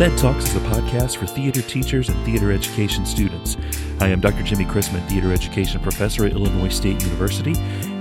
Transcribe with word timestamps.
Thed 0.00 0.16
Talks 0.16 0.48
is 0.48 0.56
a 0.56 0.60
podcast 0.60 1.18
for 1.18 1.26
theater 1.26 1.60
teachers 1.60 2.08
and 2.08 2.24
theater 2.24 2.50
education 2.50 3.04
students. 3.04 3.58
I 4.00 4.08
am 4.08 4.18
Dr. 4.18 4.42
Jimmy 4.42 4.64
Chrisman, 4.64 5.06
theater 5.10 5.30
education 5.30 5.78
professor 5.78 6.24
at 6.24 6.32
Illinois 6.32 6.70
State 6.70 7.04
University. 7.04 7.54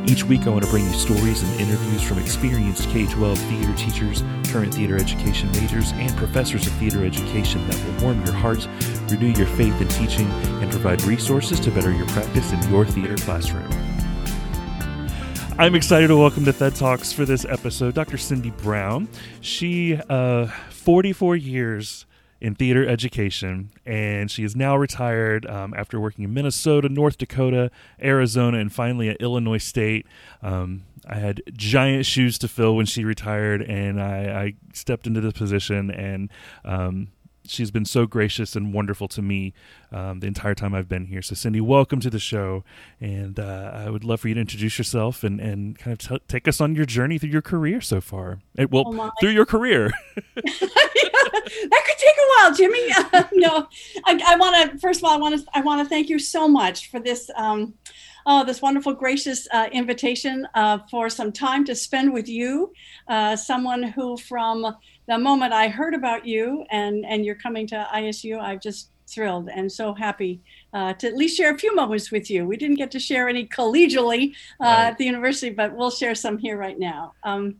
Each 0.07 0.23
week, 0.23 0.47
I 0.47 0.49
want 0.51 0.63
to 0.63 0.69
bring 0.71 0.85
you 0.85 0.93
stories 0.93 1.43
and 1.43 1.59
interviews 1.59 2.01
from 2.01 2.19
experienced 2.19 2.87
K 2.87 3.05
12 3.05 3.37
theater 3.37 3.73
teachers, 3.75 4.23
current 4.47 4.73
theater 4.73 4.95
education 4.95 5.51
majors, 5.51 5.91
and 5.91 6.15
professors 6.15 6.67
of 6.67 6.73
theater 6.75 7.05
education 7.05 7.67
that 7.67 7.75
will 7.85 8.05
warm 8.05 8.23
your 8.23 8.33
heart, 8.33 8.65
renew 9.09 9.33
your 9.33 9.47
faith 9.47 9.81
in 9.81 9.89
teaching, 9.89 10.27
and 10.61 10.71
provide 10.71 11.01
resources 11.01 11.59
to 11.59 11.69
better 11.69 11.91
your 11.91 12.07
practice 12.07 12.53
in 12.53 12.71
your 12.71 12.85
theater 12.85 13.17
classroom. 13.17 13.69
I'm 15.57 15.75
excited 15.75 16.07
to 16.07 16.15
welcome 16.15 16.45
to 16.45 16.53
Thed 16.53 16.75
Talks 16.75 17.11
for 17.11 17.25
this 17.25 17.43
episode 17.43 17.93
Dr. 17.93 18.17
Cindy 18.17 18.51
Brown. 18.51 19.09
She, 19.41 19.97
uh, 20.07 20.47
44 20.89 21.35
years 21.35 22.07
in 22.41 22.55
theater 22.55 22.83
education, 22.83 23.69
and 23.85 24.31
she 24.31 24.43
is 24.43 24.55
now 24.55 24.75
retired 24.75 25.45
um, 25.45 25.71
after 25.77 25.99
working 25.99 26.25
in 26.25 26.33
Minnesota, 26.33 26.89
North 26.89 27.19
Dakota, 27.19 27.69
Arizona, 28.01 28.57
and 28.57 28.73
finally 28.73 29.07
at 29.07 29.17
Illinois 29.21 29.59
State. 29.59 30.07
Um, 30.41 30.85
I 31.07 31.19
had 31.19 31.43
giant 31.53 32.07
shoes 32.07 32.39
to 32.39 32.47
fill 32.47 32.75
when 32.75 32.87
she 32.87 33.03
retired, 33.03 33.61
and 33.61 34.01
I, 34.01 34.15
I 34.45 34.53
stepped 34.73 35.05
into 35.05 35.21
this 35.21 35.33
position 35.33 35.91
and 35.91 36.31
um, 36.65 37.09
she's 37.49 37.71
been 37.71 37.85
so 37.85 38.05
gracious 38.05 38.55
and 38.55 38.73
wonderful 38.73 39.07
to 39.09 39.21
me 39.21 39.53
um, 39.91 40.19
the 40.19 40.27
entire 40.27 40.55
time 40.55 40.73
I've 40.73 40.89
been 40.89 41.05
here. 41.05 41.21
So, 41.21 41.35
Cindy, 41.35 41.61
welcome 41.61 41.99
to 41.99 42.09
the 42.09 42.19
show, 42.19 42.63
and 42.99 43.39
uh, 43.39 43.71
I 43.73 43.89
would 43.89 44.03
love 44.03 44.21
for 44.21 44.27
you 44.27 44.35
to 44.35 44.41
introduce 44.41 44.77
yourself 44.77 45.23
and, 45.23 45.39
and 45.39 45.77
kind 45.77 45.93
of 45.93 45.99
t- 45.99 46.25
take 46.27 46.47
us 46.47 46.61
on 46.61 46.75
your 46.75 46.85
journey 46.85 47.17
through 47.17 47.29
your 47.29 47.41
career 47.41 47.81
so 47.81 48.01
far. 48.01 48.39
well, 48.69 48.83
oh 48.87 49.11
through 49.19 49.31
your 49.31 49.45
career. 49.45 49.91
that 50.35 51.83
could 51.85 51.97
take 51.97 52.15
a 52.15 52.27
while, 52.37 52.53
Jimmy. 52.53 52.87
Uh, 52.91 53.23
no, 53.33 53.67
I, 54.05 54.21
I 54.27 54.35
want 54.37 54.71
to 54.71 54.77
first 54.79 54.99
of 54.99 55.05
all, 55.05 55.11
I 55.11 55.17
want 55.17 55.39
to 55.39 55.45
I 55.53 55.61
want 55.61 55.81
to 55.81 55.89
thank 55.89 56.09
you 56.09 56.19
so 56.19 56.47
much 56.47 56.89
for 56.89 56.99
this. 56.99 57.29
Um, 57.35 57.73
oh, 58.25 58.45
this 58.45 58.61
wonderful, 58.61 58.93
gracious 58.93 59.47
uh, 59.51 59.69
invitation 59.71 60.47
uh, 60.53 60.79
for 60.89 61.09
some 61.09 61.31
time 61.31 61.65
to 61.65 61.75
spend 61.75 62.13
with 62.13 62.27
you, 62.27 62.71
uh, 63.07 63.35
someone 63.35 63.83
who, 63.83 64.17
from 64.17 64.75
the 65.09 65.17
moment 65.17 65.53
I 65.53 65.67
heard 65.67 65.95
about 65.95 66.25
you 66.25 66.65
and 66.69 67.03
and 67.05 67.25
you're 67.25 67.35
coming 67.35 67.65
to 67.67 67.87
ISU, 67.93 68.39
I'm 68.39 68.59
just 68.59 68.91
thrilled 69.07 69.49
and 69.49 69.71
so 69.71 69.91
happy 69.91 70.39
uh, 70.71 70.93
to 70.93 71.07
at 71.07 71.15
least 71.15 71.35
share 71.35 71.53
a 71.53 71.57
few 71.57 71.75
moments 71.75 72.11
with 72.11 72.29
you. 72.29 72.45
We 72.45 72.57
didn't 72.57 72.75
get 72.77 72.91
to 72.91 72.99
share 72.99 73.27
any 73.27 73.47
collegially 73.47 74.35
uh, 74.61 74.65
right. 74.65 74.87
at 74.89 74.97
the 74.99 75.05
university, 75.05 75.49
but 75.49 75.75
we'll 75.75 75.89
share 75.89 76.13
some 76.13 76.37
here 76.37 76.57
right 76.57 76.77
now. 76.77 77.13
Um, 77.23 77.55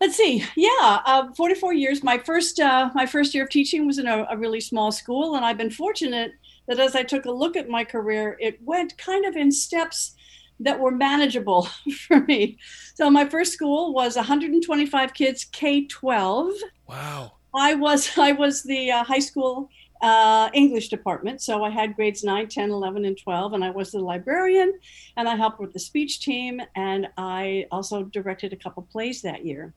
let's 0.00 0.16
see. 0.16 0.44
Yeah, 0.54 1.00
uh, 1.04 1.32
44 1.36 1.74
years. 1.74 2.04
My 2.04 2.18
first 2.18 2.60
uh, 2.60 2.90
my 2.94 3.04
first 3.04 3.34
year 3.34 3.44
of 3.44 3.50
teaching 3.50 3.84
was 3.84 3.98
in 3.98 4.06
a, 4.06 4.24
a, 4.30 4.36
really 4.36 4.60
small 4.60 4.92
school, 4.92 5.34
and 5.34 5.44
I've 5.44 5.58
been 5.58 5.70
fortunate 5.70 6.32
that 6.68 6.78
as 6.78 6.94
I 6.94 7.02
took 7.02 7.24
a 7.24 7.32
look 7.32 7.56
at 7.56 7.68
my 7.68 7.84
career, 7.84 8.36
it 8.40 8.62
went 8.62 8.96
kind 8.96 9.26
of 9.26 9.34
in 9.34 9.50
steps 9.50 10.14
that 10.60 10.78
were 10.78 10.90
manageable 10.90 11.68
for 12.06 12.20
me. 12.20 12.58
So 12.94 13.10
my 13.10 13.28
first 13.28 13.52
school 13.52 13.92
was 13.92 14.16
125 14.16 15.14
kids, 15.14 15.44
K 15.44 15.86
12. 15.86 16.52
Wow. 16.88 17.32
I 17.54 17.74
was 17.74 18.10
I 18.18 18.32
was 18.32 18.62
the 18.62 18.90
uh, 18.90 19.04
high 19.04 19.20
school 19.20 19.68
uh, 20.02 20.50
English 20.52 20.88
department. 20.88 21.40
So 21.40 21.64
I 21.64 21.70
had 21.70 21.96
grades 21.96 22.22
9, 22.22 22.48
10, 22.48 22.70
11, 22.70 23.04
and 23.06 23.16
12, 23.16 23.54
and 23.54 23.64
I 23.64 23.70
was 23.70 23.92
the 23.92 24.00
librarian, 24.00 24.78
and 25.16 25.28
I 25.28 25.34
helped 25.34 25.60
with 25.60 25.72
the 25.72 25.78
speech 25.78 26.20
team, 26.20 26.60
and 26.76 27.08
I 27.16 27.66
also 27.70 28.04
directed 28.04 28.52
a 28.52 28.56
couple 28.56 28.82
plays 28.82 29.22
that 29.22 29.46
year. 29.46 29.72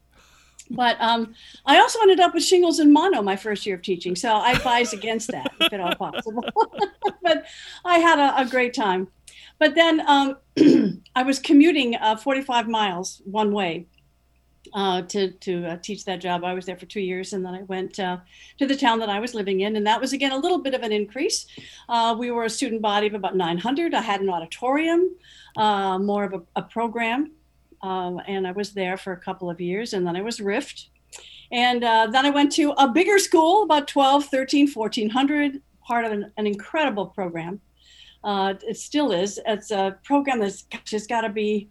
But 0.70 0.98
um, 1.00 1.34
I 1.66 1.80
also 1.80 2.02
ended 2.02 2.20
up 2.20 2.34
with 2.34 2.44
shingles 2.44 2.80
and 2.80 2.92
mono 2.92 3.22
my 3.22 3.38
first 3.38 3.66
year 3.66 3.76
of 3.76 3.82
teaching, 3.84 4.18
so 4.18 4.34
I 4.34 4.52
advise 4.52 4.92
against 4.92 5.32
that 5.32 5.50
if 5.62 5.72
at 5.72 5.80
all 5.80 5.96
possible. 5.96 6.44
but 7.24 7.46
I 7.86 8.00
had 8.00 8.20
a, 8.20 8.42
a 8.42 8.46
great 8.46 8.74
time. 8.74 9.08
But 9.60 9.76
then 9.76 10.02
um, 10.08 10.38
I 11.16 11.24
was 11.24 11.40
commuting 11.40 11.96
uh, 11.96 12.18
45 12.18 12.68
miles 12.68 13.22
one 13.26 13.52
way 13.52 13.88
uh, 14.74 15.02
to 15.04 15.32
to 15.32 15.66
uh, 15.66 15.78
teach 15.78 16.06
that 16.06 16.20
job. 16.20 16.44
I 16.44 16.54
was 16.54 16.66
there 16.66 16.78
for 16.78 16.86
two 16.86 17.02
years, 17.02 17.34
and 17.34 17.46
then 17.46 17.54
I 17.54 17.64
went 17.64 18.00
uh, 18.00 18.18
to 18.60 18.66
the 18.66 18.76
town 18.76 19.00
that 19.00 19.10
I 19.10 19.20
was 19.20 19.34
living 19.34 19.62
in, 19.62 19.76
and 19.76 19.88
that 19.88 20.00
was 20.00 20.14
again 20.14 20.32
a 20.32 20.38
little 20.38 20.60
bit 20.60 20.74
of 20.74 20.84
an 20.84 20.92
increase. 20.92 21.46
Uh, 21.90 22.16
we 22.18 22.32
were 22.32 22.46
a 22.46 22.50
student 22.50 22.82
body 22.82 23.08
of 23.08 23.14
about 23.14 23.36
900. 23.36 23.94
I 23.94 24.02
had 24.02 24.22
an 24.22 24.30
auditorium, 24.30 25.16
uh, 25.56 26.00
more 26.00 26.24
of 26.24 26.34
a, 26.34 26.42
a 26.58 26.62
program, 26.62 27.32
um, 27.82 28.22
and 28.28 28.48
I 28.48 28.52
was 28.52 28.74
there 28.74 28.98
for 28.98 29.14
a 29.14 29.20
couple 29.20 29.50
of 29.50 29.62
years, 29.62 29.94
and 29.94 30.06
then 30.06 30.16
I 30.16 30.22
was 30.22 30.40
RIFT. 30.40 30.90
And 31.50 31.84
uh, 31.84 32.08
then 32.08 32.26
I 32.26 32.30
went 32.30 32.52
to 32.54 32.72
a 32.72 32.90
bigger 32.90 33.20
school, 33.20 33.64
about 33.64 33.88
12, 33.88 34.26
13, 34.26 34.70
1400, 34.70 35.62
part 35.82 36.04
of 36.04 36.12
an, 36.12 36.32
an 36.36 36.46
incredible 36.46 37.06
program. 37.06 37.62
Uh, 38.28 38.56
it 38.68 38.76
still 38.76 39.14
is. 39.14 39.40
It's 39.46 39.72
a 39.72 39.98
program 40.04 40.42
that's 40.42 40.64
just 40.84 41.08
got 41.08 41.22
to 41.22 41.30
be 41.30 41.70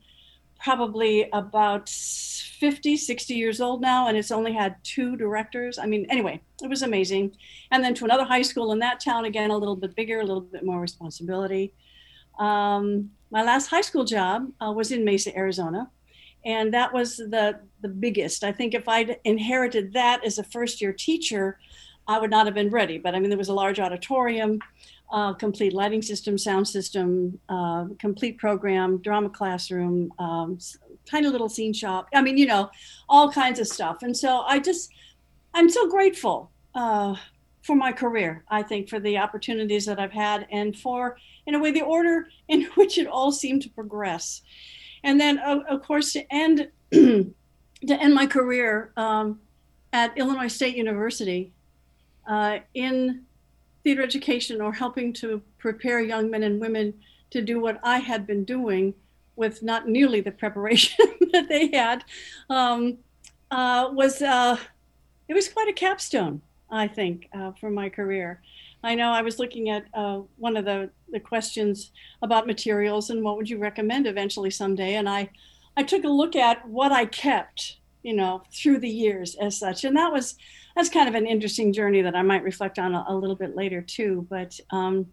probably 0.58 1.28
about 1.34 1.86
50, 1.86 2.96
60 2.96 3.34
years 3.34 3.60
old 3.60 3.82
now, 3.82 4.08
and 4.08 4.16
it's 4.16 4.30
only 4.30 4.54
had 4.54 4.76
two 4.82 5.16
directors. 5.16 5.78
I 5.78 5.84
mean, 5.84 6.06
anyway, 6.08 6.40
it 6.62 6.70
was 6.70 6.80
amazing. 6.80 7.36
And 7.72 7.84
then 7.84 7.92
to 7.96 8.06
another 8.06 8.24
high 8.24 8.40
school 8.40 8.72
in 8.72 8.78
that 8.78 9.00
town, 9.04 9.26
again, 9.26 9.50
a 9.50 9.58
little 9.58 9.76
bit 9.76 9.94
bigger, 9.94 10.20
a 10.20 10.24
little 10.24 10.40
bit 10.40 10.64
more 10.64 10.80
responsibility. 10.80 11.74
Um, 12.38 13.10
my 13.30 13.42
last 13.42 13.66
high 13.66 13.82
school 13.82 14.04
job 14.04 14.50
uh, 14.58 14.72
was 14.72 14.92
in 14.92 15.04
Mesa, 15.04 15.36
Arizona. 15.36 15.90
And 16.46 16.72
that 16.72 16.90
was 16.90 17.18
the, 17.18 17.60
the 17.82 17.88
biggest. 17.88 18.44
I 18.44 18.52
think 18.52 18.72
if 18.72 18.88
I'd 18.88 19.18
inherited 19.24 19.92
that 19.92 20.24
as 20.24 20.38
a 20.38 20.42
first 20.42 20.80
year 20.80 20.94
teacher, 20.94 21.58
I 22.08 22.18
would 22.18 22.30
not 22.30 22.46
have 22.46 22.54
been 22.54 22.70
ready. 22.70 22.96
But 22.96 23.14
I 23.14 23.20
mean, 23.20 23.28
there 23.28 23.36
was 23.36 23.50
a 23.50 23.54
large 23.54 23.78
auditorium 23.78 24.60
uh, 25.10 25.32
complete 25.34 25.72
lighting 25.72 26.02
system, 26.02 26.36
sound 26.36 26.66
system, 26.66 27.38
uh, 27.48 27.86
complete 27.98 28.38
program, 28.38 28.98
drama 28.98 29.30
classroom, 29.30 30.12
um, 30.18 30.58
tiny 31.04 31.28
little 31.28 31.48
scene 31.48 31.72
shop. 31.72 32.08
I 32.14 32.22
mean, 32.22 32.36
you 32.36 32.46
know, 32.46 32.70
all 33.08 33.30
kinds 33.30 33.60
of 33.60 33.68
stuff. 33.68 34.02
And 34.02 34.16
so 34.16 34.40
I 34.40 34.58
just, 34.58 34.90
I'm 35.54 35.68
so 35.68 35.88
grateful 35.88 36.50
uh, 36.74 37.14
for 37.62 37.76
my 37.76 37.92
career. 37.92 38.44
I 38.48 38.62
think 38.62 38.88
for 38.88 38.98
the 38.98 39.18
opportunities 39.18 39.86
that 39.86 40.00
I've 40.00 40.12
had 40.12 40.46
and 40.50 40.76
for, 40.76 41.16
in 41.46 41.54
a 41.54 41.58
way, 41.58 41.70
the 41.70 41.82
order 41.82 42.28
in 42.48 42.64
which 42.74 42.98
it 42.98 43.06
all 43.06 43.32
seemed 43.32 43.62
to 43.62 43.70
progress. 43.70 44.42
And 45.04 45.20
then, 45.20 45.38
of 45.38 45.82
course, 45.82 46.12
to 46.14 46.32
end 46.32 46.68
to 46.92 47.34
end 48.00 48.14
my 48.14 48.26
career 48.26 48.92
um, 48.96 49.40
at 49.92 50.16
Illinois 50.16 50.48
State 50.48 50.76
University 50.76 51.52
uh, 52.26 52.58
in 52.74 53.25
theater 53.86 54.02
education 54.02 54.60
or 54.60 54.72
helping 54.72 55.12
to 55.12 55.40
prepare 55.58 56.00
young 56.00 56.28
men 56.28 56.42
and 56.42 56.60
women 56.60 56.92
to 57.30 57.40
do 57.40 57.60
what 57.60 57.78
I 57.84 57.98
had 58.00 58.26
been 58.26 58.42
doing 58.42 58.94
with 59.36 59.62
not 59.62 59.86
nearly 59.86 60.20
the 60.20 60.32
preparation 60.32 61.06
that 61.32 61.48
they 61.48 61.68
had 61.68 62.02
um, 62.50 62.98
uh, 63.52 63.88
was 63.92 64.22
uh, 64.22 64.56
it 65.28 65.34
was 65.34 65.48
quite 65.48 65.68
a 65.68 65.72
capstone, 65.72 66.42
I 66.68 66.88
think, 66.88 67.28
uh, 67.32 67.52
for 67.60 67.70
my 67.70 67.88
career. 67.88 68.42
I 68.82 68.96
know 68.96 69.10
I 69.12 69.22
was 69.22 69.38
looking 69.38 69.70
at 69.70 69.84
uh, 69.94 70.22
one 70.36 70.56
of 70.56 70.64
the, 70.64 70.90
the 71.12 71.20
questions 71.20 71.92
about 72.22 72.48
materials 72.48 73.10
and 73.10 73.22
what 73.22 73.36
would 73.36 73.48
you 73.48 73.58
recommend 73.58 74.08
eventually 74.08 74.50
someday, 74.50 74.96
and 74.96 75.08
I 75.08 75.30
I 75.76 75.84
took 75.84 76.02
a 76.02 76.08
look 76.08 76.34
at 76.34 76.68
what 76.68 76.90
I 76.90 77.06
kept, 77.06 77.76
you 78.02 78.14
know, 78.14 78.42
through 78.52 78.80
the 78.80 78.88
years 79.04 79.36
as 79.36 79.56
such, 79.56 79.84
and 79.84 79.96
that 79.96 80.12
was 80.12 80.34
that's 80.76 80.90
kind 80.90 81.08
of 81.08 81.14
an 81.14 81.26
interesting 81.26 81.72
journey 81.72 82.02
that 82.02 82.14
I 82.14 82.22
might 82.22 82.44
reflect 82.44 82.78
on 82.78 82.94
a, 82.94 83.04
a 83.08 83.16
little 83.16 83.34
bit 83.34 83.56
later 83.56 83.80
too. 83.80 84.26
But 84.28 84.60
um, 84.70 85.06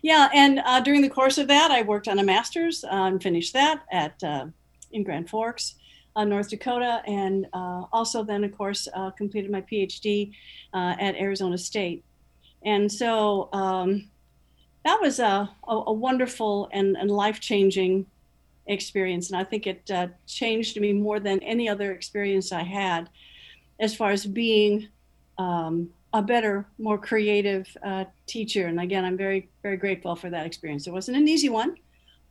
yeah, 0.00 0.28
and 0.32 0.60
uh, 0.64 0.80
during 0.80 1.02
the 1.02 1.10
course 1.10 1.38
of 1.38 1.48
that, 1.48 1.72
I 1.72 1.82
worked 1.82 2.06
on 2.06 2.20
a 2.20 2.22
master's 2.22 2.84
uh, 2.84 2.88
and 2.90 3.20
finished 3.20 3.52
that 3.52 3.82
at 3.90 4.22
uh, 4.22 4.46
in 4.92 5.02
Grand 5.02 5.28
Forks, 5.28 5.74
uh, 6.14 6.24
North 6.24 6.48
Dakota, 6.48 7.02
and 7.06 7.46
uh, 7.52 7.84
also 7.92 8.22
then, 8.22 8.44
of 8.44 8.56
course, 8.56 8.86
uh, 8.94 9.10
completed 9.10 9.50
my 9.50 9.60
PhD 9.62 10.32
at 10.72 11.16
Arizona 11.16 11.58
State. 11.58 12.04
And 12.64 12.90
so 12.90 13.48
um, 13.52 14.08
that 14.84 15.00
was 15.00 15.18
a, 15.18 15.50
a, 15.66 15.74
a 15.86 15.92
wonderful 15.92 16.68
and, 16.72 16.96
and 16.96 17.10
life 17.10 17.40
changing 17.40 18.06
experience, 18.66 19.30
and 19.30 19.40
I 19.40 19.44
think 19.44 19.66
it 19.66 19.90
changed 20.26 20.80
me 20.80 20.92
more 20.92 21.18
than 21.18 21.42
any 21.42 21.68
other 21.68 21.90
experience 21.92 22.52
I 22.52 22.62
had, 22.62 23.08
as 23.80 23.96
far 23.96 24.10
as 24.10 24.24
being 24.24 24.88
um, 25.38 25.90
a 26.12 26.22
better, 26.22 26.66
more 26.78 26.98
creative 26.98 27.68
uh, 27.82 28.04
teacher. 28.26 28.66
And 28.66 28.80
again, 28.80 29.04
I'm 29.04 29.16
very, 29.16 29.48
very 29.62 29.76
grateful 29.76 30.16
for 30.16 30.30
that 30.30 30.46
experience. 30.46 30.86
It 30.86 30.92
wasn't 30.92 31.16
an 31.16 31.28
easy 31.28 31.48
one. 31.48 31.76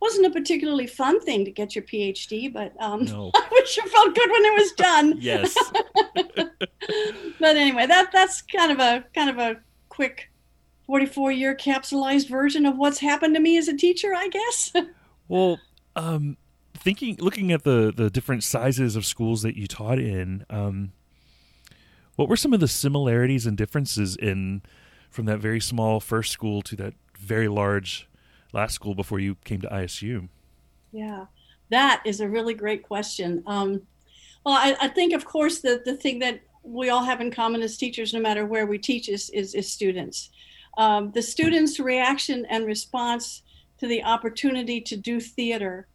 wasn't 0.00 0.26
a 0.26 0.30
particularly 0.30 0.86
fun 0.86 1.20
thing 1.20 1.44
to 1.44 1.50
get 1.50 1.74
your 1.74 1.84
PhD, 1.84 2.52
but 2.52 2.72
um, 2.80 3.04
no. 3.04 3.30
I 3.34 3.62
sure 3.66 3.86
felt 3.86 4.14
good 4.14 4.30
when 4.30 4.44
it 4.44 4.60
was 4.60 4.72
done. 4.72 5.14
yes. 5.20 5.56
but 6.14 7.56
anyway, 7.56 7.86
that 7.86 8.10
that's 8.12 8.42
kind 8.42 8.72
of 8.72 8.78
a 8.80 9.04
kind 9.14 9.30
of 9.30 9.38
a 9.38 9.60
quick 9.88 10.30
44 10.86 11.32
year 11.32 11.54
capsulized 11.54 12.28
version 12.28 12.66
of 12.66 12.76
what's 12.76 12.98
happened 12.98 13.34
to 13.34 13.40
me 13.40 13.58
as 13.58 13.68
a 13.68 13.76
teacher, 13.76 14.14
I 14.14 14.28
guess. 14.28 14.72
well, 15.28 15.58
um, 15.94 16.36
thinking, 16.74 17.16
looking 17.20 17.52
at 17.52 17.62
the 17.62 17.92
the 17.94 18.10
different 18.10 18.42
sizes 18.42 18.96
of 18.96 19.06
schools 19.06 19.42
that 19.42 19.56
you 19.56 19.66
taught 19.66 19.98
in, 19.98 20.44
um, 20.50 20.92
What 22.18 22.28
were 22.28 22.36
some 22.36 22.52
of 22.52 22.58
the 22.58 22.66
similarities 22.66 23.46
and 23.46 23.56
differences 23.56 24.16
in 24.16 24.62
from 25.08 25.26
that 25.26 25.38
very 25.38 25.60
small 25.60 26.00
first 26.00 26.32
school 26.32 26.62
to 26.62 26.74
that 26.74 26.94
very 27.16 27.46
large 27.46 28.08
last 28.52 28.74
school 28.74 28.96
before 28.96 29.20
you 29.20 29.36
came 29.44 29.60
to 29.60 29.68
ISU? 29.68 30.28
Yeah, 30.90 31.26
that 31.70 32.02
is 32.04 32.20
a 32.20 32.28
really 32.28 32.54
great 32.54 32.82
question. 32.82 33.44
Um, 33.46 33.82
well, 34.44 34.56
I, 34.56 34.76
I, 34.80 34.88
think, 34.88 35.12
of 35.12 35.24
course, 35.24 35.60
the, 35.60 35.80
the 35.84 35.94
thing 35.94 36.18
that 36.18 36.40
we 36.64 36.90
all 36.90 37.04
have 37.04 37.20
in 37.20 37.30
common 37.30 37.62
as 37.62 37.76
teachers, 37.76 38.12
no 38.12 38.18
matter 38.18 38.44
where 38.46 38.66
we 38.66 38.78
teach, 38.78 39.08
is, 39.08 39.30
is, 39.30 39.54
is 39.54 39.70
students. 39.70 40.30
Um, 40.76 41.12
the 41.12 41.22
students' 41.22 41.78
reaction 41.78 42.44
and 42.46 42.66
response 42.66 43.42
to 43.78 43.86
the 43.86 44.02
opportunity 44.02 44.80
to 44.80 44.96
do 44.96 45.20
theater 45.20 45.86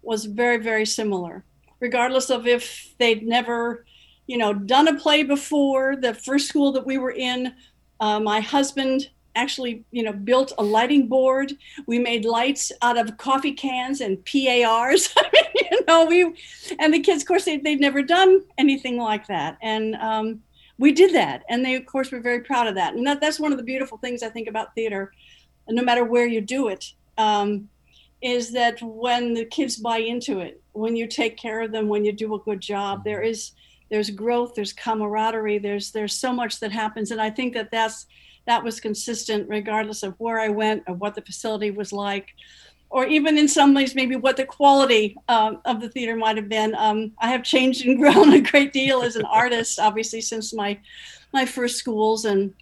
was 0.00 0.24
very, 0.24 0.56
very 0.56 0.86
similar, 0.86 1.44
regardless 1.80 2.30
of 2.30 2.46
if 2.46 2.94
they'd 2.96 3.26
never, 3.26 3.84
you 4.26 4.38
know, 4.38 4.52
done 4.52 4.88
a 4.88 4.98
play 4.98 5.22
before. 5.22 5.96
The 5.96 6.14
first 6.14 6.48
school 6.48 6.72
that 6.72 6.86
we 6.86 6.98
were 6.98 7.12
in, 7.12 7.54
uh, 8.00 8.20
my 8.20 8.40
husband 8.40 9.08
actually, 9.36 9.84
you 9.90 10.02
know, 10.02 10.12
built 10.12 10.52
a 10.58 10.62
lighting 10.62 11.06
board. 11.06 11.52
We 11.86 11.98
made 11.98 12.24
lights 12.24 12.72
out 12.82 12.98
of 12.98 13.16
coffee 13.18 13.52
cans 13.52 14.00
and 14.00 14.24
PARs. 14.24 15.14
You 15.70 15.80
know, 15.88 16.04
we 16.04 16.22
and 16.78 16.94
the 16.94 17.00
kids, 17.00 17.22
of 17.22 17.28
course, 17.28 17.44
they, 17.44 17.56
they'd 17.56 17.80
never 17.80 18.00
done 18.00 18.42
anything 18.56 18.98
like 18.98 19.26
that, 19.26 19.58
and 19.62 19.96
um, 19.96 20.40
we 20.78 20.92
did 20.92 21.14
that, 21.14 21.44
and 21.48 21.64
they, 21.64 21.74
of 21.74 21.86
course, 21.86 22.12
were 22.12 22.20
very 22.20 22.40
proud 22.40 22.66
of 22.66 22.74
that. 22.74 22.94
And 22.94 23.06
that, 23.06 23.20
that's 23.20 23.40
one 23.40 23.52
of 23.52 23.58
the 23.58 23.64
beautiful 23.64 23.98
things 23.98 24.22
I 24.22 24.28
think 24.28 24.48
about 24.48 24.74
theater, 24.74 25.12
no 25.68 25.82
matter 25.82 26.04
where 26.04 26.26
you 26.26 26.40
do 26.40 26.68
it, 26.68 26.92
um, 27.18 27.68
is 28.22 28.52
that 28.52 28.80
when 28.82 29.34
the 29.34 29.44
kids 29.44 29.76
buy 29.76 29.98
into 29.98 30.40
it, 30.40 30.60
when 30.72 30.94
you 30.94 31.06
take 31.06 31.36
care 31.36 31.62
of 31.62 31.72
them, 31.72 31.88
when 31.88 32.04
you 32.04 32.12
do 32.12 32.34
a 32.34 32.40
good 32.40 32.60
job, 32.60 33.02
there 33.04 33.22
is 33.22 33.52
there's 33.88 34.10
growth, 34.10 34.54
there's 34.54 34.72
camaraderie, 34.72 35.58
there's 35.58 35.92
there's 35.92 36.14
so 36.14 36.32
much 36.32 36.60
that 36.60 36.72
happens, 36.72 37.10
and 37.10 37.20
I 37.20 37.30
think 37.30 37.54
that 37.54 37.70
that's 37.70 38.06
that 38.46 38.62
was 38.62 38.80
consistent 38.80 39.48
regardless 39.48 40.02
of 40.02 40.14
where 40.18 40.40
I 40.40 40.48
went 40.48 40.84
or 40.86 40.94
what 40.94 41.14
the 41.14 41.22
facility 41.22 41.70
was 41.70 41.92
like, 41.92 42.28
or 42.90 43.06
even 43.06 43.38
in 43.38 43.48
some 43.48 43.74
ways, 43.74 43.94
maybe 43.94 44.16
what 44.16 44.36
the 44.36 44.44
quality 44.44 45.16
um, 45.28 45.60
of 45.64 45.80
the 45.80 45.88
theater 45.88 46.16
might 46.16 46.36
have 46.36 46.48
been. 46.48 46.74
Um, 46.76 47.12
I 47.18 47.30
have 47.30 47.42
changed 47.42 47.84
and 47.84 47.98
grown 48.00 48.32
a 48.32 48.40
great 48.40 48.72
deal 48.72 49.02
as 49.02 49.16
an 49.16 49.24
artist, 49.24 49.78
obviously, 49.78 50.20
since 50.20 50.52
my 50.52 50.78
my 51.32 51.46
first 51.46 51.76
schools 51.76 52.24
and 52.24 52.54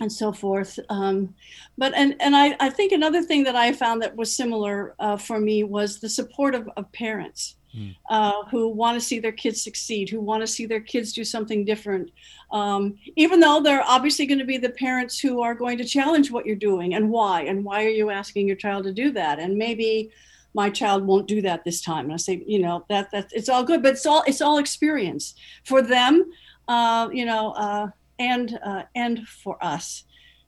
and 0.00 0.12
so 0.12 0.32
forth. 0.32 0.78
Um, 0.88 1.34
but 1.78 1.94
and 1.94 2.16
and 2.20 2.34
I, 2.36 2.56
I 2.60 2.70
think 2.70 2.92
another 2.92 3.22
thing 3.22 3.44
that 3.44 3.56
I 3.56 3.72
found 3.72 4.02
that 4.02 4.16
was 4.16 4.34
similar 4.34 4.94
uh, 4.98 5.16
for 5.16 5.38
me 5.38 5.62
was 5.64 6.00
the 6.00 6.08
support 6.08 6.54
of, 6.54 6.68
of 6.76 6.90
parents 6.92 7.56
mm. 7.76 7.94
uh, 8.08 8.44
who 8.50 8.68
want 8.68 8.98
to 8.98 9.04
see 9.04 9.18
their 9.18 9.32
kids 9.32 9.62
succeed, 9.62 10.08
who 10.08 10.20
want 10.20 10.42
to 10.42 10.46
see 10.46 10.66
their 10.66 10.80
kids 10.80 11.12
do 11.12 11.24
something 11.24 11.64
different. 11.64 12.10
Um, 12.50 12.96
even 13.16 13.40
though 13.40 13.60
they're 13.60 13.84
obviously 13.84 14.26
going 14.26 14.38
to 14.38 14.44
be 14.44 14.58
the 14.58 14.70
parents 14.70 15.18
who 15.18 15.40
are 15.42 15.54
going 15.54 15.78
to 15.78 15.84
challenge 15.84 16.30
what 16.30 16.46
you're 16.46 16.56
doing 16.56 16.94
and 16.94 17.10
why, 17.10 17.42
and 17.42 17.64
why 17.64 17.84
are 17.84 17.90
you 17.90 18.10
asking 18.10 18.46
your 18.46 18.56
child 18.56 18.84
to 18.84 18.92
do 18.92 19.10
that? 19.12 19.38
And 19.38 19.56
maybe 19.56 20.10
my 20.54 20.70
child 20.70 21.06
won't 21.06 21.28
do 21.28 21.42
that 21.42 21.64
this 21.64 21.80
time. 21.80 22.06
And 22.06 22.14
I 22.14 22.16
say, 22.16 22.42
you 22.46 22.58
know, 22.58 22.84
that 22.88 23.10
that 23.12 23.30
it's 23.32 23.48
all 23.48 23.64
good, 23.64 23.82
but 23.82 23.92
it's 23.92 24.06
all 24.06 24.22
it's 24.26 24.40
all 24.40 24.58
experience 24.58 25.34
for 25.64 25.82
them, 25.82 26.30
uh, 26.68 27.08
you 27.12 27.24
know, 27.24 27.52
uh, 27.52 27.88
and 28.18 28.58
uh, 28.64 28.82
and 28.94 29.26
for 29.28 29.56
us. 29.64 30.04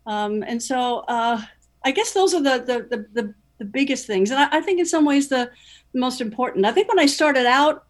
Um, 0.06 0.42
and 0.46 0.60
so 0.62 1.04
uh, 1.08 1.40
I 1.84 1.92
guess 1.92 2.12
those 2.12 2.34
are 2.34 2.42
the 2.42 2.58
the 2.64 2.96
the, 2.96 3.06
the, 3.12 3.34
the 3.58 3.64
biggest 3.64 4.06
things. 4.06 4.30
And 4.30 4.40
I, 4.40 4.58
I 4.58 4.60
think 4.60 4.80
in 4.80 4.86
some 4.86 5.04
ways 5.04 5.28
the 5.28 5.50
most 5.94 6.20
important. 6.20 6.66
I 6.66 6.72
think 6.72 6.88
when 6.88 6.98
I 6.98 7.06
started 7.06 7.46
out, 7.46 7.84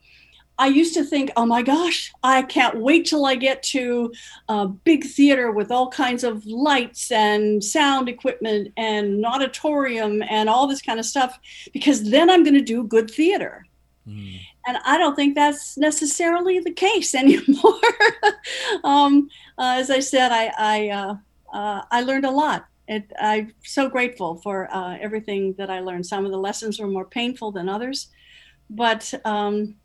I 0.58 0.66
used 0.66 0.94
to 0.94 1.04
think, 1.04 1.30
oh 1.36 1.46
my 1.46 1.62
gosh, 1.62 2.12
I 2.22 2.42
can't 2.42 2.78
wait 2.78 3.06
till 3.06 3.24
I 3.24 3.34
get 3.36 3.62
to 3.64 4.12
a 4.48 4.68
big 4.68 5.04
theater 5.04 5.50
with 5.50 5.70
all 5.70 5.90
kinds 5.90 6.24
of 6.24 6.44
lights 6.46 7.10
and 7.10 7.64
sound 7.64 8.08
equipment 8.08 8.72
and 8.76 9.18
an 9.18 9.24
auditorium 9.24 10.22
and 10.22 10.48
all 10.48 10.66
this 10.66 10.82
kind 10.82 11.00
of 11.00 11.06
stuff, 11.06 11.38
because 11.72 12.10
then 12.10 12.28
I'm 12.28 12.44
going 12.44 12.54
to 12.54 12.60
do 12.60 12.84
good 12.84 13.10
theater. 13.10 13.64
Mm. 14.06 14.40
And 14.66 14.78
I 14.84 14.98
don't 14.98 15.16
think 15.16 15.34
that's 15.34 15.76
necessarily 15.78 16.58
the 16.60 16.72
case 16.72 17.14
anymore. 17.22 17.80
um, 18.84 19.28
uh, 19.58 19.76
as 19.78 19.90
I 19.90 20.00
said, 20.00 20.32
I 20.32 20.52
I, 20.58 20.88
uh, 20.90 21.14
uh, 21.52 21.82
I 21.90 22.02
learned 22.02 22.26
a 22.26 22.30
lot 22.30 22.66
it, 22.96 23.12
I'm 23.20 23.52
so 23.64 23.88
grateful 23.88 24.36
for 24.36 24.72
uh, 24.74 24.96
everything 25.00 25.54
that 25.54 25.70
I 25.70 25.80
learned. 25.80 26.06
Some 26.06 26.24
of 26.24 26.30
the 26.30 26.38
lessons 26.38 26.78
were 26.78 26.86
more 26.86 27.04
painful 27.04 27.52
than 27.52 27.68
others, 27.68 28.08
but 28.68 29.12
um, 29.24 29.76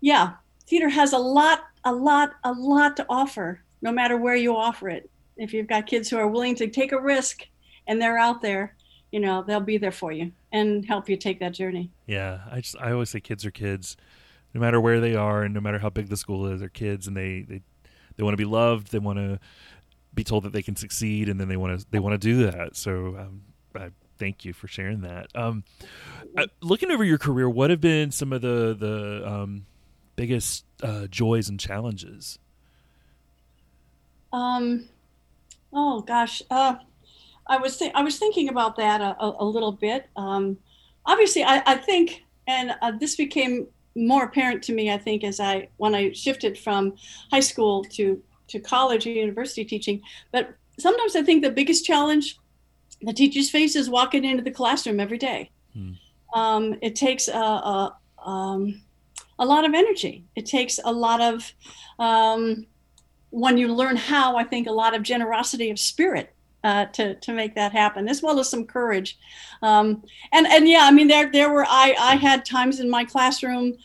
yeah, 0.00 0.34
theater 0.66 0.88
has 0.88 1.12
a 1.12 1.18
lot, 1.18 1.60
a 1.84 1.92
lot, 1.92 2.34
a 2.44 2.52
lot 2.52 2.96
to 2.98 3.06
offer, 3.08 3.60
no 3.82 3.92
matter 3.92 4.16
where 4.16 4.36
you 4.36 4.56
offer 4.56 4.88
it. 4.88 5.10
If 5.36 5.52
you've 5.52 5.66
got 5.66 5.86
kids 5.86 6.08
who 6.08 6.16
are 6.18 6.28
willing 6.28 6.54
to 6.56 6.68
take 6.68 6.92
a 6.92 7.00
risk 7.00 7.46
and 7.86 8.00
they're 8.00 8.18
out 8.18 8.42
there, 8.42 8.76
you 9.10 9.20
know, 9.20 9.42
they'll 9.42 9.60
be 9.60 9.78
there 9.78 9.92
for 9.92 10.12
you 10.12 10.32
and 10.52 10.84
help 10.84 11.08
you 11.08 11.16
take 11.16 11.40
that 11.40 11.54
journey. 11.54 11.90
Yeah, 12.06 12.40
I 12.50 12.60
just 12.60 12.76
I 12.78 12.92
always 12.92 13.10
say 13.10 13.20
kids 13.20 13.46
are 13.46 13.50
kids, 13.50 13.96
no 14.52 14.60
matter 14.60 14.80
where 14.80 15.00
they 15.00 15.14
are 15.14 15.42
and 15.42 15.54
no 15.54 15.60
matter 15.60 15.78
how 15.78 15.90
big 15.90 16.08
the 16.08 16.16
school 16.16 16.46
is. 16.46 16.60
They're 16.60 16.68
kids 16.68 17.06
and 17.06 17.16
they 17.16 17.42
they 17.42 17.62
they 18.16 18.24
want 18.24 18.34
to 18.34 18.38
be 18.38 18.44
loved. 18.44 18.92
They 18.92 18.98
want 18.98 19.18
to 19.18 19.38
be 20.14 20.24
told 20.24 20.44
that 20.44 20.52
they 20.52 20.62
can 20.62 20.76
succeed, 20.76 21.28
and 21.28 21.40
then 21.40 21.48
they 21.48 21.56
want 21.56 21.78
to 21.78 21.86
they 21.90 21.98
want 21.98 22.12
to 22.12 22.18
do 22.18 22.50
that. 22.50 22.76
So 22.76 23.16
um, 23.18 23.42
I 23.74 23.90
thank 24.18 24.44
you 24.44 24.52
for 24.52 24.68
sharing 24.68 25.02
that. 25.02 25.28
Um, 25.34 25.64
uh, 26.36 26.46
looking 26.60 26.90
over 26.90 27.04
your 27.04 27.18
career, 27.18 27.48
what 27.48 27.70
have 27.70 27.80
been 27.80 28.10
some 28.10 28.32
of 28.32 28.42
the 28.42 28.76
the 28.78 29.28
um, 29.28 29.66
biggest 30.16 30.64
uh, 30.82 31.06
joys 31.06 31.48
and 31.48 31.58
challenges? 31.58 32.38
Um, 34.32 34.88
oh 35.72 36.00
gosh, 36.00 36.42
uh, 36.50 36.76
I 37.46 37.58
was 37.58 37.76
th- 37.76 37.92
I 37.94 38.02
was 38.02 38.18
thinking 38.18 38.48
about 38.48 38.76
that 38.76 39.00
a, 39.00 39.16
a, 39.22 39.36
a 39.40 39.44
little 39.44 39.72
bit. 39.72 40.08
Um, 40.16 40.58
obviously, 41.06 41.44
I, 41.44 41.62
I 41.64 41.76
think, 41.76 42.24
and 42.46 42.74
uh, 42.82 42.92
this 42.92 43.16
became 43.16 43.68
more 43.96 44.24
apparent 44.24 44.62
to 44.64 44.72
me. 44.72 44.92
I 44.92 44.98
think 44.98 45.24
as 45.24 45.40
I 45.40 45.68
when 45.76 45.94
I 45.94 46.12
shifted 46.12 46.58
from 46.58 46.94
high 47.30 47.40
school 47.40 47.84
to 47.84 48.22
to 48.48 48.60
college 48.60 49.06
or 49.06 49.10
university 49.10 49.64
teaching. 49.64 50.02
But 50.32 50.54
sometimes 50.78 51.16
I 51.16 51.22
think 51.22 51.42
the 51.42 51.50
biggest 51.50 51.84
challenge 51.84 52.38
the 53.02 53.12
teachers 53.12 53.50
face 53.50 53.76
is 53.76 53.88
walking 53.88 54.24
into 54.24 54.42
the 54.42 54.50
classroom 54.50 55.00
every 55.00 55.18
day. 55.18 55.50
Hmm. 55.72 55.92
Um, 56.34 56.78
it 56.82 56.96
takes 56.96 57.28
a, 57.28 57.38
a, 57.38 57.96
um, 58.24 58.82
a, 59.38 59.46
lot 59.46 59.64
of 59.64 59.72
energy. 59.72 60.24
It 60.36 60.46
takes 60.46 60.80
a 60.84 60.92
lot 60.92 61.20
of, 61.20 61.52
um, 61.98 62.66
when 63.30 63.56
you 63.56 63.72
learn 63.72 63.96
how, 63.96 64.36
I 64.36 64.44
think 64.44 64.66
a 64.66 64.72
lot 64.72 64.94
of 64.94 65.02
generosity 65.02 65.70
of 65.70 65.78
spirit 65.78 66.34
uh, 66.64 66.86
to 66.86 67.14
to 67.16 67.32
make 67.32 67.54
that 67.54 67.72
happen, 67.72 68.08
as 68.08 68.22
well 68.22 68.40
as 68.40 68.48
some 68.48 68.64
courage. 68.64 69.18
Um, 69.62 70.02
and 70.32 70.46
and 70.46 70.68
yeah, 70.68 70.80
I 70.82 70.90
mean 70.90 71.08
there 71.08 71.30
there 71.30 71.52
were 71.52 71.64
I 71.66 71.94
I 71.98 72.16
had 72.16 72.44
times 72.44 72.80
in 72.80 72.90
my 72.90 73.04
classroom 73.04 73.78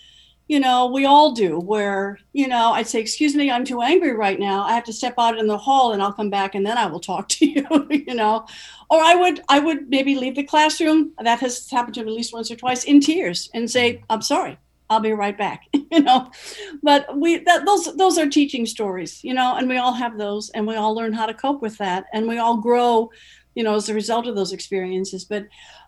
you 0.47 0.59
know, 0.59 0.87
we 0.87 1.05
all 1.05 1.31
do, 1.31 1.59
where, 1.59 2.19
you 2.33 2.47
know, 2.47 2.73
I'd 2.73 2.87
say, 2.87 2.99
Excuse 2.99 3.33
me, 3.33 3.49
I'm 3.49 3.63
too 3.63 3.81
angry 3.81 4.13
right 4.13 4.39
now. 4.39 4.63
I 4.63 4.73
have 4.73 4.83
to 4.85 4.93
step 4.93 5.15
out 5.17 5.37
in 5.37 5.47
the 5.47 5.57
hall 5.57 5.93
and 5.93 6.03
I'll 6.03 6.11
come 6.13 6.29
back 6.29 6.53
and 6.53 6.65
then 6.65 6.77
I 6.77 6.85
will 6.85 6.99
talk 6.99 7.29
to 7.35 7.45
you, 7.45 7.87
you 7.89 8.13
know. 8.13 8.45
Or 8.89 8.99
I 9.01 9.15
would 9.15 9.41
I 9.49 9.59
would 9.59 9.89
maybe 9.89 10.15
leave 10.15 10.35
the 10.35 10.43
classroom. 10.43 11.13
That 11.21 11.39
has 11.39 11.69
happened 11.69 11.95
to 11.95 12.03
me 12.03 12.11
at 12.11 12.15
least 12.15 12.33
once 12.33 12.51
or 12.51 12.55
twice 12.55 12.83
in 12.83 12.99
tears 12.99 13.49
and 13.53 13.69
say, 13.69 14.03
I'm 14.09 14.21
sorry. 14.21 14.57
I'll 14.89 14.99
be 14.99 15.13
right 15.13 15.37
back, 15.37 15.63
you 15.73 16.01
know. 16.01 16.29
But 16.83 17.17
we 17.17 17.37
that 17.39 17.65
those 17.65 17.95
those 17.95 18.17
are 18.17 18.29
teaching 18.29 18.65
stories, 18.65 19.23
you 19.23 19.33
know, 19.33 19.55
and 19.55 19.69
we 19.69 19.77
all 19.77 19.93
have 19.93 20.17
those 20.17 20.49
and 20.51 20.67
we 20.67 20.75
all 20.75 20.93
learn 20.93 21.13
how 21.13 21.25
to 21.25 21.33
cope 21.33 21.61
with 21.61 21.77
that 21.77 22.05
and 22.13 22.27
we 22.27 22.37
all 22.37 22.57
grow, 22.57 23.09
you 23.55 23.63
know, 23.63 23.75
as 23.75 23.89
a 23.89 23.93
result 23.93 24.27
of 24.27 24.35
those 24.35 24.53
experiences. 24.53 25.23
But 25.23 25.47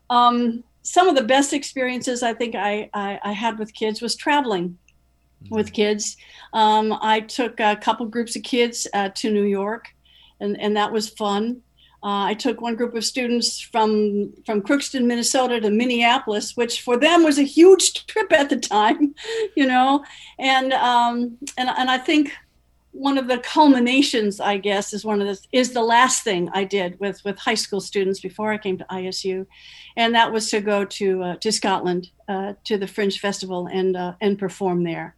um 0.09 0.63
some 0.85 1.07
of 1.07 1.15
the 1.15 1.23
best 1.23 1.51
experiences 1.51 2.21
I 2.21 2.33
think 2.33 2.55
I, 2.55 2.89
I, 2.93 3.19
I 3.23 3.31
had 3.31 3.57
with 3.57 3.73
kids 3.73 4.01
was 4.01 4.15
traveling 4.15 4.77
with 5.49 5.67
mm-hmm. 5.67 5.75
kids. 5.75 6.15
Um, 6.53 6.97
I 7.01 7.21
took 7.21 7.59
a 7.59 7.75
couple 7.75 8.05
groups 8.05 8.35
of 8.35 8.43
kids 8.43 8.87
uh, 8.93 9.09
to 9.15 9.31
New 9.31 9.43
York, 9.43 9.87
and, 10.39 10.59
and 10.61 10.77
that 10.77 10.91
was 10.91 11.09
fun. 11.09 11.61
Uh, 12.03 12.25
I 12.25 12.35
took 12.35 12.61
one 12.61 12.75
group 12.75 12.93
of 12.93 13.03
students 13.03 13.59
from 13.59 14.31
from 14.45 14.61
Crookston, 14.61 15.05
Minnesota, 15.05 15.59
to 15.59 15.71
Minneapolis, 15.71 16.55
which 16.55 16.81
for 16.81 16.97
them 16.97 17.23
was 17.23 17.39
a 17.39 17.43
huge 17.43 18.05
trip 18.07 18.31
at 18.31 18.51
the 18.51 18.57
time, 18.57 19.15
you 19.55 19.65
know. 19.65 20.05
And 20.37 20.71
um, 20.73 21.35
and 21.57 21.67
and 21.67 21.89
I 21.89 21.97
think 21.97 22.31
one 22.95 23.17
of 23.17 23.27
the 23.27 23.39
culminations, 23.39 24.39
I 24.39 24.57
guess, 24.57 24.93
is 24.93 25.03
one 25.03 25.21
of 25.21 25.27
the 25.27 25.37
is 25.51 25.73
the 25.73 25.83
last 25.83 26.23
thing 26.23 26.49
I 26.53 26.63
did 26.63 26.97
with 26.99 27.23
with 27.25 27.37
high 27.37 27.55
school 27.55 27.81
students 27.81 28.21
before 28.21 28.51
I 28.51 28.57
came 28.57 28.77
to 28.77 28.85
ISU, 28.89 29.45
and 29.97 30.15
that 30.15 30.31
was 30.31 30.49
to 30.51 30.61
go 30.61 30.85
to 30.85 31.23
uh, 31.23 31.35
to 31.35 31.51
Scotland 31.51 32.09
uh, 32.29 32.53
to 32.63 32.77
the 32.77 32.87
Fringe 32.87 33.19
Festival 33.19 33.67
and 33.67 33.97
uh, 33.97 34.13
and 34.21 34.39
perform 34.39 34.83
there. 34.83 35.15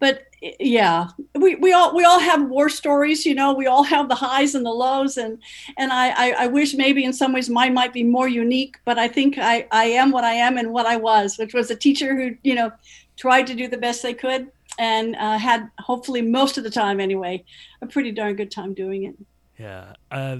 But 0.00 0.24
yeah, 0.60 1.08
we, 1.34 1.54
we 1.56 1.72
all 1.72 1.94
we 1.94 2.04
all 2.04 2.18
have 2.18 2.48
war 2.48 2.68
stories, 2.68 3.24
you 3.24 3.34
know. 3.34 3.54
We 3.54 3.66
all 3.66 3.84
have 3.84 4.08
the 4.08 4.16
highs 4.16 4.56
and 4.56 4.66
the 4.66 4.70
lows, 4.70 5.16
and 5.16 5.38
and 5.76 5.92
I, 5.92 6.08
I, 6.10 6.44
I 6.44 6.46
wish 6.48 6.74
maybe 6.74 7.04
in 7.04 7.12
some 7.12 7.32
ways 7.32 7.48
mine 7.48 7.74
might 7.74 7.92
be 7.92 8.02
more 8.02 8.28
unique. 8.28 8.76
But 8.84 8.98
I 8.98 9.06
think 9.06 9.38
I 9.38 9.68
I 9.70 9.84
am 9.84 10.10
what 10.10 10.24
I 10.24 10.34
am 10.34 10.58
and 10.58 10.72
what 10.72 10.86
I 10.86 10.96
was, 10.96 11.38
which 11.38 11.54
was 11.54 11.70
a 11.70 11.76
teacher 11.76 12.16
who 12.16 12.36
you 12.42 12.56
know 12.56 12.72
tried 13.16 13.46
to 13.46 13.54
do 13.54 13.68
the 13.68 13.78
best 13.78 14.02
they 14.02 14.14
could 14.14 14.50
and 14.78 15.16
uh, 15.16 15.38
had 15.38 15.70
hopefully 15.78 16.22
most 16.22 16.56
of 16.56 16.64
the 16.64 16.70
time 16.70 17.00
anyway 17.00 17.44
a 17.82 17.86
pretty 17.86 18.12
darn 18.12 18.36
good 18.36 18.50
time 18.50 18.74
doing 18.74 19.04
it. 19.04 19.14
Yeah, 19.58 19.94
uh, 20.10 20.38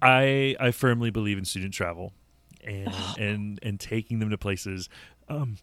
I 0.00 0.56
I 0.58 0.70
firmly 0.70 1.10
believe 1.10 1.38
in 1.38 1.44
student 1.44 1.74
travel, 1.74 2.12
and 2.64 2.92
and 3.18 3.58
and 3.62 3.78
taking 3.78 4.18
them 4.18 4.30
to 4.30 4.38
places. 4.38 4.88
Um, 5.28 5.58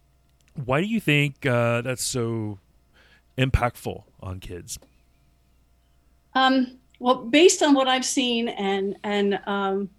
why 0.65 0.81
do 0.81 0.87
you 0.87 0.99
think 0.99 1.45
uh, 1.45 1.81
that's 1.81 2.03
so 2.03 2.59
impactful 3.37 4.03
on 4.21 4.39
kids? 4.39 4.77
Um, 6.35 6.77
well, 6.99 7.15
based 7.15 7.63
on 7.63 7.73
what 7.73 7.87
I've 7.87 8.05
seen 8.05 8.49
and 8.49 8.97
and 9.03 9.39
um, 9.47 9.89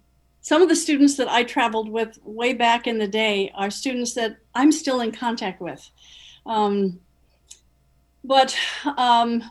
some 0.41 0.61
of 0.61 0.69
the 0.69 0.75
students 0.75 1.17
that 1.17 1.27
I 1.27 1.43
traveled 1.43 1.89
with 1.89 2.17
way 2.23 2.53
back 2.53 2.87
in 2.87 2.97
the 2.97 3.07
day 3.07 3.51
are 3.55 3.69
students 3.69 4.13
that 4.15 4.37
I'm 4.55 4.71
still 4.71 5.01
in 5.01 5.11
contact 5.11 5.61
with. 5.61 5.87
Um, 6.45 6.99
but 8.23 8.55
um, 8.97 9.43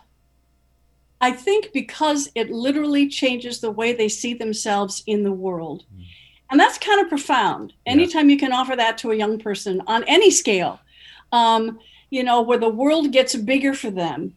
I 1.20 1.32
think 1.32 1.72
because 1.72 2.30
it 2.34 2.50
literally 2.50 3.08
changes 3.08 3.60
the 3.60 3.70
way 3.70 3.92
they 3.92 4.08
see 4.08 4.34
themselves 4.34 5.02
in 5.06 5.22
the 5.22 5.32
world. 5.32 5.84
Mm. 5.94 6.04
And 6.50 6.60
that's 6.60 6.78
kind 6.78 7.00
of 7.00 7.08
profound. 7.08 7.72
Anytime 7.86 8.28
yeah. 8.28 8.34
you 8.34 8.40
can 8.40 8.52
offer 8.52 8.74
that 8.74 8.98
to 8.98 9.10
a 9.10 9.16
young 9.16 9.38
person 9.38 9.82
on 9.86 10.02
any 10.04 10.30
scale, 10.30 10.80
um, 11.30 11.78
you 12.10 12.24
know, 12.24 12.42
where 12.42 12.58
the 12.58 12.68
world 12.68 13.12
gets 13.12 13.36
bigger 13.36 13.72
for 13.74 13.90
them. 13.90 14.34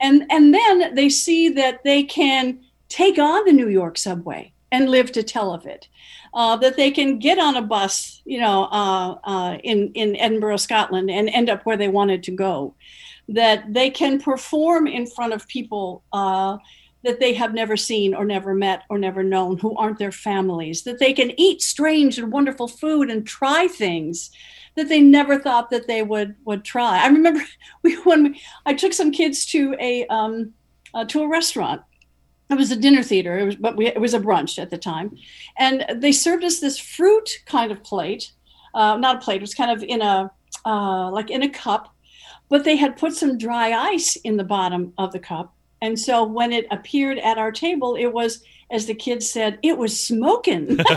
And, 0.00 0.24
and 0.30 0.54
then 0.54 0.94
they 0.94 1.08
see 1.08 1.50
that 1.50 1.84
they 1.84 2.02
can 2.04 2.60
take 2.88 3.18
on 3.18 3.44
the 3.44 3.52
New 3.52 3.68
York 3.68 3.98
subway 3.98 4.52
and 4.70 4.88
live 4.88 5.12
to 5.12 5.22
tell 5.22 5.52
of 5.52 5.66
it. 5.66 5.88
Uh, 6.34 6.56
that 6.56 6.76
they 6.76 6.90
can 6.90 7.18
get 7.18 7.38
on 7.38 7.56
a 7.56 7.62
bus, 7.62 8.22
you 8.24 8.40
know, 8.40 8.64
uh, 8.72 9.18
uh, 9.24 9.58
in 9.62 9.92
in 9.92 10.16
Edinburgh, 10.16 10.56
Scotland, 10.56 11.10
and 11.10 11.28
end 11.28 11.50
up 11.50 11.66
where 11.66 11.76
they 11.76 11.88
wanted 11.88 12.22
to 12.22 12.30
go. 12.30 12.74
That 13.32 13.72
they 13.72 13.90
can 13.90 14.20
perform 14.20 14.86
in 14.86 15.06
front 15.06 15.32
of 15.32 15.48
people 15.48 16.04
uh, 16.12 16.58
that 17.02 17.18
they 17.18 17.34
have 17.34 17.52
never 17.52 17.76
seen 17.76 18.14
or 18.14 18.24
never 18.24 18.54
met 18.54 18.82
or 18.88 18.98
never 18.98 19.22
known, 19.22 19.58
who 19.58 19.76
aren't 19.76 19.98
their 19.98 20.12
families. 20.12 20.82
That 20.82 20.98
they 20.98 21.12
can 21.12 21.38
eat 21.38 21.62
strange 21.62 22.18
and 22.18 22.32
wonderful 22.32 22.68
food 22.68 23.10
and 23.10 23.26
try 23.26 23.68
things 23.68 24.30
that 24.74 24.88
they 24.88 25.00
never 25.00 25.38
thought 25.38 25.70
that 25.70 25.86
they 25.86 26.02
would 26.02 26.36
would 26.44 26.64
try. 26.64 27.02
I 27.02 27.08
remember 27.08 27.42
we 27.82 27.94
when 28.02 28.22
we, 28.24 28.42
I 28.66 28.74
took 28.74 28.92
some 28.92 29.12
kids 29.12 29.46
to 29.46 29.74
a 29.80 30.06
um, 30.06 30.54
uh, 30.94 31.04
to 31.06 31.22
a 31.22 31.28
restaurant 31.28 31.82
it 32.52 32.58
was 32.58 32.70
a 32.70 32.76
dinner 32.76 33.02
theater 33.02 33.38
it 33.38 33.44
was 33.44 33.56
but 33.56 33.76
we, 33.76 33.86
it 33.86 34.00
was 34.00 34.14
a 34.14 34.20
brunch 34.20 34.60
at 34.60 34.70
the 34.70 34.78
time 34.78 35.16
and 35.58 35.84
they 35.96 36.12
served 36.12 36.44
us 36.44 36.60
this 36.60 36.78
fruit 36.78 37.38
kind 37.46 37.72
of 37.72 37.82
plate 37.82 38.32
uh, 38.74 38.96
not 38.96 39.16
a 39.16 39.20
plate 39.20 39.36
it 39.36 39.40
was 39.40 39.54
kind 39.54 39.70
of 39.70 39.82
in 39.82 40.02
a 40.02 40.30
uh, 40.64 41.10
like 41.10 41.30
in 41.30 41.42
a 41.42 41.48
cup 41.48 41.94
but 42.52 42.64
they 42.64 42.76
had 42.76 42.96
put 42.96 43.14
some 43.14 43.38
dry 43.38 43.72
ice 43.72 44.16
in 44.16 44.36
the 44.36 44.44
bottom 44.44 44.92
of 44.98 45.12
the 45.12 45.18
cup 45.18 45.54
and 45.80 45.98
so 45.98 46.22
when 46.22 46.52
it 46.52 46.66
appeared 46.70 47.18
at 47.18 47.38
our 47.38 47.50
table 47.50 47.96
it 47.96 48.12
was 48.12 48.44
as 48.70 48.86
the 48.86 48.94
kids 48.94 49.28
said 49.28 49.58
it 49.62 49.76
was 49.76 49.98
smoking 49.98 50.68
you 50.70 50.76
know? 50.76 50.84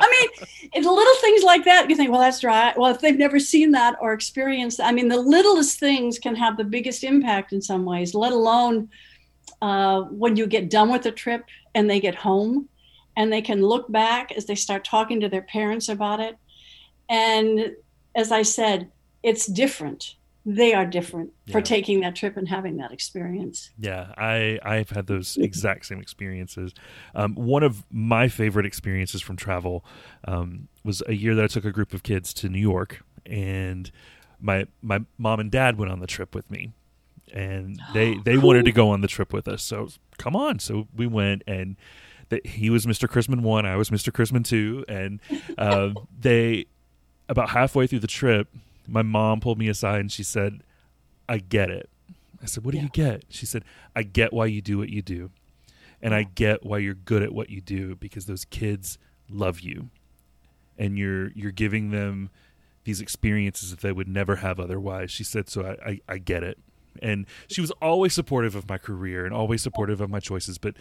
i 0.00 0.08
mean 0.14 0.48
it's 0.72 0.86
little 0.86 1.20
things 1.20 1.42
like 1.42 1.64
that 1.64 1.88
you 1.88 1.96
think 1.96 2.10
well 2.10 2.20
that's 2.20 2.40
dry 2.40 2.72
well 2.76 2.92
if 2.94 3.00
they've 3.00 3.18
never 3.18 3.38
seen 3.38 3.70
that 3.70 3.96
or 4.00 4.12
experienced 4.12 4.80
i 4.80 4.90
mean 4.90 5.08
the 5.08 5.20
littlest 5.20 5.78
things 5.78 6.18
can 6.18 6.34
have 6.34 6.56
the 6.56 6.64
biggest 6.64 7.04
impact 7.04 7.52
in 7.52 7.60
some 7.62 7.84
ways 7.84 8.14
let 8.14 8.32
alone 8.32 8.88
uh, 9.62 10.02
when 10.02 10.36
you 10.36 10.46
get 10.46 10.70
done 10.70 10.90
with 10.90 11.02
the 11.02 11.12
trip 11.12 11.44
and 11.74 11.88
they 11.88 12.00
get 12.00 12.14
home 12.14 12.68
and 13.16 13.32
they 13.32 13.42
can 13.42 13.62
look 13.62 13.90
back 13.92 14.32
as 14.32 14.46
they 14.46 14.54
start 14.54 14.84
talking 14.84 15.20
to 15.20 15.28
their 15.28 15.42
parents 15.42 15.88
about 15.88 16.20
it. 16.20 16.38
And 17.08 17.72
as 18.14 18.32
I 18.32 18.42
said, 18.42 18.90
it's 19.22 19.46
different. 19.46 20.14
They 20.56 20.74
are 20.74 20.84
different 20.84 21.32
yeah. 21.46 21.52
for 21.52 21.60
taking 21.60 22.00
that 22.00 22.16
trip 22.16 22.36
and 22.36 22.48
having 22.48 22.76
that 22.78 22.90
experience. 22.90 23.70
Yeah, 23.78 24.12
I 24.16 24.58
I've 24.64 24.90
had 24.90 25.06
those 25.06 25.36
exact 25.36 25.86
same 25.86 26.00
experiences. 26.00 26.74
Um, 27.14 27.34
one 27.34 27.62
of 27.62 27.84
my 27.90 28.26
favorite 28.28 28.66
experiences 28.66 29.22
from 29.22 29.36
travel 29.36 29.84
um, 30.26 30.66
was 30.82 31.02
a 31.06 31.14
year 31.14 31.34
that 31.36 31.44
I 31.44 31.46
took 31.46 31.64
a 31.64 31.70
group 31.70 31.94
of 31.94 32.02
kids 32.02 32.34
to 32.34 32.48
New 32.48 32.58
York, 32.58 33.04
and 33.24 33.92
my 34.40 34.66
my 34.82 35.00
mom 35.18 35.38
and 35.38 35.50
dad 35.50 35.78
went 35.78 35.92
on 35.92 36.00
the 36.00 36.08
trip 36.08 36.34
with 36.34 36.50
me 36.50 36.72
and 37.32 37.80
they 37.94 38.14
they 38.24 38.36
wanted 38.36 38.64
to 38.64 38.72
go 38.72 38.90
on 38.90 39.02
the 39.02 39.08
trip 39.08 39.32
with 39.32 39.46
us. 39.46 39.62
So 39.62 39.88
come 40.18 40.34
on, 40.34 40.58
so 40.58 40.88
we 40.94 41.06
went 41.06 41.42
and. 41.46 41.76
he 42.44 42.70
was 42.70 42.86
Mr. 42.86 43.08
Chrisman 43.08 43.42
one, 43.42 43.66
I 43.66 43.76
was 43.76 43.90
Mr. 43.90 44.12
Chrisman 44.12 44.44
two, 44.44 44.84
and 44.88 45.20
uh, 45.58 45.90
they 46.20 46.66
about 47.28 47.50
halfway 47.50 47.86
through 47.86 48.00
the 48.00 48.08
trip, 48.08 48.48
my 48.90 49.02
mom 49.02 49.40
pulled 49.40 49.58
me 49.58 49.68
aside 49.68 50.00
and 50.00 50.12
she 50.12 50.22
said, 50.22 50.62
"I 51.28 51.38
get 51.38 51.70
it." 51.70 51.88
I 52.42 52.46
said, 52.46 52.64
"What 52.64 52.72
do 52.72 52.78
yeah. 52.78 52.84
you 52.84 52.90
get?" 52.90 53.24
She 53.28 53.46
said, 53.46 53.64
"I 53.94 54.02
get 54.02 54.32
why 54.32 54.46
you 54.46 54.60
do 54.60 54.78
what 54.78 54.88
you 54.88 55.02
do, 55.02 55.30
and 56.02 56.14
I 56.14 56.24
get 56.24 56.64
why 56.64 56.78
you're 56.78 56.94
good 56.94 57.22
at 57.22 57.32
what 57.32 57.50
you 57.50 57.60
do 57.60 57.96
because 57.96 58.26
those 58.26 58.44
kids 58.44 58.98
love 59.28 59.60
you, 59.60 59.90
and 60.76 60.98
you're 60.98 61.30
you're 61.32 61.52
giving 61.52 61.90
them." 61.90 62.30
these 62.84 63.02
experiences 63.02 63.70
that 63.70 63.80
they 63.80 63.92
would 63.92 64.08
never 64.08 64.36
have 64.36 64.58
otherwise. 64.58 65.10
She 65.10 65.22
said, 65.22 65.50
"So 65.50 65.62
I, 65.62 65.90
I, 65.90 66.00
I 66.08 66.18
get 66.18 66.42
it." 66.42 66.58
and 67.02 67.26
she 67.48 67.60
was 67.60 67.70
always 67.82 68.12
supportive 68.12 68.54
of 68.54 68.68
my 68.68 68.78
career 68.78 69.24
and 69.24 69.34
always 69.34 69.62
supportive 69.62 70.00
of 70.00 70.10
my 70.10 70.20
choices 70.20 70.58
but 70.58 70.76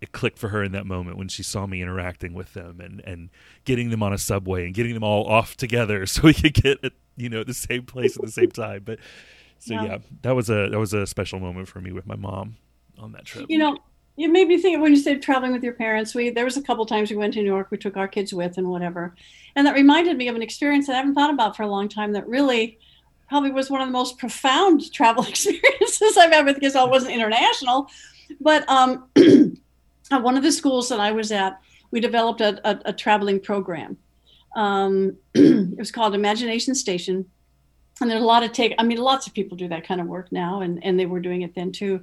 it 0.00 0.12
clicked 0.12 0.38
for 0.38 0.48
her 0.48 0.62
in 0.62 0.72
that 0.72 0.86
moment 0.86 1.18
when 1.18 1.28
she 1.28 1.42
saw 1.42 1.66
me 1.66 1.82
interacting 1.82 2.34
with 2.34 2.54
them 2.54 2.80
and 2.80 3.00
and 3.04 3.30
getting 3.64 3.90
them 3.90 4.02
on 4.02 4.12
a 4.12 4.18
subway 4.18 4.64
and 4.64 4.74
getting 4.74 4.94
them 4.94 5.04
all 5.04 5.26
off 5.26 5.56
together 5.56 6.06
so 6.06 6.22
we 6.22 6.34
could 6.34 6.54
get 6.54 6.82
at 6.84 6.92
you 7.16 7.28
know 7.28 7.44
the 7.44 7.54
same 7.54 7.84
place 7.84 8.16
at 8.16 8.22
the 8.22 8.30
same 8.30 8.50
time 8.50 8.82
but 8.84 8.98
so 9.58 9.74
yeah. 9.74 9.84
yeah 9.84 9.98
that 10.22 10.34
was 10.34 10.48
a 10.48 10.68
that 10.68 10.78
was 10.78 10.94
a 10.94 11.06
special 11.06 11.38
moment 11.38 11.68
for 11.68 11.80
me 11.80 11.92
with 11.92 12.06
my 12.06 12.16
mom 12.16 12.56
on 12.98 13.12
that 13.12 13.24
trip 13.24 13.46
you 13.48 13.58
know 13.58 13.76
it 14.16 14.28
made 14.28 14.48
me 14.48 14.58
think 14.58 14.82
when 14.82 14.92
you 14.92 14.98
said 14.98 15.22
traveling 15.22 15.52
with 15.52 15.62
your 15.62 15.72
parents 15.72 16.14
we 16.14 16.30
there 16.30 16.44
was 16.44 16.56
a 16.56 16.62
couple 16.62 16.84
times 16.84 17.10
we 17.10 17.16
went 17.16 17.32
to 17.34 17.40
new 17.40 17.46
york 17.46 17.68
we 17.70 17.76
took 17.76 17.96
our 17.96 18.08
kids 18.08 18.32
with 18.32 18.58
and 18.58 18.68
whatever 18.68 19.14
and 19.56 19.66
that 19.66 19.74
reminded 19.74 20.16
me 20.16 20.28
of 20.28 20.36
an 20.36 20.42
experience 20.42 20.86
that 20.86 20.94
i 20.94 20.96
haven't 20.96 21.14
thought 21.14 21.32
about 21.32 21.56
for 21.56 21.62
a 21.62 21.68
long 21.68 21.88
time 21.88 22.12
that 22.12 22.26
really 22.26 22.78
probably 23.30 23.52
was 23.52 23.70
one 23.70 23.80
of 23.80 23.86
the 23.86 23.92
most 23.92 24.18
profound 24.18 24.92
travel 24.92 25.24
experiences 25.28 26.18
I've 26.18 26.32
ever 26.32 26.52
because 26.52 26.76
I 26.76 26.84
wasn't 26.84 27.14
international. 27.14 27.88
But 28.40 28.68
um, 28.68 29.08
at 30.10 30.22
one 30.22 30.36
of 30.36 30.42
the 30.42 30.52
schools 30.52 30.88
that 30.88 31.00
I 31.00 31.12
was 31.12 31.32
at, 31.32 31.60
we 31.90 32.00
developed 32.00 32.40
a, 32.40 32.60
a, 32.68 32.80
a 32.86 32.92
traveling 32.92 33.40
program. 33.40 33.96
Um, 34.56 35.16
it 35.34 35.78
was 35.78 35.92
called 35.92 36.14
Imagination 36.14 36.74
Station. 36.74 37.26
And 38.00 38.10
there's 38.10 38.22
a 38.22 38.26
lot 38.26 38.42
of 38.42 38.52
take, 38.52 38.74
I 38.78 38.82
mean, 38.82 38.98
lots 38.98 39.26
of 39.26 39.34
people 39.34 39.56
do 39.56 39.68
that 39.68 39.86
kind 39.86 40.00
of 40.00 40.06
work 40.06 40.32
now, 40.32 40.62
and, 40.62 40.82
and 40.82 40.98
they 40.98 41.06
were 41.06 41.20
doing 41.20 41.42
it 41.42 41.54
then 41.54 41.70
too. 41.70 42.02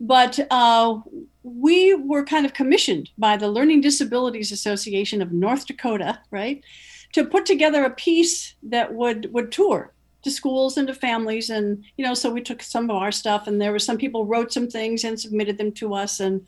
But 0.00 0.40
uh, 0.50 1.00
we 1.42 1.94
were 1.94 2.24
kind 2.24 2.46
of 2.46 2.54
commissioned 2.54 3.10
by 3.18 3.36
the 3.36 3.48
Learning 3.48 3.80
Disabilities 3.80 4.50
Association 4.50 5.22
of 5.22 5.30
North 5.30 5.66
Dakota, 5.66 6.18
right, 6.30 6.64
to 7.12 7.26
put 7.26 7.46
together 7.46 7.84
a 7.84 7.90
piece 7.90 8.54
that 8.62 8.92
would 8.94 9.32
would 9.32 9.52
tour 9.52 9.92
to 10.22 10.30
schools 10.30 10.76
and 10.76 10.88
to 10.88 10.94
families 10.94 11.48
and 11.48 11.82
you 11.96 12.04
know 12.04 12.12
so 12.12 12.30
we 12.30 12.42
took 12.42 12.62
some 12.62 12.90
of 12.90 12.96
our 12.96 13.10
stuff 13.10 13.46
and 13.46 13.60
there 13.60 13.72
were 13.72 13.78
some 13.78 13.96
people 13.96 14.26
wrote 14.26 14.52
some 14.52 14.68
things 14.68 15.02
and 15.02 15.18
submitted 15.18 15.56
them 15.56 15.72
to 15.72 15.94
us 15.94 16.20
and 16.20 16.46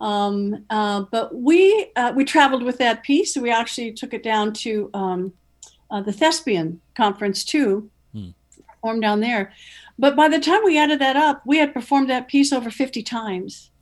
um, 0.00 0.64
uh, 0.70 1.04
but 1.10 1.34
we 1.34 1.90
uh, 1.96 2.12
we 2.14 2.24
traveled 2.24 2.62
with 2.62 2.78
that 2.78 3.02
piece. 3.02 3.36
We 3.36 3.50
actually 3.50 3.92
took 3.92 4.12
it 4.12 4.22
down 4.22 4.52
to 4.54 4.90
um, 4.94 5.32
uh, 5.90 6.02
the 6.02 6.12
thespian 6.12 6.80
conference 6.94 7.44
too. 7.44 7.90
Hmm. 8.12 8.30
performed 8.68 9.02
down 9.02 9.20
there. 9.20 9.52
But 9.98 10.14
by 10.14 10.28
the 10.28 10.38
time 10.38 10.60
we 10.64 10.78
added 10.78 10.98
that 11.00 11.16
up 11.16 11.42
we 11.46 11.58
had 11.58 11.72
performed 11.72 12.10
that 12.10 12.28
piece 12.28 12.52
over 12.52 12.70
50 12.70 13.02
times. 13.02 13.70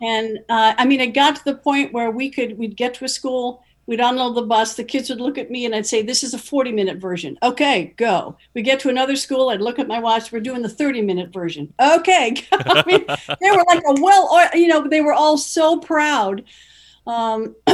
And 0.00 0.38
uh, 0.48 0.74
i 0.78 0.84
mean 0.84 1.00
it 1.00 1.08
got 1.08 1.34
to 1.34 1.44
the 1.44 1.56
point 1.56 1.92
where 1.92 2.12
we 2.12 2.30
could 2.30 2.56
we'd 2.56 2.76
get 2.76 2.94
to 2.94 3.04
a 3.04 3.08
school 3.08 3.64
We'd 3.88 4.00
unload 4.00 4.36
the 4.36 4.42
bus. 4.42 4.74
The 4.74 4.84
kids 4.84 5.08
would 5.08 5.18
look 5.18 5.38
at 5.38 5.50
me 5.50 5.64
and 5.64 5.74
I'd 5.74 5.86
say, 5.86 6.02
This 6.02 6.22
is 6.22 6.34
a 6.34 6.38
40 6.38 6.72
minute 6.72 6.98
version. 6.98 7.38
Okay, 7.42 7.94
go. 7.96 8.36
We 8.52 8.60
get 8.60 8.80
to 8.80 8.90
another 8.90 9.16
school. 9.16 9.48
I'd 9.48 9.62
look 9.62 9.78
at 9.78 9.88
my 9.88 9.98
watch. 9.98 10.30
We're 10.30 10.40
doing 10.40 10.60
the 10.60 10.68
30 10.68 11.00
minute 11.00 11.32
version. 11.32 11.72
Okay. 11.80 12.36
I 12.52 12.84
mean, 12.86 13.06
they 13.40 13.50
were 13.50 13.64
like 13.66 13.82
a 13.86 13.98
well, 13.98 14.28
you 14.52 14.68
know, 14.68 14.86
they 14.86 15.00
were 15.00 15.14
all 15.14 15.38
so 15.38 15.80
proud 15.80 16.44
um, 17.06 17.56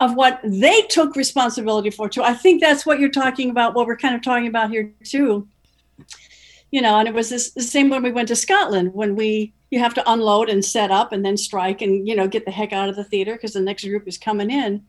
of 0.00 0.16
what 0.16 0.40
they 0.42 0.82
took 0.88 1.14
responsibility 1.14 1.90
for, 1.90 2.08
too. 2.08 2.24
I 2.24 2.34
think 2.34 2.60
that's 2.60 2.84
what 2.84 2.98
you're 2.98 3.08
talking 3.08 3.48
about, 3.48 3.74
what 3.74 3.86
we're 3.86 3.96
kind 3.96 4.16
of 4.16 4.22
talking 4.22 4.48
about 4.48 4.70
here, 4.70 4.92
too. 5.04 5.46
You 6.72 6.82
know, 6.82 6.98
and 6.98 7.06
it 7.06 7.14
was 7.14 7.30
this, 7.30 7.52
the 7.52 7.62
same 7.62 7.90
when 7.90 8.02
we 8.02 8.10
went 8.10 8.26
to 8.28 8.36
Scotland, 8.36 8.92
when 8.92 9.14
we 9.14 9.52
you 9.70 9.78
have 9.78 9.94
to 9.94 10.10
unload 10.10 10.48
and 10.48 10.64
set 10.64 10.90
up 10.90 11.12
and 11.12 11.24
then 11.24 11.36
strike 11.36 11.80
and 11.80 12.08
you 12.08 12.16
know 12.16 12.26
get 12.26 12.44
the 12.44 12.50
heck 12.50 12.72
out 12.72 12.88
of 12.88 12.96
the 12.96 13.04
theater 13.04 13.34
because 13.34 13.52
the 13.52 13.60
next 13.60 13.84
group 13.84 14.08
is 14.08 14.18
coming 14.18 14.50
in 14.50 14.82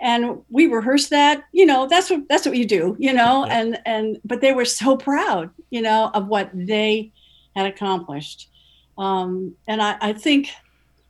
and 0.00 0.40
we 0.48 0.66
rehearsed 0.66 1.10
that 1.10 1.44
you 1.52 1.66
know 1.66 1.86
that's 1.86 2.10
what 2.10 2.28
that's 2.28 2.46
what 2.46 2.56
you 2.56 2.66
do 2.66 2.96
you 2.98 3.12
know 3.12 3.46
yeah. 3.46 3.60
and 3.60 3.78
and 3.86 4.18
but 4.24 4.40
they 4.40 4.52
were 4.52 4.64
so 4.64 4.96
proud 4.96 5.50
you 5.70 5.82
know 5.82 6.10
of 6.14 6.26
what 6.26 6.50
they 6.54 7.12
had 7.56 7.66
accomplished. 7.66 8.48
Um, 8.96 9.54
and 9.66 9.80
I, 9.82 9.96
I 10.00 10.12
think 10.12 10.48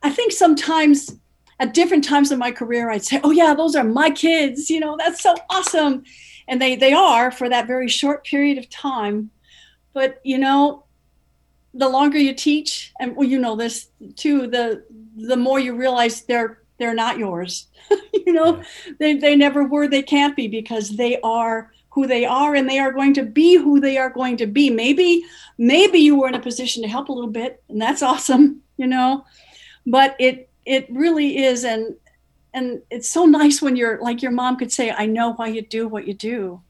i 0.03 0.09
think 0.09 0.31
sometimes 0.31 1.15
at 1.59 1.73
different 1.73 2.03
times 2.03 2.31
in 2.31 2.39
my 2.39 2.51
career 2.51 2.89
i'd 2.89 3.03
say 3.03 3.19
oh 3.23 3.31
yeah 3.31 3.53
those 3.53 3.75
are 3.75 3.83
my 3.83 4.09
kids 4.09 4.69
you 4.69 4.79
know 4.79 4.95
that's 4.97 5.21
so 5.21 5.35
awesome. 5.49 6.03
And 6.47 6.61
they 6.61 6.75
they 6.75 6.93
are 6.93 7.31
for 7.31 7.47
that 7.49 7.67
very 7.67 7.87
short 7.87 8.25
period 8.25 8.57
of 8.57 8.69
time. 8.69 9.31
But 9.93 10.19
you 10.23 10.37
know, 10.37 10.85
the 11.73 11.87
longer 11.87 12.17
you 12.17 12.33
teach, 12.33 12.91
and 12.99 13.15
well, 13.15 13.27
you 13.27 13.39
know 13.39 13.55
this 13.55 13.87
too, 14.15 14.47
the 14.47 14.83
the 15.15 15.37
more 15.37 15.59
you 15.59 15.75
realize 15.75 16.23
they're 16.23 16.60
they're 16.81 16.93
not 16.93 17.17
yours. 17.17 17.67
you 18.13 18.33
know, 18.33 18.57
yeah. 18.57 18.93
they 18.99 19.15
they 19.15 19.35
never 19.35 19.63
were, 19.63 19.87
they 19.87 20.03
can't 20.03 20.35
be 20.35 20.47
because 20.47 20.95
they 20.97 21.19
are 21.21 21.71
who 21.91 22.07
they 22.07 22.25
are 22.25 22.55
and 22.55 22.69
they 22.69 22.79
are 22.79 22.91
going 22.91 23.13
to 23.13 23.23
be 23.23 23.57
who 23.57 23.79
they 23.79 23.97
are 23.97 24.09
going 24.09 24.37
to 24.37 24.47
be. 24.47 24.69
Maybe 24.69 25.23
maybe 25.57 25.99
you 25.99 26.15
were 26.19 26.29
in 26.29 26.35
a 26.35 26.39
position 26.39 26.81
to 26.83 26.89
help 26.89 27.09
a 27.09 27.13
little 27.13 27.29
bit 27.29 27.63
and 27.69 27.81
that's 27.81 28.01
awesome, 28.11 28.61
you 28.77 28.87
know. 28.87 29.25
But 29.85 30.15
it 30.19 30.49
it 30.65 30.87
really 30.89 31.37
is 31.37 31.63
and 31.63 31.95
and 32.53 32.81
it's 32.89 33.09
so 33.09 33.25
nice 33.25 33.61
when 33.61 33.75
you're 33.75 34.01
like 34.01 34.21
your 34.21 34.31
mom 34.31 34.57
could 34.57 34.71
say, 34.71 34.91
I 34.91 35.05
know 35.05 35.33
why 35.33 35.47
you 35.47 35.61
do 35.61 35.87
what 35.87 36.07
you 36.07 36.13
do. 36.13 36.61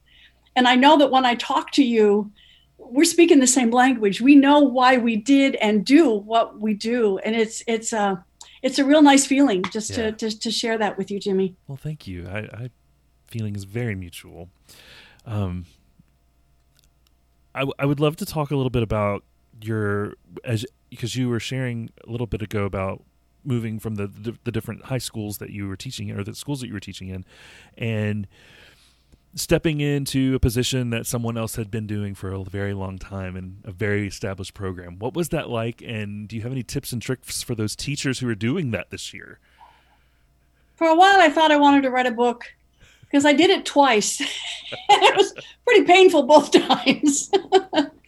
And 0.54 0.68
I 0.68 0.76
know 0.76 0.98
that 0.98 1.10
when 1.10 1.24
I 1.24 1.34
talk 1.34 1.70
to 1.72 1.84
you, 1.84 2.30
we're 2.76 3.04
speaking 3.04 3.40
the 3.40 3.46
same 3.46 3.70
language. 3.70 4.20
We 4.20 4.34
know 4.34 4.60
why 4.60 4.98
we 4.98 5.16
did 5.16 5.54
and 5.56 5.84
do 5.84 6.10
what 6.10 6.60
we 6.60 6.74
do. 6.74 7.18
And 7.18 7.34
it's 7.34 7.62
it's 7.66 7.92
a 7.92 8.24
it's 8.62 8.78
a 8.78 8.84
real 8.84 9.02
nice 9.02 9.26
feeling 9.26 9.62
just 9.64 9.90
yeah. 9.90 10.10
to, 10.10 10.12
to, 10.12 10.38
to 10.38 10.50
share 10.50 10.78
that 10.78 10.96
with 10.96 11.10
you, 11.10 11.18
Jimmy. 11.18 11.56
Well, 11.66 11.76
thank 11.76 12.06
you. 12.06 12.28
I, 12.28 12.38
I 12.38 12.70
feeling 13.26 13.56
is 13.56 13.64
very 13.64 13.94
mutual. 13.94 14.48
Um, 15.26 15.66
I, 17.54 17.60
w- 17.60 17.74
I 17.78 17.86
would 17.86 18.00
love 18.00 18.16
to 18.16 18.26
talk 18.26 18.50
a 18.50 18.56
little 18.56 18.70
bit 18.70 18.82
about 18.82 19.24
your 19.60 20.14
as 20.44 20.64
because 20.90 21.16
you 21.16 21.28
were 21.28 21.40
sharing 21.40 21.90
a 22.06 22.10
little 22.10 22.26
bit 22.26 22.42
ago 22.42 22.64
about 22.64 23.02
moving 23.44 23.78
from 23.78 23.96
the, 23.96 24.06
the, 24.06 24.36
the 24.44 24.52
different 24.52 24.84
high 24.84 24.98
schools 24.98 25.38
that 25.38 25.50
you 25.50 25.66
were 25.66 25.76
teaching 25.76 26.08
in 26.08 26.18
or 26.18 26.22
the 26.22 26.34
schools 26.34 26.60
that 26.60 26.68
you 26.68 26.72
were 26.72 26.80
teaching 26.80 27.08
in 27.08 27.24
and 27.76 28.28
stepping 29.34 29.80
into 29.80 30.34
a 30.34 30.38
position 30.38 30.90
that 30.90 31.06
someone 31.06 31.38
else 31.38 31.56
had 31.56 31.70
been 31.70 31.86
doing 31.86 32.14
for 32.14 32.32
a 32.32 32.44
very 32.44 32.74
long 32.74 32.98
time 32.98 33.36
in 33.36 33.58
a 33.64 33.72
very 33.72 34.06
established 34.06 34.54
program. 34.54 34.98
What 34.98 35.14
was 35.14 35.30
that 35.30 35.48
like? 35.48 35.82
And 35.82 36.28
do 36.28 36.36
you 36.36 36.42
have 36.42 36.52
any 36.52 36.62
tips 36.62 36.92
and 36.92 37.00
tricks 37.00 37.42
for 37.42 37.54
those 37.54 37.74
teachers 37.74 38.18
who 38.18 38.28
are 38.28 38.34
doing 38.34 38.70
that 38.72 38.90
this 38.90 39.14
year? 39.14 39.38
For 40.76 40.86
a 40.86 40.94
while, 40.94 41.20
I 41.20 41.30
thought 41.30 41.52
I 41.52 41.56
wanted 41.56 41.82
to 41.82 41.90
write 41.90 42.06
a 42.06 42.10
book 42.10 42.52
because 43.02 43.24
I 43.24 43.32
did 43.32 43.50
it 43.50 43.64
twice. 43.64 44.20
it 44.88 45.16
was 45.16 45.34
pretty 45.64 45.84
painful 45.84 46.24
both 46.24 46.50
times. 46.68 47.28
but 47.30 47.48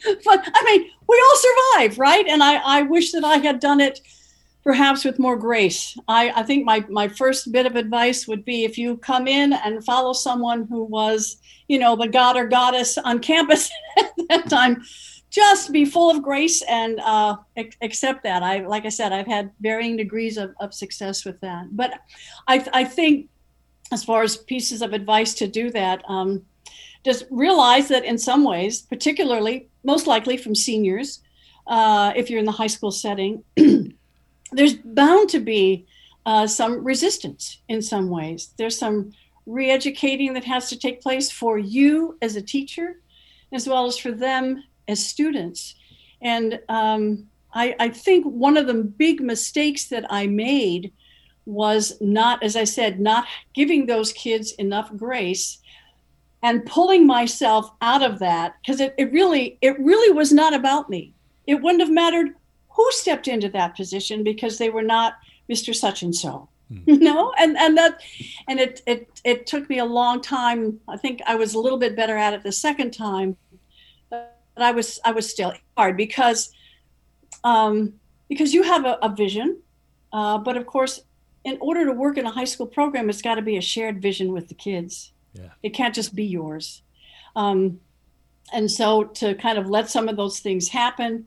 I 0.05 0.65
mean, 0.65 0.91
we 1.09 1.25
all 1.29 1.37
survive, 1.37 1.99
right? 1.99 2.27
And 2.27 2.43
I, 2.43 2.57
I 2.57 2.83
wish 2.83 3.13
that 3.13 3.25
I 3.25 3.39
had 3.39 3.61
done 3.61 3.81
it 3.81 4.01
perhaps 4.65 5.05
with 5.05 5.19
more 5.19 5.37
grace. 5.37 5.97
I, 6.09 6.31
I 6.31 6.43
think 6.43 6.65
my, 6.65 6.85
my 6.89 7.07
first 7.07 7.53
bit 7.53 7.67
of 7.67 7.77
advice 7.77 8.27
would 8.27 8.45
be 8.45 8.65
if 8.65 8.79
you 8.79 8.97
come 8.97 9.29
in 9.29 9.53
and 9.53 9.85
follow 9.85 10.15
someone 10.15 10.67
who 10.67 10.85
was, 10.85 11.37
you 11.69 11.79
know, 11.79 11.95
the 11.95 12.09
god 12.09 12.37
or 12.37 12.49
goddess 12.49 12.97
on 12.97 13.21
campus 13.21 13.71
at 13.99 14.11
that 14.31 14.49
time, 14.49 14.83
just 15.29 15.71
be 15.71 15.85
full 15.85 16.11
of 16.11 16.23
grace 16.23 16.63
and 16.63 16.99
uh, 17.01 17.37
accept 17.83 18.23
that. 18.23 18.43
I, 18.43 18.67
like 18.67 18.87
I 18.87 18.89
said, 18.89 19.13
I've 19.13 19.27
had 19.27 19.51
varying 19.61 19.97
degrees 19.97 20.39
of, 20.39 20.55
of 20.61 20.73
success 20.73 21.25
with 21.25 21.39
that. 21.41 21.67
But 21.73 21.93
I, 22.49 22.67
I 22.73 22.85
think 22.85 23.29
as 23.93 24.03
far 24.03 24.23
as 24.23 24.37
pieces 24.37 24.81
of 24.81 24.93
advice 24.93 25.35
to 25.35 25.47
do 25.47 25.71
that, 25.71 26.03
um, 26.09 26.43
just 27.05 27.27
realize 27.31 27.89
that 27.89 28.05
in 28.05 28.17
some 28.17 28.45
ways, 28.45 28.81
particularly, 28.83 29.69
most 29.83 30.07
likely 30.07 30.39
from 30.39 30.55
seniors, 30.55 31.21
uh, 31.67 32.13
if 32.17 32.31
you're 32.31 32.39
in 32.39 32.47
the 32.47 32.53
high 32.53 32.67
school 32.69 32.91
setting, 32.91 33.45
there's 34.57 34.75
bound 34.75 35.29
to 35.31 35.41
be 35.41 35.87
uh, 36.27 36.47
some 36.47 36.85
resistance 36.85 37.59
in 37.69 37.83
some 37.83 38.09
ways. 38.09 38.55
There's 38.57 38.79
some 38.79 39.13
re 39.47 39.71
educating 39.71 40.33
that 40.35 40.45
has 40.45 40.69
to 40.71 40.79
take 40.79 41.03
place 41.03 41.31
for 41.31 41.59
you 41.59 42.17
as 42.23 42.37
a 42.37 42.43
teacher, 42.43 43.01
as 43.53 43.69
well 43.69 43.87
as 43.87 43.99
for 43.99 44.13
them 44.13 44.65
as 44.89 45.07
students. 45.07 45.75
And 46.23 46.61
um, 46.69 47.27
I, 47.53 47.77
I, 47.79 47.89
think 47.91 48.25
one 48.25 48.57
of 48.57 48.67
the 48.67 48.75
big 48.75 49.21
mistakes 49.21 49.89
that 49.89 50.07
I 50.09 50.27
made 50.27 50.93
was 51.45 52.01
not, 52.01 52.43
as 52.43 52.57
I 52.57 52.65
said, 52.65 53.01
not 53.01 53.27
giving 53.53 53.85
those 53.85 54.13
kids 54.15 54.53
enough 54.53 54.91
grace 54.97 55.59
and 56.43 56.65
pulling 56.65 57.07
myself 57.07 57.71
out 57.83 58.03
of 58.03 58.19
that 58.21 58.57
because 58.61 58.81
it, 58.81 58.95
it 58.99 59.13
really 59.13 59.59
it 59.61 59.79
really 59.79 60.13
was 60.13 60.33
not 60.33 60.55
about 60.55 60.91
me 60.91 61.15
it 61.47 61.61
wouldn't 61.61 61.81
have 61.81 61.91
mattered 61.91 62.35
who 62.75 62.91
stepped 62.93 63.29
into 63.29 63.49
that 63.51 63.77
position 63.77 64.23
because 64.23 64.59
they 64.59 64.71
were 64.71 64.83
not 64.83 65.15
Mr. 65.51 65.75
Such 65.75 66.03
and 66.03 66.15
so. 66.15 66.49
You 66.87 66.99
know, 66.99 67.33
and 67.39 67.57
and 67.59 67.77
that, 67.77 68.01
and 68.49 68.59
it 68.59 68.81
it 68.87 69.21
it 69.23 69.47
took 69.47 69.69
me 69.69 69.79
a 69.79 69.85
long 69.85 70.23
time. 70.23 70.81
I 70.89 70.97
think 70.97 71.21
I 71.27 71.37
was 71.37 71.55
a 71.55 71.59
little 71.59 71.79
bit 71.79 71.95
better 71.95 72.17
at 72.17 72.33
it 72.33 72.43
the 72.43 72.53
second 72.53 72.93
time, 72.93 73.37
but 74.09 74.35
I 74.57 74.73
was 74.73 74.99
I 75.05 75.13
was 75.13 75.29
still 75.29 75.53
hard 75.77 75.97
because, 75.97 76.51
um, 77.45 77.93
because 78.29 78.55
you 78.55 78.63
have 78.63 78.87
a, 78.87 78.99
a 79.03 79.15
vision, 79.15 79.59
uh, 80.13 80.39
but 80.39 80.57
of 80.57 80.67
course, 80.67 81.03
in 81.45 81.59
order 81.61 81.85
to 81.85 81.93
work 81.93 82.17
in 82.17 82.27
a 82.27 82.31
high 82.31 82.47
school 82.47 82.67
program, 82.67 83.11
it's 83.11 83.23
got 83.23 83.35
to 83.35 83.43
be 83.43 83.59
a 83.59 83.63
shared 83.63 84.01
vision 84.01 84.33
with 84.33 84.49
the 84.49 84.55
kids. 84.55 85.13
Yeah. 85.35 85.51
It 85.63 85.71
can't 85.71 85.95
just 85.95 86.15
be 86.15 86.25
yours. 86.25 86.83
Um, 87.37 87.81
and 88.53 88.71
so 88.71 89.05
to 89.05 89.35
kind 89.35 89.59
of 89.59 89.69
let 89.69 89.91
some 89.91 90.09
of 90.09 90.17
those 90.17 90.41
things 90.41 90.69
happen, 90.69 91.27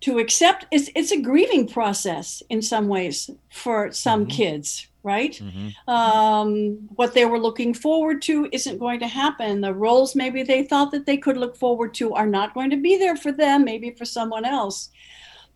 to 0.00 0.18
accept 0.18 0.66
it's 0.70 0.90
it's 0.94 1.12
a 1.12 1.20
grieving 1.20 1.66
process 1.66 2.42
in 2.50 2.62
some 2.62 2.88
ways 2.88 3.30
for 3.50 3.92
some 3.92 4.22
mm-hmm. 4.22 4.36
kids 4.36 4.86
right 5.02 5.40
mm-hmm. 5.42 5.90
um, 5.90 6.78
what 6.96 7.14
they 7.14 7.24
were 7.24 7.38
looking 7.38 7.74
forward 7.74 8.22
to 8.22 8.48
isn't 8.52 8.78
going 8.78 9.00
to 9.00 9.08
happen 9.08 9.60
the 9.60 9.72
roles 9.72 10.14
maybe 10.14 10.42
they 10.42 10.62
thought 10.62 10.90
that 10.90 11.06
they 11.06 11.16
could 11.16 11.36
look 11.36 11.56
forward 11.56 11.94
to 11.94 12.14
are 12.14 12.26
not 12.26 12.54
going 12.54 12.70
to 12.70 12.76
be 12.76 12.96
there 12.96 13.16
for 13.16 13.32
them 13.32 13.64
maybe 13.64 13.90
for 13.90 14.04
someone 14.04 14.44
else 14.44 14.90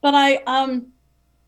but 0.00 0.14
i 0.14 0.37
um, 0.46 0.87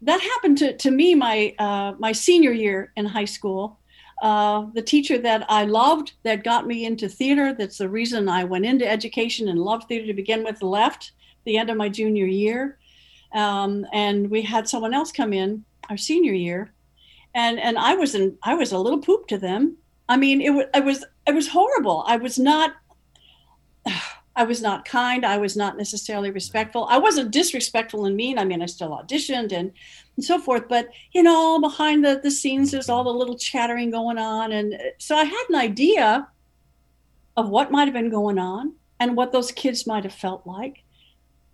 that 0.03 0.21
happened 0.21 0.59
to, 0.59 0.77
to 0.77 0.91
me 0.91 1.15
my 1.15 1.55
uh, 1.59 1.93
my 1.99 2.13
senior 2.13 2.53
year 2.53 2.93
in 2.97 3.07
high 3.07 3.25
school 3.25 3.79
uh, 4.23 4.67
the 4.75 4.83
teacher 4.83 5.19
that 5.19 5.45
I 5.51 5.65
loved 5.65 6.13
that 6.23 6.45
got 6.45 6.67
me 6.67 6.85
into 6.85 7.09
theater, 7.09 7.53
that's 7.53 7.79
the 7.79 7.89
reason 7.89 8.29
I 8.29 8.45
went 8.45 8.65
into 8.65 8.89
education 8.89 9.49
and 9.49 9.59
loved 9.59 9.89
theater 9.89 10.07
to 10.07 10.15
begin 10.15 10.45
with, 10.45 10.63
left 10.63 11.13
the 11.45 11.59
end 11.59 11.69
of 11.69 11.77
my 11.77 11.89
junior 11.89 12.27
year. 12.27 12.79
Um, 13.35 13.85
and 13.93 14.31
we 14.31 14.43
had 14.43 14.69
someone 14.69 14.95
else 14.95 15.13
come 15.13 15.33
in 15.33 15.65
our 15.91 15.97
senior 15.97 16.33
year, 16.33 16.73
and 17.35 17.59
and 17.59 17.77
I 17.79 17.95
was 17.95 18.15
in 18.15 18.39
I 18.43 18.55
was 18.55 18.73
a 18.73 18.79
little 18.79 19.01
poop 19.01 19.27
to 19.29 19.39
them. 19.39 19.77
I 20.09 20.17
mean, 20.17 20.41
it 20.41 20.51
was 20.51 20.67
it 20.73 20.85
was 20.85 21.05
it 21.27 21.35
was 21.35 21.49
horrible. 21.49 22.05
I 22.07 22.17
was 22.17 22.39
not. 22.39 22.75
I 24.37 24.43
was 24.43 24.61
not 24.61 24.85
kind. 24.85 25.25
I 25.25 25.39
was 25.39 25.57
not 25.57 25.77
necessarily 25.77 26.33
respectful. 26.33 26.89
I 26.91 26.99
wasn't 26.99 27.31
disrespectful 27.31 28.05
and 28.05 28.17
mean. 28.17 28.37
I 28.37 28.45
mean, 28.45 28.63
I 28.63 28.67
still 28.67 28.91
auditioned 28.91 29.53
and, 29.53 29.71
and 30.17 30.25
so 30.25 30.41
forth. 30.41 30.65
But 30.69 30.89
you 31.13 31.23
know, 31.23 31.61
behind 31.61 32.05
the 32.05 32.19
the 32.21 32.33
scenes, 32.33 32.73
there's 32.73 32.89
all 32.89 33.05
the 33.05 33.11
little 33.11 33.39
chattering 33.39 33.91
going 33.93 34.19
on, 34.19 34.51
and 34.51 34.77
so 34.99 35.17
I 35.17 35.25
had 35.25 35.45
an 35.51 35.55
idea 35.55 36.29
of 37.37 37.49
what 37.49 37.71
might 37.71 37.85
have 37.85 37.95
been 37.95 38.11
going 38.11 38.39
on 38.39 38.75
and 39.01 39.17
what 39.17 39.33
those 39.33 39.53
kids 39.53 39.87
might 39.87 40.05
have 40.05 40.15
felt 40.15 40.47
like, 40.47 40.83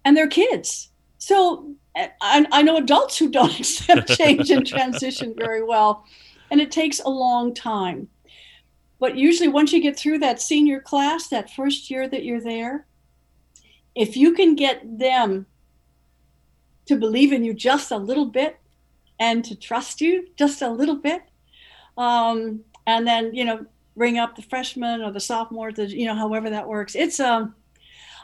and 0.04 0.16
they're 0.16 0.26
kids. 0.26 0.89
So 1.20 1.74
I, 1.94 2.46
I 2.50 2.62
know 2.62 2.78
adults 2.78 3.18
who 3.18 3.30
don't 3.30 3.58
accept 3.60 4.08
change 4.16 4.50
and 4.50 4.66
transition 4.66 5.34
very 5.36 5.62
well, 5.62 6.04
and 6.50 6.60
it 6.60 6.72
takes 6.72 6.98
a 6.98 7.08
long 7.08 7.54
time. 7.54 8.08
But 8.98 9.16
usually, 9.16 9.48
once 9.48 9.72
you 9.72 9.80
get 9.80 9.98
through 9.98 10.18
that 10.18 10.42
senior 10.42 10.80
class, 10.80 11.28
that 11.28 11.50
first 11.50 11.90
year 11.90 12.08
that 12.08 12.24
you're 12.24 12.40
there, 12.40 12.86
if 13.94 14.16
you 14.16 14.32
can 14.34 14.56
get 14.56 14.98
them 14.98 15.46
to 16.86 16.96
believe 16.96 17.32
in 17.32 17.44
you 17.44 17.54
just 17.54 17.92
a 17.92 17.96
little 17.96 18.26
bit 18.26 18.58
and 19.18 19.44
to 19.44 19.54
trust 19.54 20.00
you 20.00 20.26
just 20.36 20.62
a 20.62 20.70
little 20.70 20.96
bit, 20.96 21.22
um, 21.96 22.60
and 22.86 23.06
then 23.06 23.34
you 23.34 23.44
know 23.44 23.66
bring 23.94 24.18
up 24.18 24.36
the 24.36 24.42
freshmen 24.42 25.02
or 25.02 25.12
the 25.12 25.20
sophomore, 25.20 25.70
the, 25.70 25.86
you 25.86 26.06
know 26.06 26.14
however 26.14 26.48
that 26.48 26.66
works. 26.66 26.94
It's 26.94 27.20
um, 27.20 27.54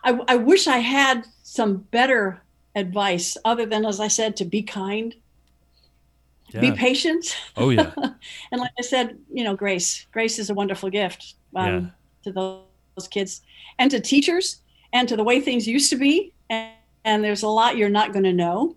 I, 0.03 0.19
I 0.29 0.37
wish 0.37 0.67
I 0.67 0.79
had 0.79 1.27
some 1.43 1.79
better 1.91 2.43
advice 2.77 3.37
other 3.45 3.67
than, 3.67 3.85
as 3.85 3.99
I 3.99 4.09
said, 4.09 4.37
to 4.37 4.45
be 4.45 4.63
kind, 4.63 5.17
yeah. 6.53 6.61
be 6.61 6.73
patient. 6.73 7.37
Oh 7.57 7.71
yeah. 7.71 7.93
and 8.53 8.61
like 8.61 8.71
I 8.79 8.83
said, 8.83 9.19
you 9.33 9.43
know, 9.43 9.57
grace. 9.57 10.07
Grace 10.13 10.39
is 10.39 10.51
a 10.51 10.55
wonderful 10.55 10.91
gift 10.91 11.35
um, 11.57 11.67
yeah. 11.67 11.91
to 12.25 12.33
those, 12.33 12.63
kids 13.11 13.43
and 13.79 13.91
to 13.91 14.01
teachers 14.01 14.63
and 14.95 15.07
to 15.07 15.17
the 15.17 15.23
way 15.23 15.39
things 15.39 15.69
used 15.69 15.91
to 15.91 15.97
be. 15.97 16.33
And, 16.49 16.73
and 17.05 17.23
there's 17.23 17.43
a 17.43 17.49
lot 17.49 17.77
you're 17.77 17.91
not 17.91 18.13
going 18.13 18.25
to 18.25 18.33
know. 18.33 18.77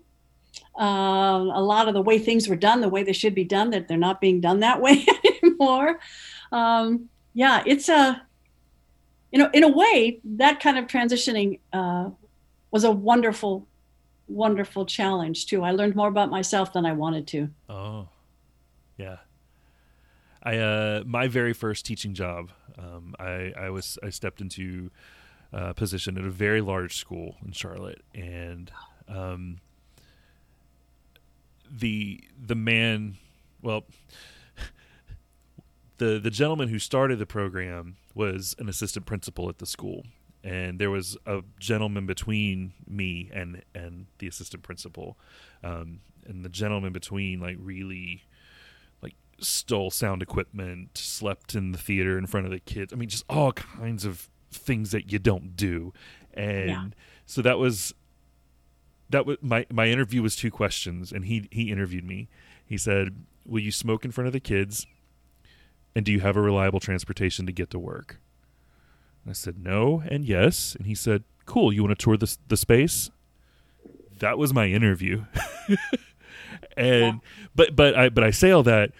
Uh, 0.78 1.48
a 1.54 1.62
lot 1.62 1.88
of 1.88 1.94
the 1.94 2.02
way 2.02 2.18
things 2.18 2.46
were 2.46 2.56
done, 2.56 2.82
the 2.82 2.88
way 2.88 3.02
they 3.02 3.14
should 3.14 3.34
be 3.34 3.44
done, 3.44 3.70
that 3.70 3.88
they're 3.88 3.96
not 3.96 4.20
being 4.20 4.40
done 4.40 4.60
that 4.60 4.80
way 4.82 5.06
anymore. 5.42 6.00
Um, 6.52 7.08
yeah, 7.32 7.62
it's 7.64 7.88
a, 7.88 8.22
you 9.32 9.38
know, 9.38 9.48
in 9.54 9.64
a 9.64 9.68
way, 9.68 10.20
that 10.24 10.60
kind 10.60 10.76
of 10.76 10.86
transitioning 10.86 11.60
uh, 11.72 12.10
was 12.70 12.84
a 12.84 12.90
wonderful 12.90 13.66
wonderful 14.30 14.86
challenge 14.86 15.46
too. 15.46 15.62
I 15.62 15.72
learned 15.72 15.96
more 15.96 16.08
about 16.08 16.30
myself 16.30 16.72
than 16.72 16.86
I 16.86 16.92
wanted 16.92 17.26
to. 17.28 17.48
Oh, 17.68 18.08
yeah. 18.96 19.16
I 20.42 20.56
uh, 20.56 21.02
my 21.04 21.28
very 21.28 21.52
first 21.52 21.84
teaching 21.84 22.14
job, 22.14 22.50
um, 22.78 23.14
I 23.18 23.52
I 23.58 23.70
was 23.70 23.98
I 24.02 24.08
stepped 24.08 24.40
into 24.40 24.90
a 25.52 25.74
position 25.74 26.16
at 26.16 26.24
a 26.24 26.30
very 26.30 26.60
large 26.60 26.96
school 26.96 27.36
in 27.44 27.52
Charlotte, 27.52 28.02
and 28.14 28.70
um, 29.06 29.58
the 31.70 32.24
the 32.38 32.54
man, 32.54 33.18
well, 33.60 33.84
the 35.98 36.18
the 36.18 36.30
gentleman 36.30 36.68
who 36.68 36.78
started 36.78 37.18
the 37.18 37.26
program 37.26 37.96
was 38.14 38.54
an 38.58 38.68
assistant 38.68 39.04
principal 39.04 39.48
at 39.50 39.58
the 39.58 39.66
school, 39.66 40.06
and 40.42 40.78
there 40.78 40.90
was 40.90 41.16
a 41.26 41.42
gentleman 41.58 42.06
between 42.06 42.72
me 42.86 43.30
and 43.32 43.62
and 43.74 44.06
the 44.18 44.26
assistant 44.26 44.62
principal, 44.62 45.18
um, 45.62 46.00
and 46.26 46.44
the 46.44 46.48
gentleman 46.48 46.92
between 46.92 47.40
like 47.40 47.56
really 47.60 48.24
like 49.02 49.14
stole 49.38 49.90
sound 49.90 50.22
equipment, 50.22 50.96
slept 50.96 51.54
in 51.54 51.72
the 51.72 51.78
theater 51.78 52.16
in 52.16 52.26
front 52.26 52.46
of 52.46 52.52
the 52.52 52.60
kids. 52.60 52.92
I 52.92 52.96
mean, 52.96 53.08
just 53.08 53.24
all 53.28 53.52
kinds 53.52 54.04
of 54.04 54.28
things 54.50 54.90
that 54.92 55.12
you 55.12 55.18
don't 55.18 55.56
do, 55.56 55.92
and 56.32 56.68
yeah. 56.68 56.84
so 57.26 57.42
that 57.42 57.58
was 57.58 57.94
that 59.10 59.26
was 59.26 59.36
my 59.42 59.66
my 59.70 59.88
interview 59.88 60.22
was 60.22 60.36
two 60.36 60.50
questions, 60.50 61.12
and 61.12 61.26
he 61.26 61.48
he 61.50 61.70
interviewed 61.70 62.04
me. 62.04 62.28
He 62.64 62.78
said, 62.78 63.24
"Will 63.44 63.62
you 63.62 63.72
smoke 63.72 64.04
in 64.04 64.10
front 64.10 64.26
of 64.26 64.32
the 64.32 64.40
kids?" 64.40 64.86
And 65.94 66.04
do 66.04 66.12
you 66.12 66.20
have 66.20 66.36
a 66.36 66.40
reliable 66.40 66.78
transportation 66.78 67.46
to 67.46 67.52
get 67.52 67.70
to 67.70 67.78
work? 67.78 68.20
I 69.28 69.32
said 69.32 69.62
no 69.62 70.02
and 70.08 70.24
yes, 70.24 70.74
and 70.74 70.86
he 70.86 70.94
said, 70.94 71.24
"Cool. 71.46 71.72
You 71.72 71.82
want 71.84 71.98
to 71.98 72.02
tour 72.04 72.16
the 72.16 72.36
the 72.48 72.56
space?" 72.56 73.10
That 74.18 74.38
was 74.38 74.52
my 74.52 74.66
interview. 74.66 75.24
and 76.76 77.14
yeah. 77.14 77.18
but 77.54 77.76
but 77.76 77.96
I 77.96 78.08
but 78.08 78.24
I 78.24 78.30
say 78.30 78.50
all 78.50 78.62
that 78.64 78.92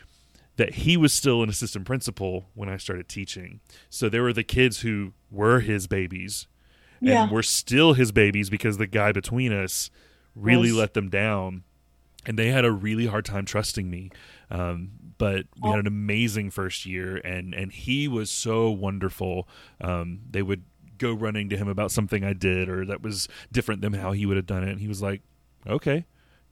that 0.56 0.74
he 0.74 0.96
was 0.96 1.12
still 1.12 1.42
an 1.42 1.48
assistant 1.48 1.86
principal 1.86 2.50
when 2.54 2.68
I 2.68 2.76
started 2.76 3.08
teaching. 3.08 3.60
So 3.88 4.08
there 4.08 4.22
were 4.22 4.32
the 4.32 4.44
kids 4.44 4.80
who 4.80 5.14
were 5.30 5.60
his 5.60 5.86
babies 5.86 6.46
and 7.00 7.08
yeah. 7.08 7.30
were 7.30 7.42
still 7.42 7.94
his 7.94 8.12
babies 8.12 8.50
because 8.50 8.76
the 8.76 8.86
guy 8.86 9.10
between 9.10 9.52
us 9.52 9.90
really 10.34 10.68
was. 10.68 10.76
let 10.76 10.94
them 10.94 11.08
down 11.08 11.64
and 12.26 12.38
they 12.38 12.48
had 12.48 12.64
a 12.64 12.72
really 12.72 13.06
hard 13.06 13.24
time 13.24 13.44
trusting 13.44 13.88
me. 13.88 14.10
Um, 14.50 14.90
but 15.20 15.44
we 15.62 15.68
had 15.68 15.78
an 15.78 15.86
amazing 15.86 16.50
first 16.50 16.86
year, 16.86 17.18
and 17.18 17.54
and 17.54 17.70
he 17.70 18.08
was 18.08 18.30
so 18.30 18.70
wonderful. 18.70 19.46
Um, 19.78 20.20
they 20.28 20.40
would 20.40 20.64
go 20.96 21.12
running 21.12 21.50
to 21.50 21.58
him 21.58 21.68
about 21.68 21.92
something 21.92 22.24
I 22.24 22.32
did 22.32 22.70
or 22.70 22.86
that 22.86 23.02
was 23.02 23.28
different 23.52 23.82
than 23.82 23.92
how 23.92 24.12
he 24.12 24.24
would 24.24 24.38
have 24.38 24.46
done 24.46 24.64
it, 24.64 24.70
and 24.70 24.80
he 24.80 24.88
was 24.88 25.02
like, 25.02 25.20
"Okay, 25.66 26.06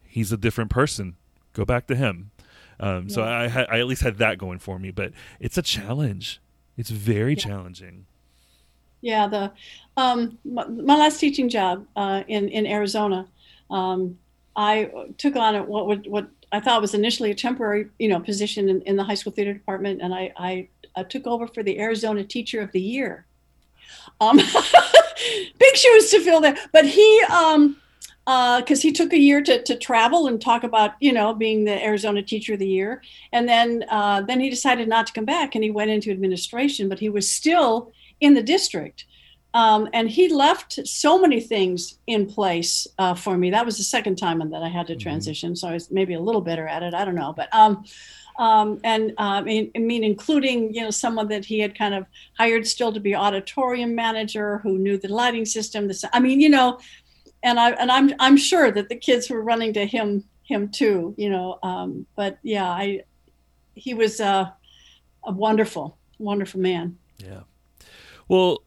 he's 0.06 0.30
a 0.32 0.36
different 0.36 0.70
person. 0.70 1.16
Go 1.54 1.64
back 1.64 1.86
to 1.86 1.96
him." 1.96 2.30
Um, 2.78 3.08
yeah. 3.08 3.14
So 3.14 3.22
I, 3.22 3.44
I 3.46 3.78
at 3.80 3.86
least 3.86 4.02
had 4.02 4.18
that 4.18 4.36
going 4.36 4.58
for 4.58 4.78
me, 4.78 4.90
but 4.90 5.12
it's 5.40 5.56
a 5.56 5.62
challenge. 5.62 6.38
It's 6.76 6.90
very 6.90 7.32
yeah. 7.32 7.38
challenging. 7.38 8.04
Yeah, 9.00 9.28
the 9.28 9.52
um, 9.96 10.36
my, 10.44 10.66
my, 10.66 10.96
last 10.96 11.18
teaching 11.20 11.48
job 11.48 11.86
uh, 11.96 12.22
in 12.28 12.48
in 12.50 12.66
Arizona, 12.66 13.26
um, 13.70 14.18
I 14.54 14.90
took 15.16 15.36
on 15.36 15.66
what 15.66 15.86
would 15.86 16.06
what 16.06 16.28
I 16.52 16.60
thought 16.60 16.78
it 16.78 16.80
was 16.80 16.94
initially 16.94 17.30
a 17.30 17.34
temporary, 17.34 17.88
you 17.98 18.08
know, 18.08 18.20
position 18.20 18.68
in, 18.68 18.82
in 18.82 18.96
the 18.96 19.04
high 19.04 19.14
school 19.14 19.32
theater 19.32 19.52
department, 19.52 20.00
and 20.02 20.14
I, 20.14 20.32
I, 20.36 20.68
I 20.96 21.02
took 21.02 21.26
over 21.26 21.46
for 21.46 21.62
the 21.62 21.78
Arizona 21.78 22.24
Teacher 22.24 22.60
of 22.60 22.72
the 22.72 22.80
Year. 22.80 23.26
Um, 24.20 24.36
big 25.58 25.76
shoes 25.76 26.10
to 26.10 26.20
fill 26.20 26.40
there, 26.40 26.56
but 26.72 26.86
he, 26.86 27.22
um, 27.30 27.76
because 28.24 28.80
uh, 28.80 28.82
he 28.82 28.92
took 28.92 29.12
a 29.12 29.18
year 29.18 29.42
to, 29.42 29.62
to 29.62 29.74
travel 29.76 30.26
and 30.26 30.38
talk 30.38 30.62
about 30.62 30.92
you 31.00 31.12
know 31.12 31.32
being 31.32 31.64
the 31.64 31.82
Arizona 31.82 32.22
Teacher 32.22 32.54
of 32.54 32.58
the 32.58 32.68
Year, 32.68 33.02
and 33.32 33.48
then 33.48 33.84
uh, 33.90 34.22
then 34.22 34.40
he 34.40 34.50
decided 34.50 34.88
not 34.88 35.06
to 35.06 35.12
come 35.12 35.24
back 35.24 35.54
and 35.54 35.64
he 35.64 35.70
went 35.70 35.90
into 35.90 36.10
administration, 36.10 36.88
but 36.88 36.98
he 36.98 37.08
was 37.08 37.30
still 37.30 37.90
in 38.20 38.34
the 38.34 38.42
district. 38.42 39.06
Um, 39.54 39.88
and 39.92 40.10
he 40.10 40.28
left 40.28 40.86
so 40.86 41.18
many 41.18 41.40
things 41.40 41.98
in 42.06 42.26
place 42.26 42.86
uh, 42.98 43.14
for 43.14 43.38
me. 43.38 43.50
That 43.50 43.64
was 43.64 43.78
the 43.78 43.82
second 43.82 44.16
time 44.16 44.38
that 44.50 44.62
I 44.62 44.68
had 44.68 44.86
to 44.88 44.92
mm-hmm. 44.92 45.00
transition, 45.00 45.56
so 45.56 45.68
I 45.68 45.72
was 45.72 45.90
maybe 45.90 46.14
a 46.14 46.20
little 46.20 46.42
better 46.42 46.66
at 46.66 46.82
it. 46.82 46.94
I 46.94 47.04
don't 47.04 47.14
know, 47.14 47.32
but 47.34 47.52
um, 47.54 47.84
um, 48.38 48.80
and 48.84 49.12
uh, 49.12 49.40
I, 49.40 49.40
mean, 49.42 49.70
I 49.74 49.78
mean, 49.80 50.04
including 50.04 50.74
you 50.74 50.82
know 50.82 50.90
someone 50.90 51.28
that 51.28 51.44
he 51.44 51.58
had 51.58 51.76
kind 51.76 51.94
of 51.94 52.06
hired 52.38 52.66
still 52.66 52.92
to 52.92 53.00
be 53.00 53.14
auditorium 53.14 53.94
manager 53.94 54.58
who 54.58 54.78
knew 54.78 54.98
the 54.98 55.08
lighting 55.08 55.46
system. 55.46 55.88
This, 55.88 56.04
I 56.12 56.20
mean, 56.20 56.40
you 56.40 56.50
know, 56.50 56.78
and 57.42 57.58
I 57.58 57.70
and 57.70 57.90
I'm 57.90 58.12
I'm 58.20 58.36
sure 58.36 58.70
that 58.70 58.88
the 58.88 58.96
kids 58.96 59.30
were 59.30 59.42
running 59.42 59.72
to 59.72 59.86
him 59.86 60.24
him 60.44 60.68
too, 60.68 61.14
you 61.16 61.30
know. 61.30 61.58
Um, 61.62 62.06
but 62.16 62.38
yeah, 62.42 62.68
I 62.68 63.02
he 63.74 63.94
was 63.94 64.20
uh, 64.20 64.50
a 65.24 65.32
wonderful 65.32 65.96
wonderful 66.18 66.60
man. 66.60 66.98
Yeah. 67.18 67.40
Well, 68.28 68.62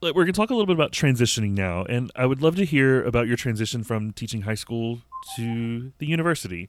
we're 0.00 0.12
going 0.12 0.26
to 0.26 0.32
talk 0.32 0.50
a 0.50 0.54
little 0.54 0.66
bit 0.66 0.74
about 0.74 0.92
transitioning 0.92 1.52
now, 1.52 1.84
and 1.84 2.10
I 2.14 2.26
would 2.26 2.42
love 2.42 2.56
to 2.56 2.64
hear 2.64 3.02
about 3.02 3.26
your 3.26 3.36
transition 3.36 3.82
from 3.82 4.12
teaching 4.12 4.42
high 4.42 4.54
school 4.54 5.00
to 5.36 5.92
the 5.98 6.06
university. 6.06 6.68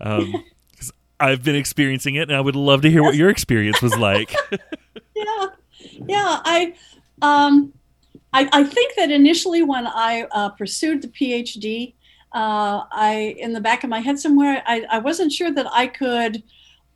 Um, 0.00 0.44
I've 1.20 1.44
been 1.44 1.54
experiencing 1.54 2.16
it, 2.16 2.22
and 2.28 2.36
I 2.36 2.40
would 2.40 2.56
love 2.56 2.82
to 2.82 2.90
hear 2.90 3.02
what 3.02 3.14
your 3.14 3.28
experience 3.30 3.80
was 3.80 3.96
like. 3.96 4.34
yeah, 5.14 5.46
yeah. 6.08 6.40
I, 6.44 6.74
um, 7.20 7.72
I, 8.32 8.48
I 8.52 8.64
think 8.64 8.94
that 8.96 9.10
initially 9.10 9.62
when 9.62 9.86
I 9.86 10.26
uh, 10.32 10.48
pursued 10.48 11.02
the 11.02 11.08
PhD, 11.08 11.94
uh, 12.32 12.84
I 12.90 13.36
in 13.38 13.52
the 13.52 13.60
back 13.60 13.84
of 13.84 13.90
my 13.90 14.00
head 14.00 14.18
somewhere, 14.18 14.62
I, 14.66 14.84
I 14.90 14.98
wasn't 14.98 15.32
sure 15.32 15.52
that 15.52 15.66
I 15.70 15.86
could. 15.86 16.42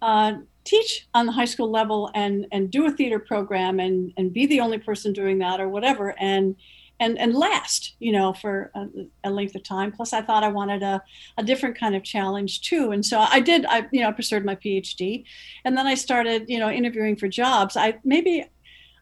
Uh, 0.03 0.39
teach 0.66 1.07
on 1.14 1.26
the 1.26 1.33
high 1.33 1.44
school 1.44 1.70
level 1.70 2.11
and 2.14 2.46
and 2.52 2.70
do 2.70 2.87
a 2.87 2.90
theater 2.90 3.18
program 3.18 3.81
and 3.81 4.12
and 4.16 4.33
be 4.33 4.46
the 4.46 4.61
only 4.61 4.79
person 4.79 5.12
doing 5.12 5.38
that 5.38 5.61
or 5.61 5.68
whatever 5.68 6.14
and 6.18 6.57
and 6.98 7.18
and 7.18 7.35
last 7.35 7.94
you 7.98 8.12
know 8.12 8.33
for 8.33 8.70
a, 8.74 8.87
a, 9.24 9.31
length 9.31 9.55
of 9.55 9.62
time. 9.62 9.92
Plus 9.92 10.12
i 10.12 10.20
thought 10.20 10.44
i 10.44 10.48
wanted 10.48 10.83
a, 10.83 11.02
a 11.38 11.42
different 11.42 11.79
kind 11.79 11.94
of 11.94 12.02
challenge 12.02 12.61
too. 12.62 12.90
And 12.90 13.05
so 13.05 13.20
i 13.20 13.40
did 13.40 13.64
i 13.66 13.87
you 13.92 14.00
know 14.00 14.12
pursued 14.12 14.44
my 14.44 14.57
phd 14.57 15.24
and 15.64 15.76
then 15.76 15.87
i 15.87 15.94
started 15.94 16.46
you 16.48 16.59
know 16.59 16.70
interviewing 16.70 17.16
for 17.16 17.29
jobs. 17.29 17.76
I 17.76 17.98
maybe 18.05 18.46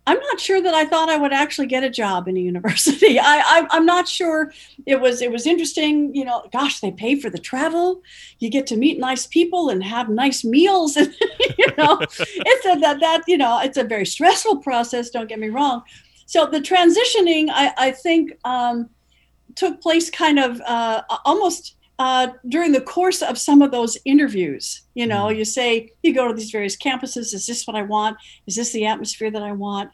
I'm 0.07 0.19
not 0.19 0.39
sure 0.39 0.61
that 0.61 0.75
I 0.75 0.85
thought 0.85 1.09
I 1.09 1.17
would 1.17 1.33
actually 1.33 1.67
get 1.67 1.83
a 1.83 1.89
job 1.89 2.29
in 2.29 2.37
a 2.37 2.41
university. 2.41 3.19
I, 3.21 3.67
I 3.71 3.77
am 3.77 3.87
not 3.87 4.07
sure. 4.07 4.53
It 4.87 5.01
was 5.01 5.23
it 5.23 5.31
was 5.31 5.47
interesting. 5.47 6.15
You 6.15 6.25
know, 6.25 6.47
gosh, 6.53 6.81
they 6.81 6.93
pay 6.93 7.19
for 7.19 7.31
the 7.31 7.39
travel. 7.39 8.03
You 8.39 8.51
get 8.51 8.67
to 8.69 8.77
meet 8.77 8.99
nice 8.99 9.27
people 9.27 9.71
and 9.71 9.83
have 9.83 10.09
nice 10.09 10.45
meals, 10.45 10.97
and 10.99 11.15
you 11.59 11.67
know, 11.79 11.99
it's 12.11 12.67
a, 12.67 12.79
that 12.81 13.01
that 13.01 13.23
you 13.27 13.39
know, 13.39 13.61
it's 13.61 13.79
a 13.79 13.85
very 13.85 14.07
stressful 14.07 14.59
process. 14.59 15.11
Don't 15.11 15.29
get 15.29 15.39
me 15.39 15.49
wrong. 15.49 15.83
So 16.27 16.47
the 16.47 16.61
transitioning, 16.61 17.49
I 17.51 17.73
I 17.77 17.91
think, 17.91 18.33
um, 18.45 18.91
took 19.55 19.81
place 19.81 20.11
kind 20.11 20.39
of 20.39 20.61
uh, 20.63 21.03
almost 21.25 21.77
uh, 21.99 22.29
during 22.49 22.73
the 22.73 22.81
course 22.81 23.23
of 23.23 23.39
some 23.39 23.63
of 23.63 23.71
those 23.71 23.97
interviews. 24.05 24.83
You 24.95 25.07
know, 25.07 25.27
mm. 25.27 25.37
you 25.37 25.45
say, 25.45 25.93
you 26.03 26.15
go 26.15 26.29
to 26.29 26.35
these 26.35 26.51
various 26.51 26.77
campuses, 26.77 27.35
is 27.35 27.47
this 27.47 27.67
what 27.67 27.77
I 27.77 27.83
want? 27.83 28.17
Is 28.47 28.57
this 28.57 28.73
the 28.73 28.87
atmosphere 28.87 29.31
that 29.31 29.43
I 29.43 29.53
want? 29.53 29.91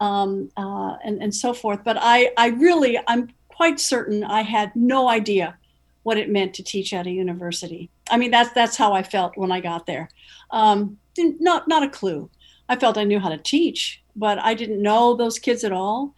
Um, 0.00 0.50
uh, 0.56 0.96
and, 1.04 1.22
and 1.22 1.34
so 1.34 1.54
forth. 1.54 1.80
But 1.84 1.96
I, 2.00 2.30
I 2.36 2.48
really, 2.48 2.98
I'm 3.06 3.30
quite 3.48 3.80
certain 3.80 4.22
I 4.24 4.42
had 4.42 4.74
no 4.76 5.08
idea 5.08 5.56
what 6.02 6.18
it 6.18 6.30
meant 6.30 6.54
to 6.54 6.62
teach 6.62 6.92
at 6.92 7.06
a 7.06 7.10
university. 7.10 7.90
I 8.10 8.16
mean, 8.16 8.30
that's, 8.30 8.52
that's 8.52 8.76
how 8.76 8.92
I 8.92 9.02
felt 9.02 9.36
when 9.36 9.50
I 9.50 9.60
got 9.60 9.86
there. 9.86 10.10
Um, 10.50 10.98
not, 11.18 11.66
not 11.66 11.82
a 11.82 11.88
clue. 11.88 12.30
I 12.68 12.76
felt 12.76 12.98
I 12.98 13.04
knew 13.04 13.18
how 13.18 13.30
to 13.30 13.38
teach, 13.38 14.02
but 14.14 14.38
I 14.38 14.54
didn't 14.54 14.82
know 14.82 15.14
those 15.14 15.38
kids 15.38 15.64
at 15.64 15.72
all. 15.72 16.14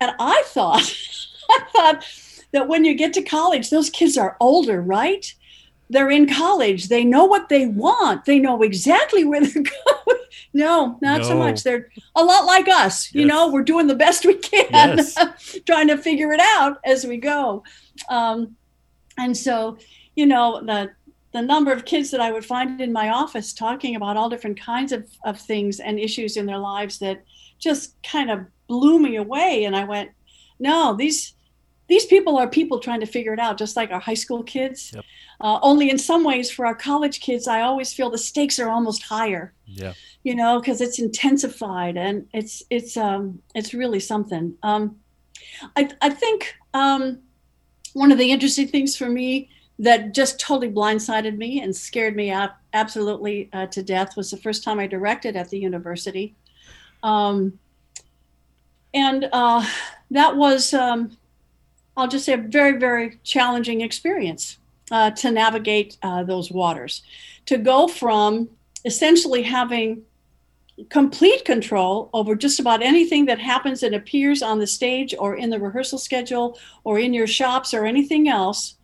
And 0.00 0.12
I 0.18 0.42
thought, 0.46 0.82
I 1.50 1.60
thought, 1.72 2.04
that 2.52 2.68
when 2.68 2.84
you 2.84 2.94
get 2.94 3.12
to 3.14 3.22
college, 3.22 3.70
those 3.70 3.90
kids 3.90 4.16
are 4.16 4.36
older, 4.40 4.80
right? 4.80 5.34
They're 5.90 6.10
in 6.10 6.32
college. 6.32 6.88
They 6.88 7.04
know 7.04 7.24
what 7.24 7.48
they 7.48 7.66
want. 7.66 8.24
They 8.24 8.38
know 8.38 8.62
exactly 8.62 9.24
where 9.24 9.40
they're 9.40 9.62
going. 10.06 10.20
no, 10.54 10.98
not 11.02 11.22
no. 11.22 11.28
so 11.28 11.36
much. 11.36 11.62
They're 11.62 11.90
a 12.14 12.24
lot 12.24 12.46
like 12.46 12.68
us. 12.68 13.12
Yes. 13.12 13.14
You 13.14 13.26
know, 13.26 13.50
we're 13.50 13.62
doing 13.62 13.86
the 13.86 13.94
best 13.94 14.24
we 14.24 14.34
can, 14.34 14.66
yes. 14.70 15.16
trying 15.66 15.88
to 15.88 15.98
figure 15.98 16.32
it 16.32 16.40
out 16.40 16.78
as 16.84 17.04
we 17.04 17.18
go. 17.18 17.62
Um, 18.08 18.56
and 19.18 19.36
so, 19.36 19.78
you 20.16 20.26
know, 20.26 20.62
the 20.64 20.92
the 21.32 21.42
number 21.42 21.72
of 21.72 21.84
kids 21.84 22.10
that 22.10 22.20
I 22.20 22.30
would 22.30 22.44
find 22.44 22.80
in 22.80 22.92
my 22.92 23.08
office 23.08 23.54
talking 23.54 23.96
about 23.96 24.16
all 24.16 24.28
different 24.28 24.60
kinds 24.60 24.92
of, 24.92 25.08
of 25.24 25.40
things 25.40 25.80
and 25.80 25.98
issues 25.98 26.36
in 26.36 26.44
their 26.44 26.58
lives 26.58 26.98
that 26.98 27.24
just 27.58 27.96
kind 28.02 28.30
of 28.30 28.40
blew 28.68 28.98
me 28.98 29.16
away. 29.16 29.64
And 29.64 29.74
I 29.74 29.84
went, 29.84 30.10
no, 30.58 30.94
these 30.94 31.34
these 31.92 32.06
people 32.06 32.38
are 32.38 32.48
people 32.48 32.78
trying 32.78 33.00
to 33.00 33.06
figure 33.06 33.34
it 33.34 33.38
out, 33.38 33.58
just 33.58 33.76
like 33.76 33.90
our 33.90 34.00
high 34.00 34.20
school 34.24 34.42
kids. 34.42 34.92
Yep. 34.94 35.04
Uh, 35.42 35.58
only 35.60 35.90
in 35.90 35.98
some 35.98 36.24
ways, 36.24 36.50
for 36.50 36.64
our 36.64 36.74
college 36.74 37.20
kids, 37.20 37.46
I 37.46 37.60
always 37.60 37.92
feel 37.92 38.08
the 38.08 38.16
stakes 38.16 38.58
are 38.58 38.70
almost 38.70 39.02
higher. 39.02 39.52
Yeah. 39.66 39.92
You 40.22 40.34
know, 40.34 40.58
because 40.58 40.80
it's 40.80 40.98
intensified 40.98 41.98
and 41.98 42.26
it's 42.32 42.62
it's 42.70 42.96
um, 42.96 43.42
it's 43.54 43.74
really 43.74 44.00
something. 44.00 44.54
Um, 44.62 44.96
I 45.76 45.90
I 46.00 46.08
think 46.08 46.54
um, 46.72 47.18
one 47.92 48.10
of 48.10 48.16
the 48.16 48.30
interesting 48.30 48.68
things 48.68 48.96
for 48.96 49.10
me 49.10 49.50
that 49.78 50.14
just 50.14 50.40
totally 50.40 50.72
blindsided 50.72 51.36
me 51.36 51.60
and 51.60 51.76
scared 51.76 52.16
me 52.16 52.30
out 52.30 52.52
absolutely 52.72 53.50
uh, 53.52 53.66
to 53.66 53.82
death 53.82 54.16
was 54.16 54.30
the 54.30 54.38
first 54.38 54.64
time 54.64 54.78
I 54.78 54.86
directed 54.86 55.36
at 55.36 55.50
the 55.50 55.58
university. 55.58 56.34
Um, 57.02 57.58
and 58.94 59.28
uh, 59.30 59.66
that 60.10 60.36
was, 60.36 60.72
um, 60.72 61.16
I'll 61.96 62.08
just 62.08 62.24
say, 62.24 62.34
a 62.34 62.38
very, 62.38 62.78
very 62.78 63.18
challenging 63.22 63.80
experience 63.80 64.58
uh, 64.90 65.10
to 65.10 65.30
navigate 65.30 65.98
uh, 66.02 66.24
those 66.24 66.50
waters. 66.50 67.02
To 67.46 67.58
go 67.58 67.88
from 67.88 68.48
essentially 68.84 69.42
having 69.42 70.02
complete 70.88 71.44
control 71.44 72.08
over 72.12 72.34
just 72.34 72.58
about 72.58 72.82
anything 72.82 73.26
that 73.26 73.38
happens 73.38 73.82
and 73.82 73.94
appears 73.94 74.42
on 74.42 74.58
the 74.58 74.66
stage 74.66 75.14
or 75.18 75.36
in 75.36 75.50
the 75.50 75.58
rehearsal 75.58 75.98
schedule 75.98 76.58
or 76.84 76.98
in 76.98 77.12
your 77.12 77.26
shops 77.26 77.74
or 77.74 77.84
anything 77.84 78.28
else 78.28 78.76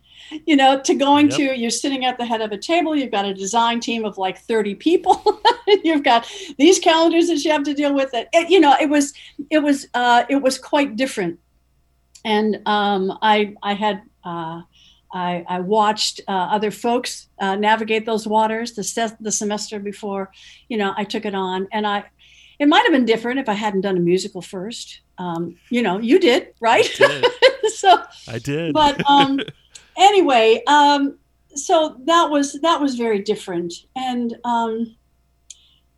you 0.45 0.55
know 0.55 0.79
to 0.79 0.93
going 0.93 1.27
yep. 1.27 1.35
to 1.35 1.59
you're 1.59 1.69
sitting 1.69 2.05
at 2.05 2.17
the 2.17 2.25
head 2.25 2.41
of 2.41 2.51
a 2.51 2.57
table 2.57 2.95
you've 2.95 3.11
got 3.11 3.25
a 3.25 3.33
design 3.33 3.79
team 3.79 4.05
of 4.05 4.17
like 4.17 4.37
30 4.37 4.75
people 4.75 5.41
you've 5.83 6.03
got 6.03 6.31
these 6.57 6.79
calendars 6.79 7.27
that 7.27 7.43
you 7.43 7.51
have 7.51 7.63
to 7.63 7.73
deal 7.73 7.93
with 7.93 8.13
it, 8.13 8.29
it 8.33 8.49
you 8.49 8.59
know 8.59 8.75
it 8.79 8.89
was 8.89 9.13
it 9.49 9.59
was 9.59 9.87
uh, 9.95 10.23
it 10.29 10.37
was 10.37 10.57
quite 10.57 10.95
different 10.95 11.39
and 12.25 12.61
um, 12.65 13.17
i 13.21 13.53
i 13.63 13.73
had 13.73 14.01
uh, 14.23 14.61
I, 15.11 15.43
I 15.47 15.59
watched 15.61 16.21
uh, 16.27 16.31
other 16.31 16.71
folks 16.71 17.29
uh, 17.39 17.55
navigate 17.55 18.05
those 18.05 18.27
waters 18.27 18.73
the, 18.73 18.83
se- 18.83 19.17
the 19.19 19.31
semester 19.31 19.79
before, 19.79 20.31
you 20.67 20.77
know, 20.77 20.93
I 20.95 21.03
took 21.03 21.25
it 21.25 21.33
on. 21.33 21.67
And 21.71 21.87
I, 21.87 22.03
it 22.59 22.67
might 22.67 22.83
have 22.83 22.91
been 22.91 23.05
different 23.05 23.39
if 23.39 23.49
I 23.49 23.53
hadn't 23.53 23.81
done 23.81 23.97
a 23.97 24.01
musical 24.01 24.41
first. 24.41 25.01
Um, 25.17 25.57
you 25.69 25.81
know, 25.81 25.97
you 25.97 26.19
did, 26.19 26.53
right? 26.59 26.89
I 27.01 27.07
did. 27.07 27.73
so 27.73 28.03
I 28.27 28.39
did. 28.39 28.73
But 28.73 29.01
um, 29.09 29.39
anyway, 29.97 30.61
um, 30.67 31.17
so 31.55 31.97
that 32.05 32.29
was 32.29 32.59
that 32.61 32.79
was 32.79 32.95
very 32.95 33.19
different, 33.19 33.73
and 33.95 34.35
um, 34.45 34.95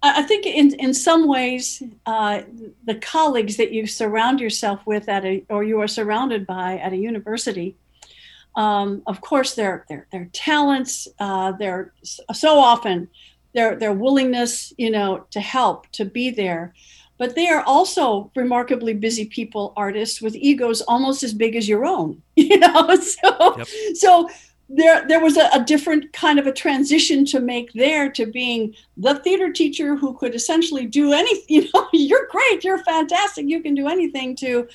I, 0.04 0.24
think 0.24 0.46
in 0.46 0.74
in 0.76 0.94
some 0.94 1.28
ways, 1.28 1.84
uh, 2.06 2.42
the 2.86 2.96
colleagues 2.96 3.58
that 3.58 3.72
you 3.72 3.86
surround 3.86 4.40
yourself 4.40 4.80
with 4.86 5.08
at 5.08 5.26
a 5.26 5.44
or 5.50 5.64
you 5.64 5.80
are 5.82 5.88
surrounded 5.88 6.48
by 6.48 6.78
at 6.78 6.94
a 6.94 6.98
university 6.98 7.76
um, 8.56 9.02
of 9.08 9.22
course, 9.22 9.56
their 9.56 9.86
their 9.88 10.08
their 10.12 10.26
talents, 10.34 11.08
uh, 11.20 11.54
their 11.54 11.94
so 12.04 12.60
often 12.60 13.10
their 13.54 13.76
their 13.76 13.94
willingness, 13.94 14.74
you 14.78 14.90
know, 14.90 15.26
to 15.32 15.40
help, 15.40 15.88
to 15.92 16.06
be 16.06 16.30
there, 16.30 16.74
but 17.18 17.36
they 17.36 17.48
are 17.48 17.64
also 17.64 18.32
remarkably 18.36 18.94
busy 18.94 19.26
people, 19.26 19.74
artists 19.78 20.22
with 20.22 20.36
egos 20.36 20.82
almost 20.82 21.24
as 21.24 21.34
big 21.34 21.56
as 21.56 21.68
your 21.68 21.86
own, 21.86 22.22
you 22.36 22.58
know. 22.58 22.96
So 22.96 23.58
yep. 23.58 23.68
so 23.96 24.30
there 24.76 25.08
there 25.08 25.20
was 25.20 25.38
a, 25.38 25.50
a, 25.54 25.64
different 25.64 26.14
kind 26.14 26.40
of 26.40 26.48
a 26.48 26.52
transition 26.52 27.26
to 27.26 27.40
make 27.40 27.74
there 27.74 28.10
to 28.12 28.26
being 28.26 28.74
the 28.98 29.16
theater 29.16 29.52
teacher 29.52 29.96
who 29.96 30.14
could 30.18 30.34
essentially 30.36 30.86
do 30.86 31.14
anything 31.14 31.46
you 31.50 31.68
know 31.74 31.88
you're 31.94 32.28
great 32.28 32.64
you're 32.64 32.84
fantastic 32.84 33.48
you 33.48 33.62
can 33.62 33.76
do 33.76 33.88
anything 33.88 34.36
to 34.36 34.68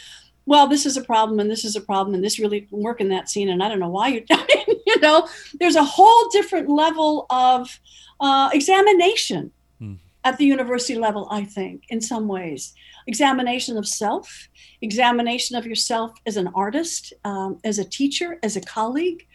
well, 0.46 0.68
this 0.68 0.86
is 0.86 0.96
a 0.96 1.02
problem 1.02 1.40
and 1.40 1.50
this 1.50 1.64
is 1.64 1.74
a 1.74 1.80
problem 1.80 2.14
and 2.14 2.24
this 2.24 2.38
really 2.38 2.60
didn't 2.60 2.82
work 2.82 3.00
in 3.00 3.08
that 3.08 3.28
scene 3.28 3.48
and 3.48 3.62
I 3.62 3.68
don't 3.68 3.80
know 3.80 3.90
why 3.90 4.08
you 4.08 4.24
you 4.86 5.00
know, 5.00 5.28
there's 5.58 5.74
a 5.74 5.84
whole 5.84 6.28
different 6.30 6.68
level 6.68 7.26
of 7.30 7.78
uh, 8.20 8.48
examination 8.52 9.50
hmm. 9.78 9.94
at 10.24 10.38
the 10.38 10.46
university 10.46 10.94
level, 10.94 11.26
I 11.30 11.44
think, 11.44 11.82
in 11.88 12.00
some 12.00 12.28
ways. 12.28 12.74
Examination 13.08 13.76
of 13.76 13.86
self, 13.86 14.48
examination 14.80 15.56
of 15.56 15.66
yourself 15.66 16.12
as 16.26 16.36
an 16.36 16.48
artist, 16.54 17.12
um, 17.24 17.58
as 17.64 17.78
a 17.78 17.84
teacher, 17.84 18.38
as 18.42 18.56
a 18.56 18.60
colleague. 18.60 19.26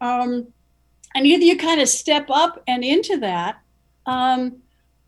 Um, 0.00 0.48
and 1.14 1.26
either 1.26 1.44
you 1.44 1.56
kind 1.56 1.80
of 1.80 1.88
step 1.88 2.26
up 2.28 2.62
and 2.66 2.82
into 2.84 3.18
that, 3.18 3.60
um, 4.06 4.56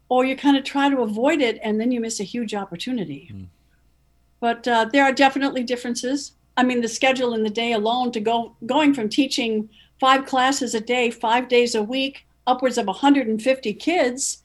or 0.09 0.25
you 0.25 0.37
kind 0.37 0.57
of 0.57 0.65
try 0.65 0.89
to 0.89 1.01
avoid 1.01 1.41
it 1.41 1.59
and 1.63 1.81
then 1.81 1.91
you 1.91 2.01
miss 2.01 2.21
a 2.21 2.25
huge 2.25 2.55
opportunity. 2.55 3.29
Hmm 3.31 3.45
but 4.41 4.67
uh, 4.69 4.87
there 4.93 5.05
are 5.05 5.13
definitely 5.13 5.63
differences. 5.63 6.33
I 6.57 6.63
mean, 6.63 6.81
the 6.81 6.89
schedule 6.89 7.35
in 7.35 7.43
the 7.43 7.51
day 7.51 7.73
alone 7.73 8.13
to 8.13 8.21
go 8.21 8.55
going 8.65 8.95
from 8.95 9.09
teaching 9.09 9.69
five 9.99 10.27
classes 10.27 10.75
a 10.75 10.81
day, 10.81 11.11
five 11.11 11.49
days 11.49 11.75
a 11.75 11.83
week, 11.83 12.27
upwards 12.47 12.79
of 12.79 12.87
150 12.87 13.75
kids, 13.75 14.43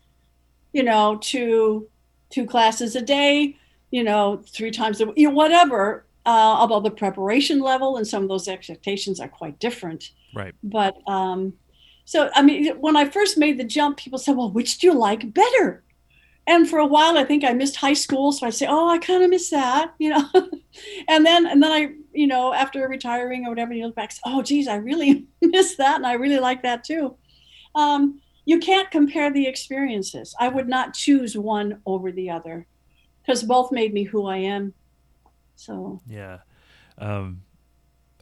you 0.73 0.83
know, 0.83 1.17
to 1.21 1.87
two 2.29 2.45
classes 2.45 2.95
a 2.95 3.01
day, 3.01 3.57
you 3.91 4.03
know, 4.03 4.41
three 4.47 4.71
times 4.71 5.01
a 5.01 5.05
week, 5.05 5.17
you 5.17 5.27
know, 5.27 5.35
whatever. 5.35 6.05
Uh, 6.25 6.55
although 6.59 6.79
the 6.79 6.91
preparation 6.91 7.59
level 7.59 7.97
and 7.97 8.07
some 8.07 8.23
of 8.23 8.29
those 8.29 8.47
expectations 8.47 9.19
are 9.19 9.27
quite 9.27 9.59
different. 9.59 10.11
Right. 10.33 10.53
But 10.63 10.97
um, 11.07 11.53
so, 12.05 12.29
I 12.33 12.41
mean, 12.41 12.75
when 12.79 12.95
I 12.95 13.05
first 13.09 13.37
made 13.37 13.59
the 13.59 13.63
jump, 13.63 13.97
people 13.97 14.19
said, 14.19 14.35
well, 14.37 14.51
which 14.51 14.79
do 14.79 14.87
you 14.87 14.93
like 14.93 15.33
better? 15.33 15.83
and 16.47 16.69
for 16.69 16.79
a 16.79 16.85
while 16.85 17.17
i 17.17 17.23
think 17.23 17.43
i 17.43 17.53
missed 17.53 17.75
high 17.75 17.93
school 17.93 18.31
so 18.31 18.47
I'd 18.47 18.53
say 18.53 18.67
oh 18.67 18.89
i 18.89 18.97
kind 18.97 19.23
of 19.23 19.29
miss 19.29 19.49
that 19.49 19.93
you 19.99 20.09
know? 20.09 20.29
And 21.09 21.25
then 21.25 21.45
and 21.45 21.61
then 21.61 21.71
i 21.71 21.89
you 22.13 22.27
know 22.27 22.53
after 22.53 22.87
retiring 22.87 23.45
or 23.45 23.49
whatever 23.49 23.73
you 23.73 23.85
look 23.85 23.95
back 23.95 24.13
oh 24.25 24.41
geez 24.41 24.67
i 24.67 24.75
really 24.75 25.27
miss 25.41 25.75
that 25.75 25.97
and 25.97 26.07
i 26.07 26.13
really 26.13 26.39
like 26.39 26.63
that 26.63 26.83
too. 26.83 27.15
Um, 27.75 28.21
you 28.45 28.59
can't 28.59 28.91
compare 28.91 29.31
the 29.31 29.47
experiences. 29.47 30.35
I 30.39 30.47
would 30.49 30.67
not 30.67 30.93
choose 30.93 31.37
one 31.37 31.81
over 31.85 32.11
the 32.11 32.29
other 32.29 32.67
because 33.21 33.43
both 33.43 33.71
made 33.71 33.93
me 33.93 34.03
who 34.03 34.27
i 34.27 34.37
am. 34.37 34.73
So 35.55 36.01
yeah. 36.07 36.39
Um, 36.97 37.43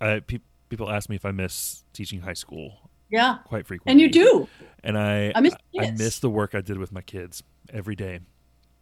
I, 0.01 0.19
pe- 0.19 0.39
people 0.69 0.89
ask 0.89 1.09
me 1.09 1.15
if 1.15 1.25
i 1.25 1.31
miss 1.31 1.83
teaching 1.93 2.21
high 2.21 2.33
school 2.33 2.89
yeah 3.09 3.39
quite 3.45 3.65
frequently 3.65 3.91
and 3.91 3.99
you 3.99 4.09
do 4.09 4.47
and 4.83 4.97
i 4.97 5.31
i 5.35 5.41
miss, 5.41 5.55
I 5.79 5.91
miss 5.91 6.19
the 6.19 6.29
work 6.29 6.55
i 6.55 6.61
did 6.61 6.77
with 6.77 6.91
my 6.91 7.01
kids 7.01 7.43
every 7.73 7.95
day. 7.95 8.19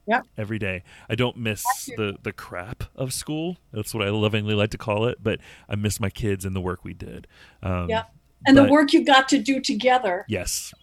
Yeah. 0.07 0.21
Every 0.37 0.57
day. 0.57 0.83
I 1.09 1.15
don't 1.15 1.37
miss 1.37 1.63
the 1.97 2.17
the 2.23 2.31
crap 2.31 2.85
of 2.95 3.13
school. 3.13 3.57
That's 3.73 3.93
what 3.93 4.07
I 4.07 4.09
lovingly 4.09 4.53
like 4.53 4.71
to 4.71 4.77
call 4.77 5.05
it. 5.05 5.17
But 5.21 5.39
I 5.67 5.75
miss 5.75 5.99
my 5.99 6.09
kids 6.09 6.45
and 6.45 6.55
the 6.55 6.61
work 6.61 6.85
we 6.85 6.93
did. 6.93 7.27
Um, 7.61 7.89
yeah. 7.89 8.03
And 8.45 8.55
but, 8.55 8.65
the 8.65 8.71
work 8.71 8.93
you 8.93 9.03
got 9.03 9.27
to 9.29 9.39
do 9.39 9.59
together. 9.59 10.25
Yes. 10.29 10.73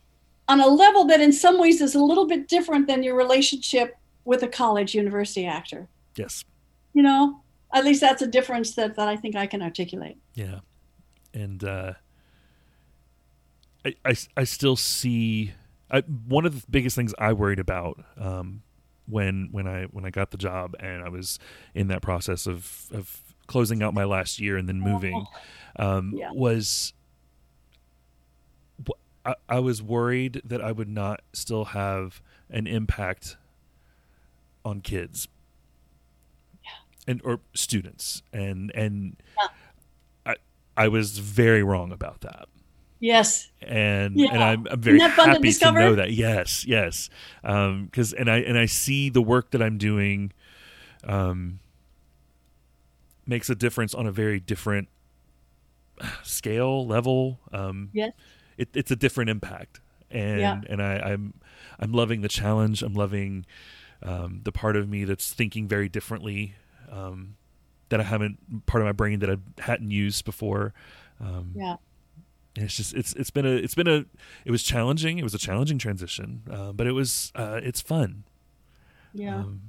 On 0.47 0.61
a 0.61 0.67
level 0.67 1.07
that, 1.07 1.23
in 1.23 1.33
some 1.33 1.59
ways, 1.59 1.81
is 1.81 1.95
a 1.95 2.05
little 2.05 2.27
bit 2.27 2.49
different 2.49 2.87
than 2.87 3.03
your 3.03 3.17
relationship 3.17 3.97
with 4.27 4.43
a 4.43 4.49
college 4.49 4.95
university 4.95 5.47
actor. 5.47 5.89
Yes. 6.17 6.45
You 6.93 7.03
know, 7.03 7.41
at 7.73 7.85
least 7.85 8.03
that's 8.03 8.21
a 8.21 8.27
difference 8.27 8.75
that 8.75 8.95
that 8.97 9.09
I 9.09 9.17
think 9.17 9.37
I 9.37 9.47
can 9.47 9.63
articulate. 9.63 10.19
Yeah. 10.35 10.61
And 11.35 11.63
uh, 11.63 11.93
I, 13.85 13.95
I 14.05 14.15
I 14.37 14.45
still 14.45 14.77
see 14.77 15.53
I, 15.91 16.01
one 16.01 16.47
of 16.47 16.61
the 16.61 16.71
biggest 16.71 16.97
things 16.97 17.15
I 17.19 17.33
worried 17.33 17.59
about 17.59 18.03
um, 18.19 18.63
when 19.07 19.49
when 19.53 19.67
I 19.67 19.85
when 19.85 20.05
I 20.05 20.11
got 20.11 20.31
the 20.31 20.37
job 20.37 20.75
and 20.81 21.03
I 21.03 21.09
was 21.09 21.39
in 21.75 21.89
that 21.89 22.03
process 22.03 22.47
of 22.47 22.87
of 22.93 23.21
closing 23.47 23.83
out 23.83 23.93
my 23.93 24.05
last 24.05 24.41
year 24.41 24.57
and 24.57 24.69
then 24.69 24.81
moving 24.81 25.27
um, 25.77 26.15
yeah. 26.17 26.31
was 26.33 26.95
I, 29.25 29.35
I 29.49 29.59
was 29.61 29.83
worried 29.83 30.41
that 30.45 30.63
I 30.63 30.73
would 30.73 30.89
not 30.89 31.21
still 31.33 31.67
have 31.67 32.23
an 32.51 32.67
impact 32.67 33.37
on 34.65 34.81
kids 34.81 35.29
yeah. 36.65 36.71
and 37.07 37.21
or 37.25 37.41
students 37.55 38.23
and 38.33 38.73
and 38.75 39.17
yeah. 39.39 39.49
I 40.77 40.89
was 40.89 41.19
very 41.19 41.63
wrong 41.63 41.93
about 41.93 42.21
that. 42.23 42.49
Yes. 43.01 43.51
And 43.61 44.17
yeah. 44.17 44.31
and 44.33 44.43
I'm, 44.43 44.67
I'm 44.71 44.81
very 44.81 44.99
happy 44.99 45.53
to, 45.53 45.59
to, 45.59 45.73
know 45.73 45.95
that. 45.95 46.13
Yes, 46.13 46.65
yes. 46.67 47.11
Because 47.43 48.13
um, 48.13 48.19
and 48.19 48.31
I 48.31 48.39
and 48.39 48.59
I 48.59 48.67
see 48.67 49.11
the 49.11 49.23
work 49.23 49.51
that 49.51 49.61
I'm 49.61 49.77
doing 49.79 50.33
um, 51.05 51.61
makes 53.27 53.51
a 53.51 53.55
difference 53.55 53.95
on 53.95 54.07
a 54.07 54.13
very 54.13 54.41
different 54.41 54.89
scale 56.23 56.87
level. 56.87 57.41
Um, 57.53 57.91
yes. 57.93 58.13
It, 58.57 58.71
it's 58.75 58.91
a 58.91 58.97
different 58.97 59.31
impact, 59.31 59.81
and 60.11 60.41
yeah. 60.41 60.61
and 60.69 60.81
I, 60.81 60.99
I'm 60.99 61.35
I'm 61.79 61.93
loving 61.93 62.23
the 62.23 62.29
challenge. 62.29 62.83
I'm 62.83 62.95
loving 62.95 63.45
um, 64.03 64.41
the 64.45 64.53
part 64.53 64.77
of 64.77 64.89
me 64.89 65.05
that's 65.05 65.33
thinking 65.33 65.67
very 65.67 65.89
differently. 65.89 66.55
Um, 66.91 67.37
that 67.95 68.01
I 68.01 68.09
haven't 68.09 68.67
part 68.67 68.83
of 68.83 68.87
my 68.87 68.93
brain 68.93 69.21
that 69.21 69.31
I 69.31 69.37
hadn't 69.63 69.93
used 69.93 70.25
before. 70.25 70.75
Um, 71.21 71.53
yeah 71.55 71.77
it's 72.57 72.77
just 72.77 72.95
it's 72.95 73.13
it's 73.15 73.31
been 73.31 73.47
a 73.47 73.51
it's 73.51 73.75
been 73.75 73.89
a 73.89 74.05
it 74.45 74.51
was 74.51 74.63
challenging. 74.63 75.19
It 75.19 75.25
was 75.25 75.35
a 75.35 75.39
challenging 75.39 75.79
transition, 75.79 76.43
uh, 76.51 76.73
but 76.73 76.87
it 76.87 76.93
was 76.93 77.33
uh, 77.35 77.61
it's 77.63 77.81
fun. 77.81 78.25
Yeah, 79.13 79.39
um, 79.39 79.61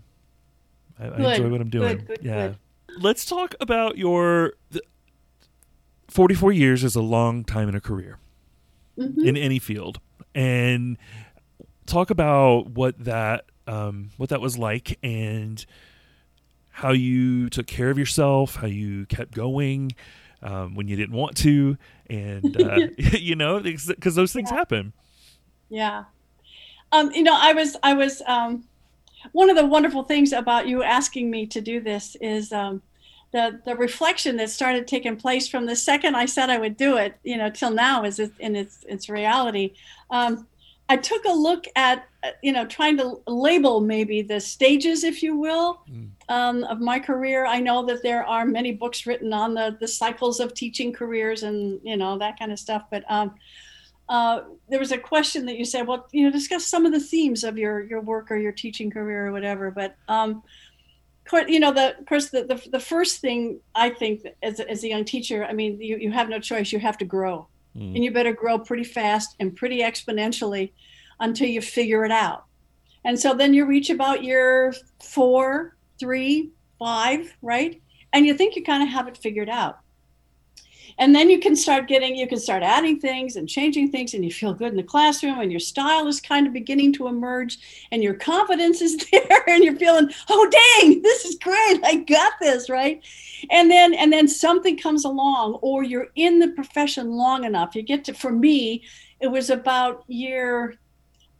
I, 1.00 1.06
I, 1.06 1.34
enjoy 1.34 1.50
what 1.50 1.62
I'm 1.62 1.70
doing. 1.70 1.98
Good, 1.98 2.08
good, 2.08 2.20
yeah, 2.22 2.48
good. 2.88 3.04
let's 3.04 3.26
talk 3.26 3.56
about 3.60 3.98
your. 3.98 4.54
The, 4.72 4.82
44 6.08 6.54
years 6.54 6.84
is 6.84 6.96
a 6.96 7.02
long 7.02 7.44
time 7.44 7.68
in 7.68 7.76
a 7.76 7.82
career 7.82 8.20
mm-hmm. 8.98 9.28
in 9.28 9.36
any 9.36 9.58
field, 9.58 10.00
and 10.36 10.98
talk 11.88 12.12
about 12.12 12.70
what 12.70 13.04
that 13.04 13.46
um, 13.66 14.12
what 14.18 14.30
that 14.30 14.42
was 14.42 14.58
like 14.58 15.00
and 15.02 15.66
how 16.76 16.92
you 16.92 17.50
took 17.50 17.68
care 17.68 17.90
of 17.90 17.98
yourself, 17.98 18.58
how 18.58 18.68
you 18.68 19.06
kept 19.06 19.34
going 19.34 19.96
um, 20.44 20.76
when 20.76 20.90
you 20.90 20.98
didn't 20.98 21.16
want 21.16 21.38
to, 21.38 21.78
and 22.10 22.62
uh, 22.62 22.76
you 22.98 23.34
know, 23.36 23.62
because 23.62 24.16
those 24.16 24.34
things 24.34 24.52
yeah. 24.52 24.58
happen. 24.58 24.94
Yeah, 25.70 26.04
um, 26.92 27.12
you 27.14 27.24
know, 27.24 27.34
I 27.34 27.54
was 27.54 27.78
I 27.82 27.94
was 27.94 28.22
um, 28.28 28.66
one 29.32 29.50
of 29.50 29.56
the 29.56 29.66
wonderful 29.66 30.04
things 30.04 30.34
about 30.34 30.68
you 30.68 30.84
asking 30.84 31.32
me 31.32 31.46
to 31.48 31.62
do 31.62 31.80
this 31.80 32.18
is 32.20 32.52
um, 32.52 32.82
the 33.32 33.62
the 33.64 33.78
reflection 33.78 34.36
that 34.38 34.50
started 34.50 34.86
taking 34.86 35.16
place 35.16 35.48
from 35.48 35.66
the 35.68 35.78
second 35.78 36.16
I 36.16 36.26
said 36.26 36.50
I 36.50 36.58
would 36.58 36.76
do 36.76 36.98
it, 36.98 37.18
you 37.24 37.38
know, 37.38 37.50
till 37.50 37.72
now 37.72 38.04
is 38.04 38.20
in 38.20 38.58
its 38.58 38.84
its 38.90 39.08
reality. 39.08 39.74
Um, 40.10 40.46
I 40.90 40.98
took 40.98 41.24
a 41.26 41.32
look 41.32 41.66
at, 41.76 42.06
you 42.42 42.52
know, 42.52 42.66
trying 42.66 42.98
to 42.98 43.22
label 43.28 43.82
maybe 43.82 44.22
the 44.22 44.40
stages, 44.40 45.04
if 45.04 45.22
you 45.24 45.38
will, 45.38 45.82
mm. 45.90 46.10
um, 46.30 46.64
of 46.66 46.80
my 46.80 47.00
career. 47.00 47.46
I 47.46 47.60
know 47.60 47.86
that 47.86 48.04
there 48.04 48.24
are 48.26 48.46
many 48.46 48.74
books 48.74 49.06
written 49.06 49.34
on 49.34 49.54
the 49.54 49.78
the 49.80 49.88
cycles 49.88 50.40
of 50.40 50.54
teaching 50.54 50.94
careers 50.94 51.44
and 51.44 51.80
you 51.84 51.98
know 51.98 52.18
that 52.18 52.40
kind 52.40 52.52
of 52.52 52.60
stuff. 52.60 52.84
But 52.90 53.04
um, 53.10 53.36
uh, 54.10 54.42
there 54.70 54.80
was 54.80 54.92
a 54.92 54.98
question 54.98 55.46
that 55.48 55.58
you 55.58 55.66
said, 55.66 55.88
well, 55.88 56.08
you 56.12 56.26
know, 56.26 56.32
discuss 56.32 56.66
some 56.66 56.86
of 56.86 56.92
the 56.92 57.00
themes 57.00 57.44
of 57.44 57.58
your 57.58 57.84
your 57.84 58.02
work 58.02 58.32
or 58.32 58.38
your 58.38 58.52
teaching 58.52 58.92
career 58.92 59.28
or 59.28 59.32
whatever. 59.32 59.72
But 59.72 59.96
um, 60.08 60.44
you 61.48 61.60
know, 61.60 61.74
the 61.74 61.98
of 61.98 62.06
course 62.06 62.30
the, 62.30 62.44
the, 62.44 62.70
the 62.70 62.80
first 62.80 63.20
thing 63.20 63.60
I 63.74 63.90
think 63.90 64.28
as, 64.44 64.60
as 64.60 64.84
a 64.84 64.88
young 64.88 65.06
teacher, 65.06 65.44
I 65.44 65.54
mean, 65.54 65.82
you, 65.82 65.98
you 65.98 66.12
have 66.12 66.30
no 66.30 66.40
choice. 66.40 66.72
You 66.72 66.80
have 66.80 66.98
to 67.00 67.06
grow 67.06 67.48
mm. 67.76 67.96
and 67.96 68.04
you 68.04 68.12
better 68.12 68.34
grow 68.34 68.60
pretty 68.60 68.84
fast 68.84 69.36
and 69.40 69.56
pretty 69.56 69.82
exponentially 69.82 70.72
until 71.20 71.48
you 71.48 71.62
figure 71.62 72.06
it 72.06 72.12
out. 72.12 72.46
And 73.04 73.20
so 73.20 73.34
then 73.34 73.54
you 73.54 73.66
reach 73.66 73.90
about 73.90 74.24
year 74.24 74.74
four, 75.02 75.76
three, 76.00 76.52
five, 76.80 77.36
right? 77.42 77.82
And 78.14 78.26
you 78.26 78.34
think 78.34 78.56
you 78.56 78.64
kind 78.64 78.84
of 78.84 78.90
have 78.90 79.08
it 79.08 79.18
figured 79.18 79.50
out. 79.50 79.80
And 80.98 81.14
then 81.14 81.30
you 81.30 81.40
can 81.40 81.58
start 81.58 81.90
getting, 81.90 82.16
you 82.16 82.26
can 82.26 82.40
start 82.40 82.64
adding 82.64 83.00
things 83.00 83.36
and 83.36 83.50
changing 83.50 83.92
things, 83.92 84.14
and 84.14 84.24
you 84.24 84.32
feel 84.32 84.54
good 84.54 84.70
in 84.70 84.78
the 84.78 84.84
classroom, 84.84 85.42
and 85.42 85.52
your 85.52 85.60
style 85.60 86.08
is 86.08 86.22
kind 86.22 86.48
of 86.48 86.54
beginning 86.54 86.94
to 86.94 87.08
emerge, 87.08 87.58
and 87.92 88.02
your 88.02 88.14
confidence 88.14 88.82
is 88.82 88.96
there, 89.12 89.44
and 89.50 89.62
you're 89.62 89.76
feeling, 89.76 90.10
oh, 90.30 90.50
dang, 90.80 91.02
this 91.02 91.26
is 91.26 91.36
great. 91.36 91.82
I 91.84 92.06
got 92.08 92.34
this, 92.40 92.70
right? 92.70 93.04
and 93.50 93.70
then 93.70 93.94
and 93.94 94.12
then 94.12 94.28
something 94.28 94.78
comes 94.78 95.06
along 95.06 95.54
or 95.62 95.84
you're 95.84 96.08
in 96.16 96.40
the 96.40 96.50
profession 96.50 97.12
long 97.12 97.44
enough 97.44 97.76
you 97.76 97.82
get 97.82 98.04
to 98.04 98.14
for 98.14 98.32
me 98.32 98.84
it 99.20 99.28
was 99.28 99.50
about 99.50 100.04
year 100.08 100.76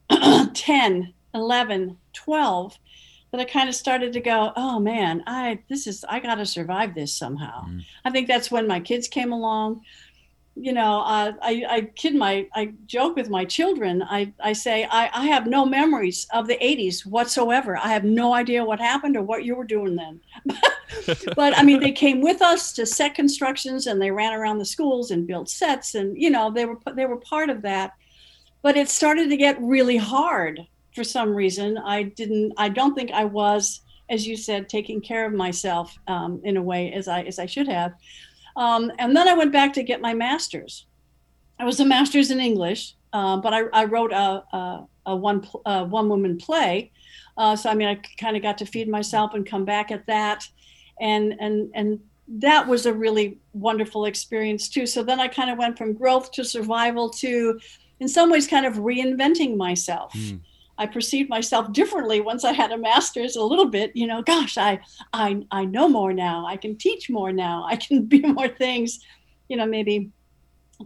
10 0.54 1.14
11 1.34 1.98
12 2.14 2.80
that 3.32 3.42
i 3.42 3.46
kind 3.46 3.70
of 3.70 3.76
started 3.76 4.14
to 4.14 4.20
go 4.20 4.52
oh 4.56 4.80
man 4.80 5.24
i 5.28 5.60
this 5.70 5.88
is 5.88 6.06
i 6.08 6.20
got 6.20 6.36
to 6.36 6.46
survive 6.46 6.96
this 6.96 7.14
somehow 7.14 7.66
mm. 7.66 7.84
i 8.06 8.10
think 8.10 8.28
that's 8.28 8.52
when 8.52 8.68
my 8.68 8.80
kids 8.80 9.08
came 9.08 9.32
along 9.32 9.82
you 10.56 10.72
know, 10.72 11.02
uh, 11.02 11.34
I, 11.42 11.66
I 11.70 11.82
kid 11.82 12.16
my, 12.16 12.48
I 12.56 12.74
joke 12.86 13.18
with 13.18 13.30
my 13.30 13.44
children. 13.44 14.02
I, 14.02 14.34
I 14.40 14.54
say, 14.54 14.88
I, 14.90 15.10
I 15.14 15.26
have 15.26 15.48
no 15.48 15.66
memories 15.66 16.28
of 16.34 16.48
the 16.48 16.58
80s 16.58 17.06
whatsoever. 17.06 17.78
I 17.78 17.90
have 17.90 18.06
no 18.06 18.34
idea 18.34 18.64
what 18.64 18.80
happened 18.80 19.18
or 19.18 19.22
what 19.22 19.44
you 19.44 19.56
were 19.56 19.66
doing 19.66 19.98
then. 19.98 20.22
but 21.36 21.58
I 21.58 21.64
mean, 21.64 21.82
they 21.82 21.92
came 21.92 22.22
with 22.22 22.42
us 22.42 22.72
to 22.74 22.86
set 22.86 23.16
constructions 23.16 23.88
and 23.88 24.02
they 24.02 24.12
ran 24.12 24.34
around 24.34 24.60
the 24.60 24.66
schools 24.66 25.12
and 25.12 25.28
built 25.28 25.50
sets 25.50 25.94
and, 25.94 26.20
you 26.20 26.30
know, 26.30 26.50
they 26.50 26.66
were, 26.66 26.80
they 26.94 27.06
were 27.06 27.18
part 27.18 27.50
of 27.50 27.62
that. 27.64 27.94
But 28.66 28.78
it 28.78 28.90
started 28.90 29.30
to 29.30 29.38
get 29.38 29.62
really 29.62 29.96
hard 29.96 30.60
for 30.96 31.04
some 31.04 31.36
reason. 31.36 31.78
I 31.78 32.02
didn't, 32.02 32.52
I 32.58 32.70
don't 32.70 32.96
think 32.96 33.12
I 33.12 33.24
was, 33.24 33.82
as 34.10 34.26
you 34.26 34.36
said, 34.36 34.70
taking 34.70 35.02
care 35.02 35.24
of 35.28 35.34
myself 35.34 35.96
um, 36.08 36.42
in 36.44 36.58
a 36.58 36.64
way 36.64 36.92
as 36.92 37.08
I, 37.08 37.22
as 37.22 37.38
I 37.38 37.46
should 37.46 37.68
have. 37.68 37.94
Um, 38.56 38.92
and 38.98 39.16
then 39.16 39.28
I 39.28 39.36
went 39.36 39.52
back 39.52 39.72
to 39.74 39.84
get 39.84 40.02
my 40.02 40.16
master's. 40.16 40.88
I 41.60 41.64
was 41.64 41.80
a 41.80 41.86
master's 41.86 42.32
in 42.32 42.40
English, 42.40 42.96
uh, 43.14 43.38
but 43.38 43.54
I, 43.54 43.66
I, 43.72 43.86
wrote 43.86 44.12
a, 44.12 44.44
a, 44.52 44.88
a 45.06 45.16
one 45.16 45.48
a 45.68 45.84
one 45.84 46.10
woman 46.10 46.36
play. 46.36 46.92
Uh, 47.38 47.56
so 47.56 47.70
I 47.70 47.76
mean, 47.76 47.88
I 47.88 48.00
kind 48.20 48.36
of 48.36 48.42
got 48.42 48.58
to 48.58 48.66
feed 48.66 48.90
myself 48.90 49.36
and 49.36 49.46
come 49.46 49.66
back 49.66 49.92
at 49.92 50.08
that, 50.08 50.44
and 51.00 51.36
and 51.40 51.70
and 51.76 52.00
that 52.28 52.68
was 52.68 52.88
a 52.88 52.94
really 52.94 53.38
wonderful 53.54 54.06
experience 54.06 54.70
too. 54.70 54.88
So 54.88 55.04
then 55.04 55.20
I 55.20 55.28
kind 55.28 55.52
of 55.52 55.60
went 55.60 55.78
from 55.78 55.94
growth 55.94 56.32
to 56.32 56.44
survival 56.44 57.10
to, 57.12 57.60
in 58.00 58.08
some 58.08 58.30
ways, 58.30 58.48
kind 58.48 58.66
of 58.66 58.76
reinventing 58.76 59.58
myself. 59.58 60.14
Mm. 60.14 60.42
I 60.78 60.86
perceived 60.86 61.30
myself 61.30 61.72
differently 61.72 62.20
once 62.20 62.44
I 62.44 62.52
had 62.52 62.72
a 62.72 62.78
master's 62.78 63.36
a 63.36 63.44
little 63.44 63.68
bit, 63.68 63.96
you 63.96 64.08
know, 64.08 64.22
gosh, 64.22 64.58
I 64.58 64.80
I 65.14 65.46
I 65.52 65.66
know 65.66 65.88
more 65.88 66.14
now. 66.14 66.46
I 66.46 66.58
can 66.58 66.76
teach 66.76 67.10
more 67.10 67.32
now. 67.32 67.66
I 67.68 67.78
can 67.78 68.06
be 68.14 68.20
more 68.20 68.50
things, 68.50 69.00
you 69.48 69.58
know, 69.58 69.66
maybe 69.66 70.12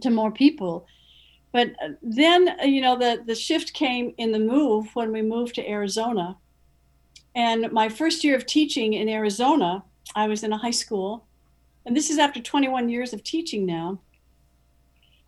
to 0.00 0.10
more 0.10 0.30
people. 0.30 0.86
But 1.52 1.70
uh, 1.82 1.90
then, 2.02 2.56
uh, 2.60 2.64
you 2.64 2.80
know, 2.80 2.96
the 2.96 3.22
the 3.26 3.34
shift 3.34 3.72
came 3.72 4.14
in 4.18 4.30
the 4.30 4.38
move 4.38 4.88
when 4.94 5.12
we 5.12 5.22
moved 5.22 5.56
to 5.56 5.68
Arizona. 5.68 6.36
And 7.34 7.70
my 7.72 7.88
first 7.88 8.24
year 8.24 8.36
of 8.36 8.46
teaching 8.46 8.92
in 8.94 9.08
Arizona, 9.08 9.84
I 10.14 10.28
was 10.28 10.42
in 10.44 10.52
a 10.52 10.58
high 10.58 10.70
school. 10.70 11.26
And 11.86 11.96
this 11.96 12.10
is 12.10 12.18
after 12.18 12.40
21 12.40 12.88
years 12.88 13.12
of 13.12 13.22
teaching 13.24 13.64
now. 13.64 14.00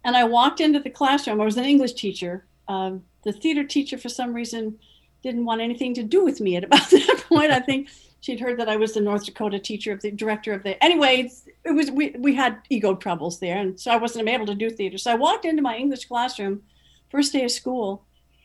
And 0.04 0.16
I 0.16 0.24
walked 0.24 0.60
into 0.60 0.80
the 0.80 0.90
classroom. 0.90 1.40
I 1.40 1.44
was 1.44 1.56
an 1.56 1.64
English 1.64 1.94
teacher. 1.94 2.44
Um, 2.68 3.04
the 3.24 3.32
theater 3.32 3.64
teacher, 3.64 3.98
for 3.98 4.08
some 4.08 4.32
reason, 4.32 4.78
didn't 5.22 5.44
want 5.44 5.60
anything 5.60 5.94
to 5.94 6.02
do 6.02 6.24
with 6.24 6.40
me 6.40 6.56
at 6.56 6.64
about 6.68 6.90
that 6.90 7.24
point. 7.28 7.52
I 7.52 7.60
think 7.60 7.88
she'd 8.20 8.40
heard 8.40 8.58
that 8.58 8.68
I 8.68 8.76
was 8.76 8.94
the 8.94 9.00
North 9.00 9.24
Dakota 9.24 9.58
teacher 9.58 9.92
of 9.92 10.00
the 10.00 10.10
director 10.10 10.52
of 10.52 10.62
the. 10.62 10.82
Anyway, 10.82 11.30
it 11.64 11.70
was 11.70 11.90
we 11.90 12.14
we 12.18 12.34
had 12.34 12.58
ego 12.68 12.94
troubles 12.94 13.40
there, 13.40 13.58
and 13.58 13.78
so 13.78 13.90
I 13.90 13.96
wasn't 13.96 14.28
able 14.28 14.46
to 14.46 14.54
do 14.54 14.70
theater. 14.70 14.98
So 14.98 15.12
I 15.12 15.16
walked 15.16 15.44
into 15.44 15.62
my 15.62 15.76
English 15.76 16.06
classroom, 16.06 16.62
first 17.10 17.32
day 17.32 17.44
of 17.44 17.50
school, 17.50 18.04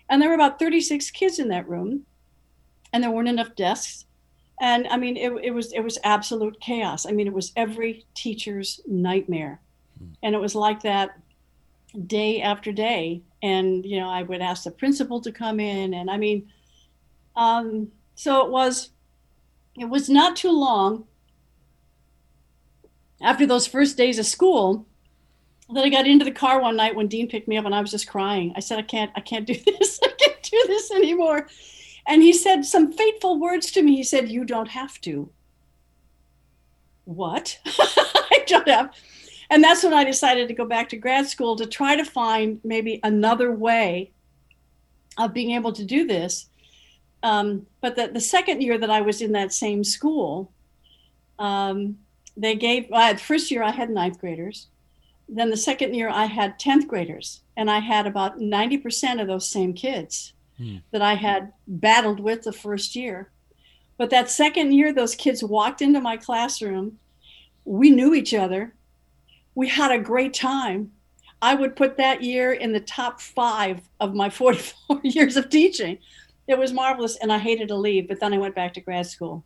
and 0.09 0.21
there 0.21 0.29
were 0.29 0.35
about 0.35 0.59
36 0.59 1.11
kids 1.11 1.39
in 1.39 1.49
that 1.49 1.67
room, 1.67 2.05
and 2.93 3.03
there 3.03 3.11
weren't 3.11 3.29
enough 3.29 3.55
desks. 3.55 4.05
And 4.59 4.87
I 4.87 4.97
mean, 4.97 5.17
it, 5.17 5.31
it 5.43 5.51
was 5.51 5.71
it 5.73 5.81
was 5.81 5.97
absolute 6.03 6.59
chaos. 6.59 7.05
I 7.05 7.11
mean, 7.11 7.27
it 7.27 7.33
was 7.33 7.51
every 7.55 8.05
teacher's 8.15 8.81
nightmare, 8.87 9.61
hmm. 9.97 10.11
and 10.23 10.35
it 10.35 10.39
was 10.39 10.55
like 10.55 10.81
that 10.83 11.17
day 12.05 12.41
after 12.41 12.71
day. 12.71 13.21
And 13.41 13.85
you 13.85 13.99
know 13.99 14.09
i 14.09 14.23
would 14.23 14.41
ask 14.41 14.63
the 14.63 14.71
principal 14.71 15.21
to 15.21 15.31
come 15.31 15.59
in. 15.59 15.93
And 15.93 16.09
i 16.09 16.17
mean 16.17 16.49
um, 17.35 17.89
so 18.15 18.43
it 18.43 18.51
was 18.51 18.89
it 19.77 19.85
was 19.85 20.09
not 20.09 20.35
too 20.35 20.51
long 20.51 21.05
after 23.21 23.45
those 23.45 23.67
first 23.67 23.95
days 23.95 24.17
of 24.17 24.25
school 24.25 24.87
that 25.71 25.85
i 25.85 25.89
got 25.89 26.07
into 26.07 26.25
the 26.25 26.31
car 26.31 26.59
one 26.59 26.75
night 26.75 26.95
when 26.95 27.07
dean 27.07 27.27
picked 27.27 27.47
me 27.47 27.57
up 27.57 27.65
and 27.65 27.75
i 27.75 27.81
was 27.81 27.91
just 27.91 28.07
crying. 28.07 28.53
I 28.55 28.59
said 28.59 28.79
i 28.79 28.81
can't 28.81 29.11
i 29.15 29.19
can't 29.21 29.45
do 29.45 29.53
this. 29.65 29.99
I 30.03 30.09
can't 30.17 30.41
do 30.43 30.63
this 30.65 30.89
anymore. 30.91 31.47
And 32.07 32.23
he 32.23 32.33
said 32.33 32.65
some 32.65 32.91
fateful 32.93 33.39
words 33.39 33.69
to 33.71 33.83
me. 33.83 33.97
He 33.97 34.03
said 34.03 34.29
you 34.29 34.45
don't 34.45 34.69
have 34.69 34.99
to. 35.01 35.29
What? 37.03 37.59
I 37.65 38.43
don't 38.47 38.67
have 38.67 38.93
and 39.49 39.63
that's 39.63 39.83
when 39.83 39.93
I 39.93 40.03
decided 40.03 40.47
to 40.47 40.53
go 40.53 40.65
back 40.65 40.89
to 40.89 40.97
grad 40.97 41.27
school 41.27 41.55
to 41.55 41.65
try 41.65 41.95
to 41.95 42.03
find 42.03 42.59
maybe 42.63 42.99
another 43.03 43.51
way 43.51 44.11
of 45.17 45.33
being 45.33 45.51
able 45.51 45.73
to 45.73 45.85
do 45.85 46.05
this. 46.05 46.47
Um, 47.23 47.65
but 47.81 47.95
the, 47.95 48.07
the 48.07 48.19
second 48.19 48.61
year 48.61 48.77
that 48.77 48.89
I 48.89 49.01
was 49.01 49.21
in 49.21 49.31
that 49.31 49.53
same 49.53 49.83
school, 49.83 50.51
um, 51.39 51.97
they 52.35 52.55
gave, 52.55 52.87
well, 52.89 53.13
the 53.13 53.19
first 53.19 53.49
year 53.49 53.63
I 53.63 53.71
had 53.71 53.89
ninth 53.89 54.19
graders. 54.19 54.67
Then 55.29 55.49
the 55.49 55.57
second 55.57 55.93
year 55.93 56.09
I 56.09 56.25
had 56.25 56.59
10th 56.59 56.87
graders. 56.87 57.41
And 57.55 57.71
I 57.71 57.79
had 57.79 58.05
about 58.05 58.39
90% 58.39 59.19
of 59.19 59.27
those 59.27 59.49
same 59.49 59.73
kids 59.73 60.33
hmm. 60.57 60.77
that 60.91 61.01
I 61.01 61.15
had 61.15 61.53
battled 61.67 62.19
with 62.19 62.43
the 62.43 62.53
first 62.53 62.95
year. 62.95 63.31
But 63.97 64.11
that 64.11 64.29
second 64.29 64.73
year, 64.73 64.93
those 64.93 65.15
kids 65.15 65.43
walked 65.43 65.81
into 65.81 65.99
my 65.99 66.17
classroom. 66.17 66.99
We 67.65 67.89
knew 67.89 68.13
each 68.13 68.33
other 68.33 68.75
we 69.57 69.67
had 69.67 69.91
a 69.91 69.97
great 69.97 70.35
time. 70.35 70.91
I 71.41 71.55
would 71.55 71.75
put 71.75 71.97
that 71.97 72.21
year 72.21 72.53
in 72.53 72.73
the 72.73 72.79
top 72.79 73.19
five 73.19 73.81
of 73.99 74.13
my 74.13 74.29
44 74.41 75.01
years 75.03 75.35
of 75.35 75.49
teaching. 75.49 75.97
It 76.47 76.59
was 76.59 76.71
marvelous, 76.71 77.17
and 77.17 77.33
I 77.33 77.39
hated 77.39 77.69
to 77.69 77.75
leave, 77.75 78.07
but 78.07 78.19
then 78.19 78.35
I 78.35 78.37
went 78.37 78.53
back 78.53 78.75
to 78.75 78.81
grad 78.81 79.07
school. 79.07 79.43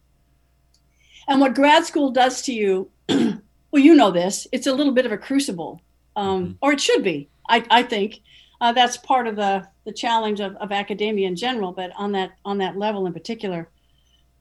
And 1.30 1.40
what 1.40 1.56
grad 1.56 1.86
school 1.86 2.12
does 2.12 2.42
to 2.42 2.54
you, 2.54 2.92
well, 3.10 3.82
you 3.82 3.96
know 3.96 4.12
this, 4.12 4.48
it's 4.52 4.68
a 4.68 4.74
little 4.74 4.92
bit 4.92 5.06
of 5.06 5.14
a 5.14 5.18
crucible, 5.18 5.82
um, 6.18 6.44
mm-hmm. 6.44 6.54
or 6.62 6.74
it 6.74 6.82
should 6.82 7.04
be, 7.06 7.30
I, 7.48 7.66
I 7.72 7.82
think. 7.82 8.20
Uh, 8.60 8.74
that's 8.74 8.98
part 8.98 9.28
of 9.28 9.38
the, 9.38 9.66
the 9.86 9.94
challenge 9.94 10.42
of, 10.42 10.56
of 10.58 10.74
academia 10.74 11.26
in 11.26 11.38
general, 11.38 11.72
but 11.72 11.92
on 11.96 12.12
that, 12.12 12.32
on 12.44 12.58
that 12.58 12.78
level 12.78 13.08
in 13.08 13.14
particular. 13.14 13.70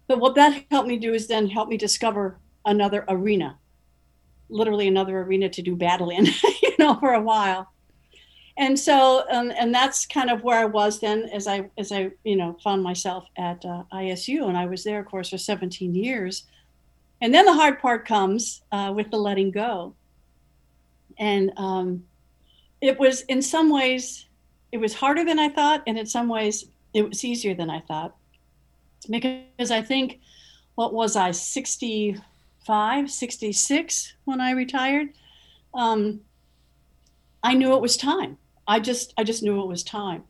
But 0.09 0.19
what 0.19 0.35
that 0.35 0.65
helped 0.71 0.89
me 0.89 0.99
do 0.99 1.15
is 1.15 1.29
then 1.29 1.49
help 1.49 1.69
me 1.69 1.77
discover 1.77 2.41
another 2.67 3.05
arena 3.09 3.57
literally 4.51 4.89
another 4.89 5.21
arena 5.21 5.49
to 5.49 5.63
do 5.63 5.77
battle 5.77 6.11
in, 6.11 6.27
you 6.63 6.75
know, 6.79 6.97
for 6.97 7.15
a 7.15 7.23
while. 7.23 7.73
And 8.57 8.79
so, 8.79 9.25
um, 9.31 9.53
and 9.59 9.75
that's 9.75 10.05
kind 10.05 10.29
of 10.29 10.43
where 10.43 10.59
I 10.59 10.67
was 10.67 11.01
then, 11.01 11.31
as 11.33 11.47
I 11.47 11.71
as 11.79 11.93
I 11.93 12.11
you 12.25 12.37
know 12.37 12.59
found 12.63 12.83
myself 12.83 13.27
at 13.39 13.65
uh, 13.65 13.85
ISU, 13.93 14.49
and 14.49 14.57
I 14.57 14.67
was 14.67 14.85
there, 14.85 15.01
of 15.01 15.07
course, 15.07 15.31
for 15.31 15.39
17 15.39 15.95
years. 15.95 16.45
And 17.23 17.35
then 17.35 17.45
the 17.45 17.53
hard 17.53 17.81
part 17.81 18.07
comes 18.07 18.63
uh, 18.73 18.93
with 18.95 19.11
the 19.11 19.19
letting 19.19 19.51
go. 19.51 19.95
And 21.19 21.53
um, 21.57 22.05
it 22.81 22.99
was, 22.99 23.23
in 23.23 23.43
some 23.43 23.71
ways, 23.71 24.27
it 24.73 24.79
was 24.79 24.95
harder 24.95 25.25
than 25.25 25.39
I 25.39 25.51
thought, 25.51 25.83
and 25.87 25.99
in 25.99 26.07
some 26.07 26.29
ways, 26.29 26.67
it 26.95 27.07
was 27.07 27.25
easier 27.25 27.55
than 27.55 27.69
I 27.69 27.81
thought. 27.81 28.17
Because 29.09 29.71
I 29.71 29.83
think, 29.83 30.21
what 30.77 30.95
was 30.95 31.15
I, 31.17 31.31
60, 31.33 32.17
65, 32.71 33.11
66 33.11 34.15
when 34.27 34.41
I 34.41 34.53
retired. 34.53 35.09
Um, 35.75 36.21
I 37.43 37.55
knew 37.55 37.75
it 37.75 37.81
was 37.81 37.97
time. 37.97 38.39
I 38.69 38.79
just 38.79 39.13
I 39.17 39.25
just 39.25 39.43
knew 39.43 39.61
it 39.61 39.67
was 39.67 39.83
time. 39.83 40.23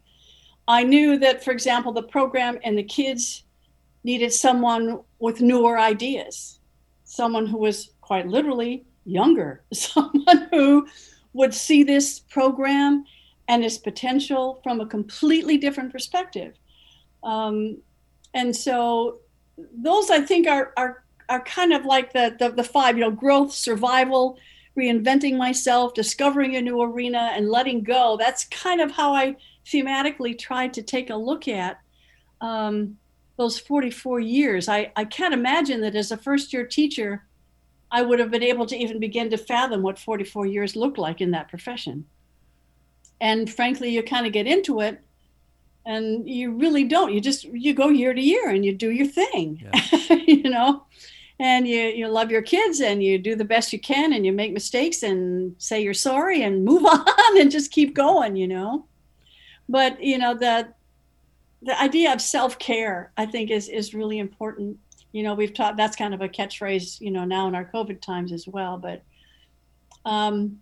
I 0.67 0.83
knew 0.83 1.19
that, 1.19 1.45
for 1.45 1.51
example, 1.51 1.93
the 1.93 2.03
program 2.03 2.59
and 2.65 2.79
the 2.79 2.83
kids 2.83 3.45
needed 4.05 4.33
someone 4.33 5.01
with 5.19 5.43
newer 5.43 5.79
ideas, 5.79 6.61
someone 7.05 7.47
who 7.47 7.59
was 7.59 7.91
quite 8.01 8.27
literally 8.27 8.87
younger, 9.05 9.63
someone 9.75 10.49
who 10.51 10.87
would 11.35 11.53
see 11.53 11.83
this 11.83 12.21
program 12.21 13.05
and 13.49 13.63
its 13.63 13.77
potential 13.77 14.61
from 14.63 14.81
a 14.81 14.87
completely 14.87 15.59
different 15.59 15.93
perspective. 15.93 16.55
Um, 17.23 17.83
and 18.33 18.57
so 18.57 19.19
those 19.75 20.09
I 20.09 20.23
think 20.23 20.47
are 20.47 20.73
are 20.79 21.05
are 21.31 21.41
kind 21.45 21.73
of 21.73 21.87
like 21.87 22.13
the, 22.13 22.37
the 22.39 22.51
the 22.51 22.65
five, 22.65 22.97
you 22.97 23.03
know, 23.03 23.11
growth, 23.11 23.53
survival, 23.53 24.39
reinventing 24.77 25.37
myself, 25.37 25.95
discovering 25.95 26.57
a 26.57 26.61
new 26.61 26.83
arena, 26.83 27.33
and 27.35 27.49
letting 27.49 27.83
go. 27.83 28.17
That's 28.19 28.45
kind 28.45 28.81
of 28.81 28.91
how 28.91 29.15
I 29.15 29.37
thematically 29.65 30.39
tried 30.39 30.75
to 30.75 30.83
take 30.83 31.11
a 31.11 31.17
look 31.17 31.49
at 31.49 31.81
um, 32.41 32.97
those 33.37 33.59
44 33.59 34.21
years. 34.21 34.69
I, 34.69 34.93
I 34.97 35.05
can't 35.05 35.35
imagine 35.35 35.81
that 35.83 35.95
as 35.95 36.11
a 36.11 36.17
first 36.17 36.53
year 36.53 36.67
teacher, 36.67 37.25
I 37.91 38.03
would 38.03 38.19
have 38.19 38.31
been 38.31 38.43
able 38.43 38.67
to 38.67 38.77
even 38.77 39.01
begin 39.01 39.31
to 39.31 39.39
fathom 39.39 39.83
what 39.83 39.99
44 39.99 40.47
years 40.47 40.77
looked 40.77 40.99
like 40.99 41.21
in 41.21 41.31
that 41.33 41.49
profession. 41.49 42.07
And 43.21 43.51
frankly, 43.51 43.91
you 43.91 44.03
kind 44.03 44.27
of 44.27 44.33
get 44.33 44.47
into 44.47 44.81
it 44.81 45.01
and 45.85 46.29
you 46.29 46.53
really 46.53 46.85
don't. 46.85 47.13
You 47.13 47.21
just, 47.21 47.45
you 47.45 47.75
go 47.75 47.89
year 47.89 48.15
to 48.15 48.21
year 48.21 48.49
and 48.49 48.65
you 48.65 48.75
do 48.75 48.91
your 48.91 49.07
thing, 49.07 49.63
yeah. 49.63 50.15
you 50.27 50.49
know? 50.49 50.85
And 51.41 51.67
you 51.67 51.81
you 51.81 52.07
love 52.07 52.31
your 52.31 52.43
kids 52.43 52.81
and 52.81 53.03
you 53.03 53.19
do 53.19 53.35
the 53.35 53.45
best 53.45 53.73
you 53.73 53.81
can 53.81 54.13
and 54.13 54.27
you 54.27 54.33
make 54.33 54.53
mistakes 54.53 55.03
and 55.03 55.55
say 55.59 55.83
you're 55.83 55.95
sorry 55.95 56.43
and 56.43 56.65
move 56.71 56.85
on 56.85 57.39
and 57.39 57.51
just 57.51 57.73
keep 57.73 57.95
going 57.95 58.37
you 58.37 58.47
know? 58.47 58.87
But 59.69 60.01
you 60.03 60.19
know 60.19 60.35
the 60.35 60.69
the 61.63 61.81
idea 61.81 62.13
of 62.13 62.21
self-care 62.23 63.13
i 63.17 63.27
think 63.27 63.51
is 63.51 63.69
is 63.69 63.95
really 63.95 64.19
important. 64.19 64.79
You 65.13 65.25
know 65.25 65.35
we've 65.35 65.55
taught 65.55 65.77
that's 65.77 65.97
kind 65.97 66.15
of 66.15 66.21
a 66.21 66.29
catchphrase 66.29 67.01
you 67.01 67.11
know 67.11 67.25
now 67.25 67.49
in 67.49 67.55
our 67.57 67.65
covid 67.65 68.01
times 68.01 68.31
as 68.31 68.47
well 68.47 68.79
but 68.79 69.03
um 70.05 70.61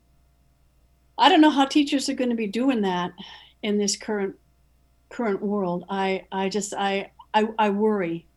i 1.19 1.29
don't 1.29 1.43
know 1.43 1.51
how 1.51 1.67
teachers 1.67 2.09
are 2.09 2.15
going 2.15 2.31
to 2.31 2.37
be 2.37 2.47
doing 2.47 2.81
that 2.83 3.13
in 3.63 3.77
this 3.77 3.97
current 3.97 4.37
current 5.11 5.43
world. 5.43 5.85
I 5.89 6.25
i 6.31 6.49
just 6.49 6.73
i 6.75 7.11
i, 7.35 7.49
I 7.59 7.71
worry 7.71 8.28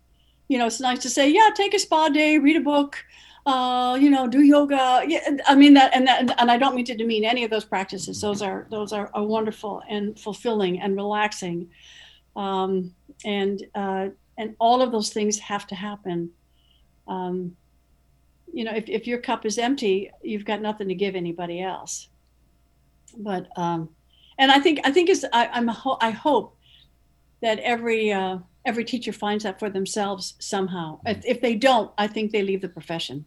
you 0.51 0.57
know, 0.57 0.65
it's 0.65 0.81
nice 0.81 0.99
to 0.99 1.09
say, 1.09 1.29
yeah, 1.29 1.47
take 1.55 1.73
a 1.73 1.79
spa 1.79 2.09
day, 2.09 2.37
read 2.37 2.57
a 2.57 2.59
book, 2.59 3.01
uh, 3.45 3.97
you 3.97 4.09
know, 4.09 4.27
do 4.27 4.41
yoga. 4.41 5.01
Yeah, 5.07 5.37
I 5.47 5.55
mean 5.55 5.73
that, 5.75 5.95
and 5.95 6.05
that, 6.07 6.35
and 6.41 6.51
I 6.51 6.57
don't 6.57 6.75
mean 6.75 6.83
to 6.85 6.93
demean 6.93 7.23
any 7.23 7.45
of 7.45 7.49
those 7.49 7.63
practices. 7.63 8.19
Those 8.19 8.41
are 8.41 8.67
those 8.69 8.91
are, 8.91 9.09
are 9.13 9.23
wonderful 9.23 9.81
and 9.87 10.19
fulfilling 10.19 10.81
and 10.81 10.97
relaxing, 10.97 11.69
um, 12.35 12.93
and 13.23 13.63
uh, 13.75 14.09
and 14.37 14.53
all 14.59 14.81
of 14.81 14.91
those 14.91 15.11
things 15.11 15.39
have 15.39 15.67
to 15.67 15.75
happen. 15.75 16.31
Um, 17.07 17.55
you 18.53 18.65
know, 18.65 18.73
if 18.75 18.89
if 18.89 19.07
your 19.07 19.19
cup 19.19 19.45
is 19.45 19.57
empty, 19.57 20.11
you've 20.21 20.43
got 20.43 20.61
nothing 20.61 20.89
to 20.89 20.95
give 20.95 21.15
anybody 21.15 21.61
else. 21.61 22.09
But 23.17 23.47
um, 23.55 23.87
and 24.37 24.51
I 24.51 24.59
think 24.59 24.81
I 24.83 24.91
think 24.91 25.09
is 25.09 25.25
I, 25.31 25.47
I'm 25.47 25.69
I 26.01 26.09
hope 26.09 26.57
that 27.41 27.57
every 27.59 28.11
uh, 28.11 28.39
every 28.65 28.83
teacher 28.85 29.11
finds 29.11 29.43
that 29.43 29.59
for 29.59 29.69
themselves 29.69 30.35
somehow. 30.39 30.99
If, 31.05 31.17
mm-hmm. 31.17 31.31
if 31.31 31.41
they 31.41 31.55
don't, 31.55 31.91
I 31.97 32.07
think 32.07 32.31
they 32.31 32.43
leave 32.43 32.61
the 32.61 32.69
profession. 32.69 33.25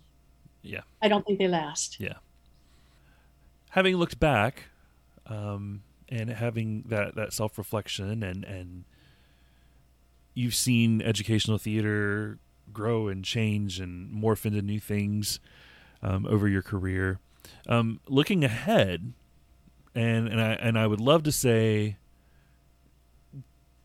Yeah. 0.63 0.81
I 1.03 1.09
don't 1.09 1.27
think 1.27 1.39
they 1.39 1.49
last. 1.49 2.01
Yeah. 2.01 2.15
Having 3.71 3.97
looked 3.97 4.21
back, 4.21 4.65
um, 5.27 5.83
and 6.09 6.31
having 6.31 6.85
that, 6.89 7.15
that 7.17 7.33
self 7.33 7.59
reflection 7.59 8.23
and, 8.23 8.45
and 8.45 8.85
you've 10.35 10.55
seen 10.55 11.01
educational 11.01 11.59
theater 11.59 12.39
grow 12.73 13.09
and 13.09 13.25
change 13.25 13.81
and 13.81 14.13
morph 14.13 14.45
into 14.45 14.61
new 14.61 14.81
things 14.81 15.41
um, 16.03 16.27
over 16.27 16.49
your 16.49 16.63
career. 16.63 17.19
Um, 17.69 18.01
looking 18.09 18.45
ahead, 18.45 19.13
and 19.95 20.29
and 20.29 20.41
I 20.41 20.53
and 20.55 20.79
I 20.79 20.87
would 20.87 21.01
love 21.01 21.23
to 21.25 21.33
say 21.33 21.97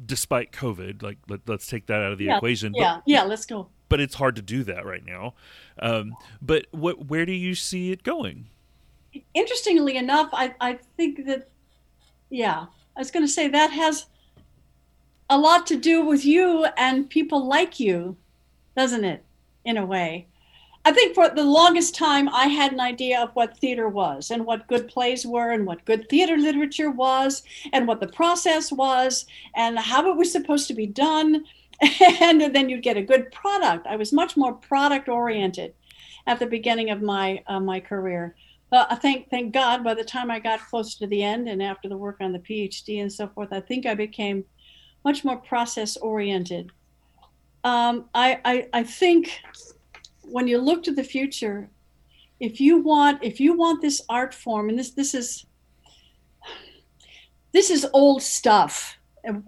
despite 0.04 0.52
COVID. 0.52 1.02
Like 1.02 1.18
let, 1.28 1.50
us 1.50 1.68
take 1.68 1.88
that 1.88 2.02
out 2.02 2.12
of 2.12 2.18
the 2.18 2.26
yeah, 2.26 2.38
equation. 2.38 2.74
Yeah, 2.76 2.95
but, 2.95 3.04
yeah, 3.06 3.24
let's 3.24 3.45
go. 3.45 3.70
But 3.89 4.00
it's 4.00 4.16
hard 4.16 4.36
to 4.36 4.41
do 4.41 4.64
that 4.66 4.86
right 4.86 5.06
now. 5.06 5.34
Um, 5.80 6.16
but 6.41 6.68
what 6.72 7.08
where 7.08 7.26
do 7.26 7.34
you 7.34 7.56
see 7.56 7.91
it 7.91 8.04
going? 8.04 8.47
Interestingly 9.34 9.97
enough, 9.97 10.30
I 10.32 10.54
I 10.60 10.80
think 10.97 11.26
that 11.26 11.50
yeah, 12.30 12.66
I 12.95 13.00
was 13.00 13.12
going 13.12 13.26
to 13.26 13.32
say 13.32 13.47
that 13.47 13.72
has 13.72 14.06
a 15.30 15.38
lot 15.38 15.68
to 15.68 15.76
do 15.76 16.06
with 16.06 16.26
you 16.26 16.66
and 16.78 17.10
people 17.10 17.47
like 17.47 17.80
you, 17.80 18.18
doesn't 18.76 19.04
it? 19.04 19.24
In 19.66 19.78
a 19.78 19.86
way. 19.86 20.28
I 20.90 20.92
think 20.92 21.14
for 21.14 21.30
the 21.30 21.44
longest 21.44 21.94
time, 21.94 22.28
I 22.30 22.48
had 22.48 22.72
an 22.72 22.80
idea 22.80 23.22
of 23.22 23.30
what 23.36 23.56
theater 23.60 23.88
was 23.88 24.32
and 24.32 24.44
what 24.44 24.66
good 24.66 24.88
plays 24.88 25.24
were 25.24 25.52
and 25.52 25.68
what 25.68 25.86
good 25.86 26.10
theater 26.10 26.36
literature 26.36 26.90
was 26.90 27.44
and 27.74 27.88
what 27.88 28.00
the 28.00 28.08
process 28.08 28.72
was 28.72 29.28
and 29.56 29.78
how 29.78 30.10
it 30.10 30.18
was 30.18 30.32
supposed 30.32 30.68
to 30.70 30.74
be 30.74 30.88
done. 30.88 31.46
And 32.22 32.42
then 32.56 32.70
you'd 32.70 32.82
get 32.82 32.98
a 32.98 33.04
good 33.04 33.32
product. 33.32 33.86
I 33.86 33.98
was 33.98 34.12
much 34.12 34.36
more 34.36 34.54
product 34.54 35.10
oriented 35.10 35.76
at 36.26 36.40
the 36.40 36.48
beginning 36.48 36.90
of 36.90 37.04
my 37.04 37.44
uh, 37.46 37.60
my 37.60 37.80
career. 37.80 38.36
Uh, 38.72 38.86
I 38.90 38.96
thank 38.96 39.30
thank 39.30 39.54
God. 39.54 39.84
By 39.84 39.94
the 39.94 40.04
time 40.04 40.32
I 40.32 40.40
got 40.40 40.68
close 40.70 40.96
to 40.96 41.06
the 41.08 41.24
end, 41.24 41.48
and 41.48 41.62
after 41.62 41.88
the 41.88 41.98
work 41.98 42.18
on 42.20 42.34
the 42.34 42.40
PhD 42.40 43.00
and 43.00 43.14
so 43.14 43.28
forth, 43.28 43.54
I 43.54 43.62
think 43.62 43.86
I 43.86 43.94
became 43.94 44.44
much 45.06 45.24
more 45.24 45.38
process 45.38 45.98
oriented. 45.98 46.72
Um, 47.64 48.10
I, 48.16 48.42
I 48.44 48.68
I 48.74 48.84
think 48.84 49.40
when 50.32 50.47
you 50.47 50.57
look 50.57 50.84
to 50.84 50.91
the 50.91 51.03
future, 51.03 51.69
if 52.39 52.61
you 52.61 52.82
want 52.82 53.23
if 53.23 53.39
you 53.39 53.53
want 53.53 53.82
this 53.82 54.01
art 54.09 54.34
form, 54.34 54.69
and 54.69 54.80
this 54.80 54.91
this 54.91 55.13
is 55.13 55.45
this 57.51 57.69
is 57.69 57.86
old 57.93 58.21
stuff. 58.21 58.97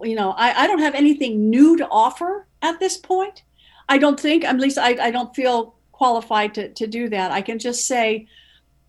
You 0.03 0.15
know, 0.15 0.32
I, 0.32 0.63
I 0.63 0.67
don't 0.67 0.79
have 0.79 0.95
anything 0.95 1.49
new 1.49 1.77
to 1.77 1.88
offer 1.89 2.47
at 2.61 2.79
this 2.79 2.97
point. 2.97 3.43
I 3.88 3.97
don't 3.97 4.19
think, 4.19 4.43
at 4.43 4.57
least 4.57 4.77
I, 4.77 5.07
I 5.07 5.11
don't 5.11 5.36
feel 5.36 5.75
qualified 5.91 6.53
to, 6.55 6.69
to 6.73 6.88
do 6.88 7.09
that. 7.09 7.32
I 7.32 7.41
can 7.41 7.57
just 7.57 7.86
say 7.86 8.27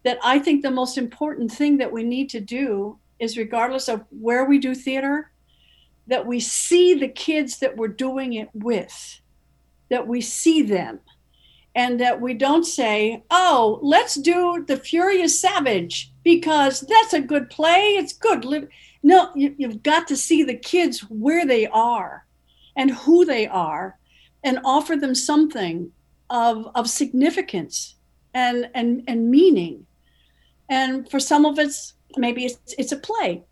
that 0.02 0.18
I 0.24 0.38
think 0.38 0.62
the 0.62 0.70
most 0.70 0.98
important 0.98 1.52
thing 1.52 1.76
that 1.78 1.92
we 1.92 2.02
need 2.02 2.30
to 2.30 2.40
do 2.40 2.98
is, 3.18 3.38
regardless 3.38 3.88
of 3.88 4.04
where 4.10 4.44
we 4.44 4.58
do 4.58 4.74
theater, 4.74 5.30
that 6.08 6.26
we 6.26 6.40
see 6.40 6.94
the 6.94 7.08
kids 7.08 7.58
that 7.60 7.76
we're 7.76 7.88
doing 7.88 8.32
it 8.34 8.48
with, 8.52 9.20
that 9.88 10.06
we 10.08 10.20
see 10.20 10.62
them 10.62 11.00
and 11.74 12.00
that 12.00 12.20
we 12.20 12.34
don't 12.34 12.64
say, 12.64 13.22
oh, 13.30 13.78
let's 13.82 14.14
do 14.14 14.64
The 14.66 14.78
Curious 14.78 15.40
Savage 15.40 16.12
because 16.22 16.80
that's 16.80 17.14
a 17.14 17.20
good 17.20 17.48
play. 17.48 17.96
It's 17.96 18.12
good. 18.12 18.68
No, 19.02 19.30
you, 19.34 19.54
you've 19.56 19.82
got 19.82 20.06
to 20.08 20.16
see 20.16 20.42
the 20.42 20.56
kids 20.56 21.00
where 21.08 21.46
they 21.46 21.66
are 21.66 22.26
and 22.76 22.90
who 22.90 23.24
they 23.24 23.46
are 23.46 23.98
and 24.44 24.58
offer 24.64 24.96
them 24.96 25.14
something 25.14 25.92
of, 26.30 26.68
of 26.74 26.88
significance 26.88 27.96
and, 28.34 28.68
and, 28.74 29.02
and 29.08 29.30
meaning. 29.30 29.86
And 30.68 31.10
for 31.10 31.20
some 31.20 31.44
of 31.44 31.58
us, 31.58 31.94
maybe 32.16 32.44
it's, 32.44 32.74
it's 32.78 32.92
a 32.92 32.96
play. 32.96 33.42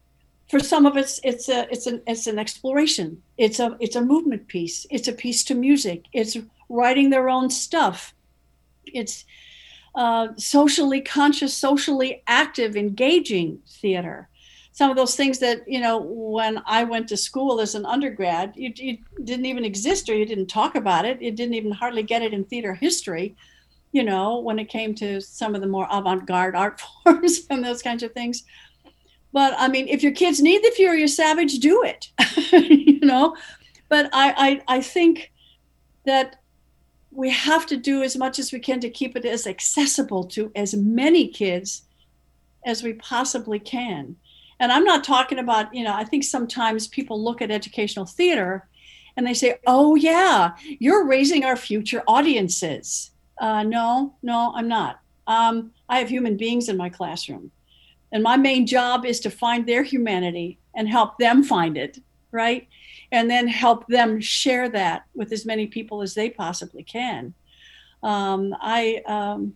For 0.50 0.58
some 0.58 0.84
of 0.84 0.96
it's 0.96 1.20
it's 1.22 1.48
a 1.48 1.70
it's 1.70 1.86
an 1.86 2.02
it's 2.06 2.26
an 2.26 2.38
exploration. 2.38 3.22
It's 3.38 3.60
a 3.60 3.76
it's 3.78 3.96
a 3.96 4.02
movement 4.02 4.48
piece. 4.48 4.86
It's 4.90 5.08
a 5.08 5.12
piece 5.12 5.44
to 5.44 5.54
music. 5.54 6.06
It's 6.12 6.36
writing 6.68 7.10
their 7.10 7.28
own 7.28 7.50
stuff. 7.50 8.14
It's 8.84 9.24
uh, 9.94 10.28
socially 10.36 11.00
conscious, 11.00 11.54
socially 11.54 12.22
active, 12.26 12.76
engaging 12.76 13.60
theater. 13.66 14.28
Some 14.72 14.90
of 14.90 14.96
those 14.96 15.16
things 15.16 15.40
that, 15.40 15.66
you 15.66 15.80
know, 15.80 15.98
when 15.98 16.62
I 16.64 16.84
went 16.84 17.08
to 17.08 17.16
school 17.16 17.60
as 17.60 17.74
an 17.74 17.84
undergrad, 17.84 18.52
you, 18.54 18.72
you 18.76 18.98
didn't 19.24 19.46
even 19.46 19.64
exist 19.64 20.08
or 20.08 20.14
you 20.14 20.24
didn't 20.24 20.46
talk 20.46 20.76
about 20.76 21.04
it. 21.04 21.20
You 21.20 21.32
didn't 21.32 21.54
even 21.54 21.72
hardly 21.72 22.04
get 22.04 22.22
it 22.22 22.32
in 22.32 22.44
theater 22.44 22.74
history, 22.74 23.34
you 23.92 24.04
know, 24.04 24.38
when 24.38 24.58
it 24.58 24.68
came 24.68 24.94
to 24.96 25.20
some 25.20 25.54
of 25.54 25.60
the 25.60 25.66
more 25.66 25.88
avant 25.90 26.24
garde 26.24 26.54
art 26.54 26.80
forms 27.04 27.46
and 27.50 27.64
those 27.64 27.82
kinds 27.82 28.02
of 28.02 28.12
things. 28.12 28.44
But 29.32 29.54
I 29.58 29.68
mean, 29.68 29.88
if 29.88 30.02
your 30.02 30.12
kids 30.12 30.40
need 30.40 30.62
the 30.62 30.72
Curious 30.74 31.16
Savage, 31.16 31.58
do 31.58 31.82
it, 31.84 32.10
you 32.52 33.00
know. 33.00 33.36
But 33.88 34.10
I, 34.12 34.62
I, 34.68 34.76
I 34.76 34.80
think 34.80 35.32
that 36.04 36.36
we 37.10 37.30
have 37.30 37.66
to 37.66 37.76
do 37.76 38.02
as 38.02 38.16
much 38.16 38.38
as 38.38 38.52
we 38.52 38.58
can 38.58 38.80
to 38.80 38.90
keep 38.90 39.16
it 39.16 39.24
as 39.24 39.46
accessible 39.46 40.24
to 40.24 40.50
as 40.54 40.74
many 40.74 41.28
kids 41.28 41.82
as 42.64 42.82
we 42.82 42.94
possibly 42.94 43.58
can. 43.58 44.16
And 44.60 44.70
I'm 44.70 44.84
not 44.84 45.04
talking 45.04 45.38
about, 45.38 45.74
you 45.74 45.84
know, 45.84 45.94
I 45.94 46.04
think 46.04 46.22
sometimes 46.22 46.86
people 46.86 47.22
look 47.22 47.40
at 47.40 47.50
educational 47.50 48.06
theater 48.06 48.68
and 49.16 49.26
they 49.26 49.34
say, 49.34 49.58
oh, 49.66 49.94
yeah, 49.94 50.52
you're 50.78 51.06
raising 51.06 51.44
our 51.44 51.56
future 51.56 52.02
audiences. 52.06 53.10
Uh, 53.40 53.62
no, 53.62 54.14
no, 54.22 54.52
I'm 54.54 54.68
not. 54.68 55.00
Um, 55.26 55.72
I 55.88 55.98
have 55.98 56.08
human 56.08 56.36
beings 56.36 56.68
in 56.68 56.76
my 56.76 56.90
classroom. 56.90 57.50
And 58.12 58.22
my 58.22 58.36
main 58.36 58.66
job 58.66 59.04
is 59.04 59.20
to 59.20 59.30
find 59.30 59.66
their 59.66 59.82
humanity 59.82 60.58
and 60.74 60.88
help 60.88 61.18
them 61.18 61.42
find 61.42 61.76
it, 61.76 61.98
right? 62.32 62.68
And 63.12 63.30
then 63.30 63.48
help 63.48 63.86
them 63.86 64.20
share 64.20 64.68
that 64.70 65.04
with 65.14 65.32
as 65.32 65.44
many 65.44 65.66
people 65.66 66.02
as 66.02 66.14
they 66.14 66.30
possibly 66.30 66.82
can. 66.82 67.34
Um, 68.02 68.54
I 68.60 69.02
um, 69.06 69.54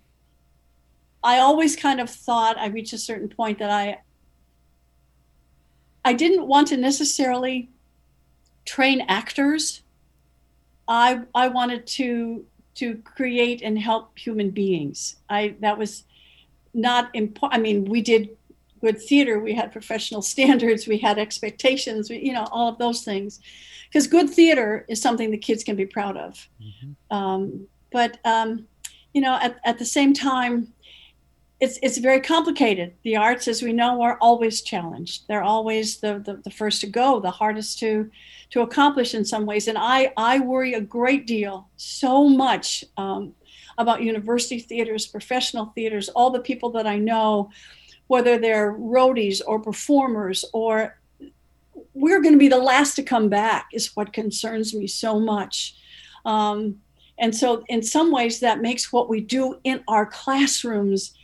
I 1.23 1.39
always 1.39 1.75
kind 1.75 2.01
of 2.01 2.11
thought 2.11 2.59
I 2.59 2.67
reached 2.67 2.93
a 2.93 2.99
certain 2.99 3.29
point 3.29 3.59
that 3.59 3.71
I 3.71 4.01
I 6.05 6.13
didn't 6.13 6.47
want 6.47 6.69
to 6.69 6.77
necessarily 6.77 7.71
train 8.65 9.01
actors. 9.09 9.83
I 10.87 11.23
I 11.35 11.49
wanted 11.49 11.87
to 11.87 12.45
to 12.77 12.97
create 13.05 13.63
and 13.63 13.79
help 13.79 14.19
human 14.19 14.51
beings. 14.51 15.17
I 15.31 15.55
that 15.61 15.79
was 15.79 16.05
not 16.75 17.15
important. 17.15 17.59
I 17.59 17.63
mean, 17.63 17.85
we 17.85 18.03
did 18.03 18.37
good 18.85 19.01
theater. 19.01 19.41
We 19.41 19.55
had 19.55 19.72
professional 19.72 20.22
standards. 20.32 20.87
We 20.87 20.99
had 20.99 21.18
expectations. 21.18 22.11
We, 22.11 22.18
you 22.18 22.32
know, 22.32 22.47
all 22.53 22.68
of 22.68 22.78
those 22.78 23.03
things. 23.03 23.41
Because 23.89 24.07
good 24.07 24.28
theater 24.28 24.85
is 24.89 25.01
something 25.01 25.30
the 25.30 25.39
kids 25.39 25.62
can 25.64 25.76
be 25.76 25.87
proud 25.87 26.16
of. 26.16 26.49
Mm-hmm. 26.61 27.16
Um, 27.16 27.66
but 27.93 28.18
um, 28.24 28.66
you 29.12 29.20
know, 29.20 29.35
at, 29.41 29.61
at 29.64 29.78
the 29.78 29.85
same 29.85 30.12
time, 30.12 30.72
it's 31.61 31.78
it's 31.82 31.99
very 31.99 32.20
complicated. 32.20 32.95
The 33.05 33.16
arts, 33.16 33.47
as 33.47 33.62
we 33.62 33.72
know, 33.72 34.03
are 34.03 34.18
always 34.20 34.61
challenged. 34.62 35.28
They're 35.28 35.45
always 35.45 36.01
the, 36.01 36.18
the, 36.18 36.35
the 36.43 36.51
first 36.51 36.80
to 36.80 36.89
go, 36.89 37.20
the 37.20 37.30
hardest 37.30 37.78
to 37.78 38.11
to 38.51 38.62
accomplish 38.62 39.14
in 39.14 39.24
some 39.24 39.47
ways. 39.47 39.68
And 39.68 39.78
I 39.78 40.12
I 40.16 40.41
worry 40.41 40.74
a 40.74 40.80
great 40.80 41.26
deal, 41.26 41.68
so 41.76 42.28
much 42.28 42.85
um, 42.97 43.35
about 43.78 44.03
university 44.03 44.59
theaters, 44.59 45.07
professional 45.07 45.66
theaters, 45.66 46.09
all 46.11 46.30
the 46.30 46.41
people 46.41 46.70
that 46.70 46.87
I 46.87 46.99
know, 46.99 47.51
whether 48.07 48.39
they're 48.39 48.73
roadies 48.75 49.41
or 49.47 49.59
performers 49.59 50.45
or 50.53 50.99
we're 51.95 52.21
going 52.21 52.35
to 52.35 52.39
be 52.39 52.49
the 52.49 52.59
last 52.59 52.97
to 52.97 53.03
come 53.03 53.29
back 53.29 53.69
is 53.73 53.95
what 53.97 54.13
concerns 54.13 54.75
me 54.75 54.87
so 54.87 55.19
much. 55.19 55.77
Um, 56.25 56.81
and 57.19 57.35
so, 57.35 57.65
in 57.69 57.83
some 57.83 58.11
ways, 58.11 58.41
that 58.41 58.61
makes 58.61 58.93
what 58.93 59.09
we 59.09 59.21
do 59.21 59.59
in 59.63 59.83
our 59.87 60.05
classrooms 60.05 61.15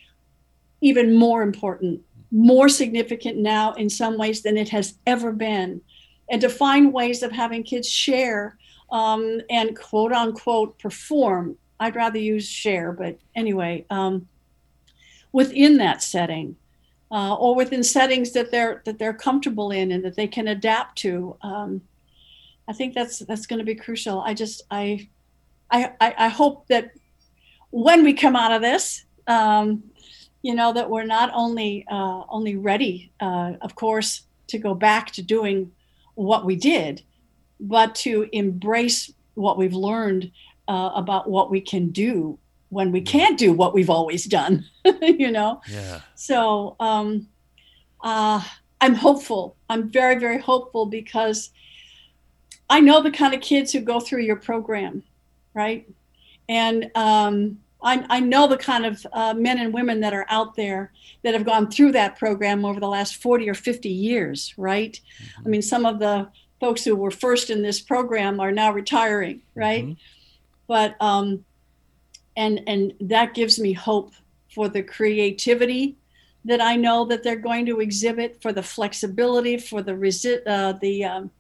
even 0.80 1.14
more 1.16 1.42
important, 1.42 2.00
more 2.30 2.68
significant 2.68 3.36
now 3.36 3.72
in 3.72 3.90
some 3.90 4.16
ways 4.16 4.42
than 4.42 4.56
it 4.56 4.68
has 4.68 4.94
ever 5.06 5.32
been. 5.32 5.80
And 6.30 6.40
to 6.40 6.48
find 6.48 6.92
ways 6.92 7.24
of 7.24 7.32
having 7.32 7.64
kids 7.64 7.88
share 7.88 8.56
um, 8.92 9.40
and 9.50 9.76
quote 9.76 10.12
unquote 10.12 10.78
perform. 10.78 11.56
I'd 11.78 11.96
rather 11.96 12.18
use 12.18 12.46
share, 12.46 12.92
but 12.92 13.18
anyway, 13.34 13.86
um, 13.90 14.28
within 15.32 15.78
that 15.78 16.02
setting. 16.02 16.56
Uh, 17.12 17.34
or 17.34 17.56
within 17.56 17.82
settings 17.82 18.30
that 18.32 18.52
they're 18.52 18.82
that 18.84 18.98
they're 18.98 19.12
comfortable 19.12 19.72
in 19.72 19.90
and 19.90 20.04
that 20.04 20.14
they 20.14 20.28
can 20.28 20.46
adapt 20.46 20.96
to. 20.96 21.36
Um, 21.42 21.80
I 22.68 22.72
think 22.72 22.94
that's 22.94 23.18
that's 23.20 23.46
going 23.46 23.58
to 23.58 23.64
be 23.64 23.74
crucial. 23.74 24.20
I 24.20 24.32
just 24.32 24.62
I, 24.70 25.08
I 25.72 25.92
I 26.00 26.28
hope 26.28 26.68
that 26.68 26.92
when 27.70 28.04
we 28.04 28.12
come 28.12 28.36
out 28.36 28.52
of 28.52 28.62
this, 28.62 29.04
um, 29.26 29.82
you 30.42 30.54
know 30.54 30.72
that 30.72 30.88
we're 30.88 31.04
not 31.04 31.30
only 31.34 31.84
uh, 31.90 32.22
only 32.28 32.56
ready, 32.56 33.12
uh, 33.20 33.54
of 33.60 33.74
course, 33.74 34.22
to 34.48 34.58
go 34.58 34.74
back 34.74 35.10
to 35.12 35.22
doing 35.22 35.72
what 36.14 36.44
we 36.44 36.54
did, 36.54 37.02
but 37.58 37.94
to 37.96 38.28
embrace 38.32 39.12
what 39.34 39.58
we've 39.58 39.74
learned 39.74 40.30
uh, 40.68 40.90
about 40.94 41.28
what 41.28 41.50
we 41.50 41.60
can 41.60 41.90
do 41.90 42.38
when 42.70 42.90
we 42.90 43.00
can't 43.00 43.38
do 43.38 43.52
what 43.52 43.74
we've 43.74 43.90
always 43.90 44.24
done. 44.24 44.64
you 45.02 45.30
know. 45.30 45.60
Yeah. 45.70 46.00
So 46.14 46.76
um, 46.80 47.28
uh, 48.02 48.42
I'm 48.80 48.94
hopeful. 48.94 49.56
I'm 49.68 49.90
very 49.90 50.18
very 50.18 50.38
hopeful 50.38 50.86
because 50.86 51.50
I 52.68 52.80
know 52.80 53.02
the 53.02 53.10
kind 53.10 53.34
of 53.34 53.40
kids 53.40 53.72
who 53.72 53.80
go 53.80 54.00
through 54.00 54.22
your 54.22 54.36
program, 54.36 55.02
right? 55.54 55.88
And 56.48 56.90
um, 56.94 57.58
I, 57.82 58.04
I 58.08 58.20
know 58.20 58.46
the 58.46 58.56
kind 58.56 58.86
of 58.86 59.06
uh, 59.12 59.34
men 59.34 59.58
and 59.58 59.74
women 59.74 60.00
that 60.00 60.14
are 60.14 60.26
out 60.28 60.54
there 60.54 60.92
that 61.22 61.34
have 61.34 61.44
gone 61.44 61.70
through 61.70 61.92
that 61.92 62.18
program 62.18 62.64
over 62.64 62.80
the 62.80 62.88
last 62.88 63.16
40 63.16 63.48
or 63.48 63.54
50 63.54 63.88
years, 63.88 64.54
right? 64.56 64.92
Mm-hmm. 65.22 65.42
I 65.46 65.48
mean, 65.48 65.62
some 65.62 65.84
of 65.84 65.98
the 65.98 66.28
folks 66.60 66.84
who 66.84 66.94
were 66.94 67.10
first 67.10 67.50
in 67.50 67.62
this 67.62 67.80
program 67.80 68.38
are 68.38 68.52
now 68.52 68.72
retiring, 68.72 69.42
right? 69.54 69.84
Mm-hmm. 69.84 69.92
But, 70.66 70.94
um, 71.00 71.44
and, 72.36 72.62
and 72.66 72.94
that 73.00 73.34
gives 73.34 73.58
me 73.58 73.72
hope 73.72 74.12
for 74.54 74.68
the 74.68 74.82
creativity 74.82 75.96
that 76.44 76.60
I 76.60 76.76
know 76.76 77.04
that 77.04 77.22
they're 77.22 77.36
going 77.36 77.66
to 77.66 77.80
exhibit, 77.80 78.40
for 78.40 78.52
the 78.52 78.62
flexibility, 78.62 79.58
for 79.58 79.82
the, 79.82 79.92
resi- 79.92 80.42
uh, 80.46 80.72
the, 80.80 81.04
um, 81.04 81.30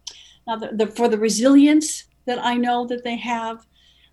the, 0.46 0.70
the, 0.72 0.86
for 0.86 1.08
the 1.08 1.18
resilience 1.18 2.04
that 2.26 2.38
I 2.44 2.56
know 2.56 2.86
that 2.86 3.02
they 3.02 3.16
have, 3.16 3.66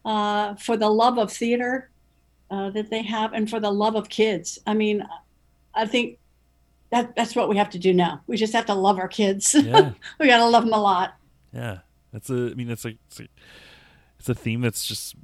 uh, 0.06 0.56
for 0.56 0.78
the 0.78 0.90
love 0.90 1.18
of 1.18 1.32
theater 1.32 1.90
uh, 2.50 2.70
that 2.70 2.90
they 2.90 3.04
have 3.04 3.34
and 3.34 3.50
for 3.50 3.60
the 3.60 3.72
love 3.72 3.96
of 3.96 4.08
kids. 4.08 4.60
I 4.66 4.74
mean, 4.74 5.06
I 5.74 5.86
think 5.86 6.20
that 6.92 7.16
that's 7.16 7.36
what 7.36 7.50
we 7.50 7.58
have 7.58 7.70
to 7.72 7.80
do 7.80 7.94
now. 7.94 8.22
We 8.28 8.38
just 8.38 8.54
have 8.54 8.66
to 8.68 8.74
love 8.74 8.98
our 8.98 9.10
kids. 9.10 9.54
Yeah. 9.54 9.92
we 10.20 10.28
got 10.28 10.38
to 10.38 10.46
love 10.46 10.64
them 10.64 10.74
a 10.74 10.82
lot. 10.82 11.16
Yeah. 11.54 11.80
That's 12.14 12.30
a, 12.30 12.52
I 12.52 12.54
mean, 12.54 12.68
that's 12.68 12.86
a, 12.86 12.94
it's 13.08 13.20
a, 13.20 13.28
it's 14.20 14.30
a 14.30 14.36
theme 14.36 14.62
that's 14.62 14.86
just 14.86 15.16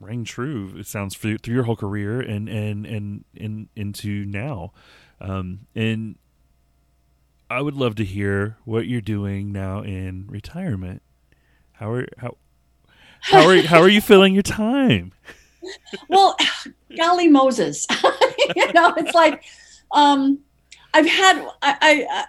rang 0.00 0.24
true. 0.24 0.74
It 0.76 0.86
sounds 0.86 1.16
through, 1.16 1.38
through 1.38 1.54
your 1.54 1.64
whole 1.64 1.76
career 1.76 2.20
and, 2.20 2.48
and, 2.48 2.86
and, 2.86 3.24
and 3.38 3.68
into 3.74 4.24
now. 4.24 4.72
Um, 5.20 5.66
and 5.74 6.16
I 7.50 7.62
would 7.62 7.74
love 7.74 7.94
to 7.96 8.04
hear 8.04 8.56
what 8.64 8.86
you're 8.86 9.00
doing 9.00 9.52
now 9.52 9.82
in 9.82 10.26
retirement. 10.28 11.02
How 11.72 11.92
are, 11.92 12.06
how, 12.18 12.36
how 13.20 13.48
are, 13.48 13.62
how 13.62 13.80
are 13.80 13.88
you 13.88 14.00
filling 14.00 14.34
your 14.34 14.42
time? 14.42 15.12
well, 16.08 16.36
golly 16.96 17.28
Moses, 17.28 17.86
you 18.56 18.72
know, 18.72 18.94
it's 18.96 19.14
like 19.14 19.44
um, 19.92 20.38
I've 20.94 21.06
had 21.06 21.38
I, 21.62 21.76
I, 21.80 22.06
I 22.10 22.24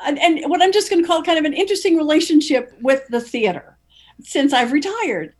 and 0.00 0.48
what 0.50 0.62
I'm 0.62 0.72
just 0.72 0.90
going 0.90 1.02
to 1.02 1.06
call 1.06 1.22
kind 1.22 1.38
of 1.38 1.44
an 1.44 1.52
interesting 1.52 1.96
relationship 1.96 2.72
with 2.80 3.06
the 3.08 3.20
theater 3.20 3.76
since 4.22 4.52
I've 4.52 4.72
retired. 4.72 5.34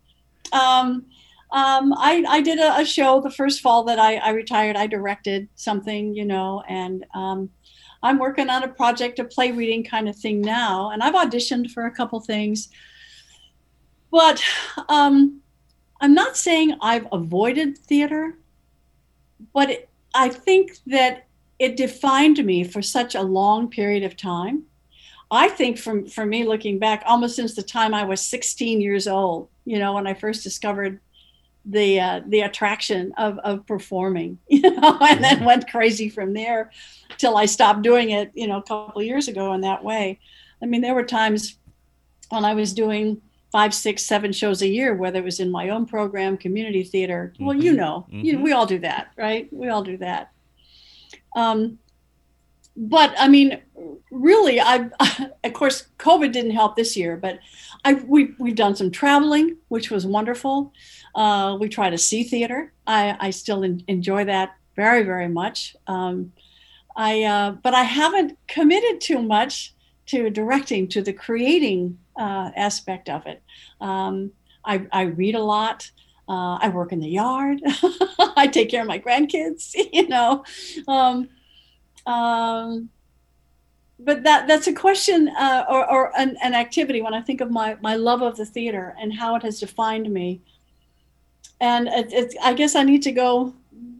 Um, 0.51 1.05
um, 1.51 1.93
I, 1.97 2.23
I 2.27 2.41
did 2.41 2.59
a, 2.59 2.79
a, 2.79 2.85
show 2.85 3.21
the 3.21 3.31
first 3.31 3.61
fall 3.61 3.83
that 3.85 3.97
I, 3.97 4.17
I, 4.17 4.29
retired. 4.29 4.75
I 4.75 4.85
directed 4.85 5.49
something, 5.55 6.13
you 6.13 6.23
know, 6.23 6.63
and 6.67 7.05
um, 7.15 7.49
I'm 8.03 8.19
working 8.19 8.51
on 8.51 8.63
a 8.63 8.67
project, 8.67 9.17
a 9.17 9.23
play 9.23 9.51
reading 9.51 9.83
kind 9.83 10.07
of 10.07 10.15
thing 10.15 10.41
now. 10.41 10.91
And 10.91 11.01
I've 11.01 11.15
auditioned 11.15 11.71
for 11.71 11.87
a 11.87 11.91
couple 11.91 12.19
things. 12.19 12.69
But 14.11 14.43
um, 14.89 15.41
I'm 15.99 16.13
not 16.13 16.37
saying 16.37 16.77
I've 16.81 17.07
avoided 17.11 17.79
theater, 17.79 18.37
but 19.51 19.71
it, 19.71 19.89
I 20.13 20.29
think 20.29 20.77
that 20.85 21.25
it 21.57 21.77
defined 21.77 22.43
me 22.45 22.63
for 22.63 22.83
such 22.83 23.15
a 23.15 23.21
long 23.21 23.69
period 23.69 24.03
of 24.03 24.15
time. 24.15 24.63
I 25.31 25.49
think 25.49 25.77
from 25.77 26.07
for 26.07 26.25
me 26.25 26.43
looking 26.43 26.79
back, 26.79 27.03
almost 27.05 27.35
since 27.35 27.55
the 27.55 27.63
time 27.63 27.93
I 27.93 28.03
was 28.03 28.21
16 28.21 28.81
years 28.81 29.07
old, 29.07 29.49
you 29.65 29.77
know, 29.77 29.93
when 29.93 30.07
I 30.07 30.13
first 30.13 30.43
discovered 30.43 30.99
the 31.65 31.99
uh, 31.99 32.21
the 32.27 32.41
attraction 32.41 33.13
of 33.17 33.37
of 33.39 33.65
performing, 33.65 34.39
you 34.47 34.61
know, 34.61 34.97
and 35.01 35.23
then 35.23 35.45
went 35.45 35.69
crazy 35.69 36.09
from 36.09 36.33
there 36.33 36.71
till 37.17 37.37
I 37.37 37.45
stopped 37.45 37.81
doing 37.81 38.11
it, 38.11 38.31
you 38.33 38.47
know, 38.47 38.57
a 38.57 38.63
couple 38.63 39.01
years 39.01 39.27
ago 39.27 39.53
in 39.53 39.61
that 39.61 39.83
way. 39.83 40.19
I 40.61 40.65
mean, 40.65 40.81
there 40.81 40.95
were 40.95 41.03
times 41.03 41.57
when 42.29 42.45
I 42.45 42.53
was 42.53 42.73
doing 42.73 43.21
five, 43.51 43.73
six, 43.73 44.05
seven 44.05 44.31
shows 44.31 44.61
a 44.61 44.67
year, 44.67 44.93
whether 44.93 45.19
it 45.19 45.25
was 45.25 45.39
in 45.39 45.51
my 45.51 45.69
own 45.69 45.85
program, 45.85 46.37
community 46.37 46.83
theater. 46.83 47.33
Mm-hmm. 47.33 47.45
Well, 47.45 47.55
you 47.55 47.73
know, 47.73 48.05
mm-hmm. 48.07 48.25
you 48.25 48.33
know, 48.33 48.41
we 48.41 48.51
all 48.51 48.65
do 48.65 48.79
that, 48.79 49.11
right? 49.17 49.51
We 49.51 49.69
all 49.69 49.83
do 49.83 49.97
that. 49.97 50.31
Um, 51.35 51.79
but 52.75 53.13
I 53.17 53.27
mean, 53.27 53.61
really, 54.11 54.61
I 54.61 54.89
of 55.43 55.53
course 55.53 55.87
COVID 55.97 56.31
didn't 56.31 56.51
help 56.51 56.75
this 56.75 56.95
year, 56.95 57.17
but 57.17 57.39
I 57.83 57.93
we 57.93 58.35
we've 58.39 58.55
done 58.55 58.75
some 58.75 58.91
traveling, 58.91 59.57
which 59.67 59.91
was 59.91 60.05
wonderful. 60.05 60.73
Uh, 61.15 61.57
we 61.59 61.69
try 61.69 61.89
to 61.89 61.97
see 61.97 62.23
theater. 62.23 62.73
I 62.85 63.15
I 63.19 63.29
still 63.31 63.63
in, 63.63 63.83
enjoy 63.87 64.25
that 64.25 64.55
very 64.75 65.03
very 65.03 65.27
much. 65.27 65.75
Um, 65.87 66.33
I 66.95 67.23
uh, 67.23 67.51
but 67.51 67.73
I 67.73 67.83
haven't 67.83 68.37
committed 68.47 69.01
too 69.01 69.21
much 69.21 69.73
to 70.09 70.29
directing 70.31 70.87
to 70.87 71.03
the 71.03 71.13
creating 71.13 71.97
uh, 72.17 72.49
aspect 72.55 73.09
of 73.09 73.27
it. 73.27 73.43
Um, 73.79 74.31
I, 74.65 74.87
I, 74.91 75.03
read 75.03 75.35
a 75.35 75.43
lot. 75.43 75.89
Uh, 76.27 76.57
I 76.59 76.69
work 76.69 76.91
in 76.91 76.99
the 76.99 77.07
yard. 77.07 77.61
I 78.35 78.49
take 78.51 78.69
care 78.69 78.81
of 78.81 78.87
my 78.87 78.99
grandkids. 78.99 79.75
You 79.93 80.07
know, 80.07 80.43
um, 80.87 81.29
um, 82.05 82.89
but 83.99 84.23
that 84.23 84.47
that's 84.47 84.67
a 84.67 84.73
question 84.73 85.29
uh, 85.29 85.65
or, 85.69 85.89
or 85.89 86.17
an, 86.17 86.37
an, 86.41 86.53
activity. 86.53 87.01
When 87.01 87.13
I 87.13 87.21
think 87.21 87.41
of 87.41 87.51
my 87.51 87.77
my 87.81 87.95
love 87.95 88.21
of 88.21 88.37
the 88.37 88.45
theater 88.45 88.95
and 88.99 89.13
how 89.13 89.35
it 89.35 89.43
has 89.43 89.59
defined 89.59 90.11
me, 90.11 90.41
and 91.59 91.87
it, 91.87 92.13
it, 92.13 92.35
I 92.41 92.53
guess 92.53 92.75
I 92.75 92.83
need 92.83 93.01
to 93.03 93.11
go, 93.11 93.53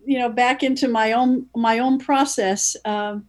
you 0.05 0.19
know, 0.19 0.29
back 0.29 0.63
into 0.63 0.87
my 0.87 1.13
own 1.13 1.47
my 1.55 1.79
own 1.79 1.99
process 1.99 2.75
um, 2.85 3.27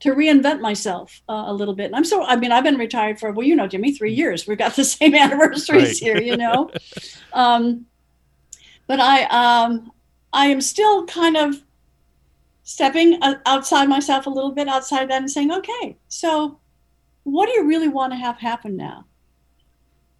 to 0.00 0.14
reinvent 0.14 0.60
myself 0.60 1.22
uh, 1.28 1.44
a 1.46 1.52
little 1.52 1.74
bit. 1.74 1.86
And 1.86 1.96
I'm 1.96 2.04
so 2.04 2.24
I 2.24 2.36
mean 2.36 2.52
I've 2.52 2.64
been 2.64 2.78
retired 2.78 3.18
for 3.18 3.32
well 3.32 3.46
you 3.46 3.56
know 3.56 3.66
Jimmy 3.66 3.92
three 3.92 4.12
years. 4.12 4.46
We've 4.46 4.58
got 4.58 4.76
the 4.76 4.84
same 4.96 5.14
anniversaries 5.14 6.02
right. 6.02 6.16
here, 6.16 6.20
you 6.20 6.36
know. 6.36 6.70
um, 7.32 7.86
but 8.86 9.00
I 9.00 9.24
um, 9.24 9.92
I 10.32 10.46
am 10.46 10.60
still 10.60 11.06
kind 11.06 11.36
of 11.36 11.62
stepping 12.62 13.18
outside 13.46 13.88
myself 13.88 14.26
a 14.26 14.30
little 14.30 14.50
bit 14.50 14.66
outside 14.66 15.08
that 15.08 15.22
and 15.22 15.30
saying, 15.30 15.52
okay, 15.52 15.96
so 16.08 16.58
what 17.22 17.46
do 17.46 17.52
you 17.52 17.64
really 17.64 17.88
want 17.88 18.12
to 18.12 18.16
have 18.16 18.36
happen 18.38 18.76
now? 18.76 19.04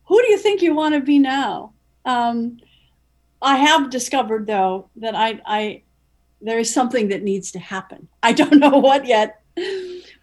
Who 0.07 0.23
do 0.23 0.29
you 0.31 0.39
think 0.39 0.63
you 0.63 0.73
want 0.73 0.95
to 0.95 1.01
be 1.01 1.19
now? 1.19 1.73
Um, 2.05 2.59
I 3.43 3.57
have 3.57 3.91
discovered 3.91 4.47
though 4.47 4.89
that 4.97 5.15
I, 5.15 5.41
I 5.47 5.83
there 6.41 6.59
is 6.59 6.73
something 6.73 7.09
that 7.09 7.23
needs 7.23 7.51
to 7.53 7.59
happen. 7.59 8.09
I 8.23 8.33
don't 8.33 8.59
know 8.59 8.79
what 8.79 9.07
yet, 9.07 9.43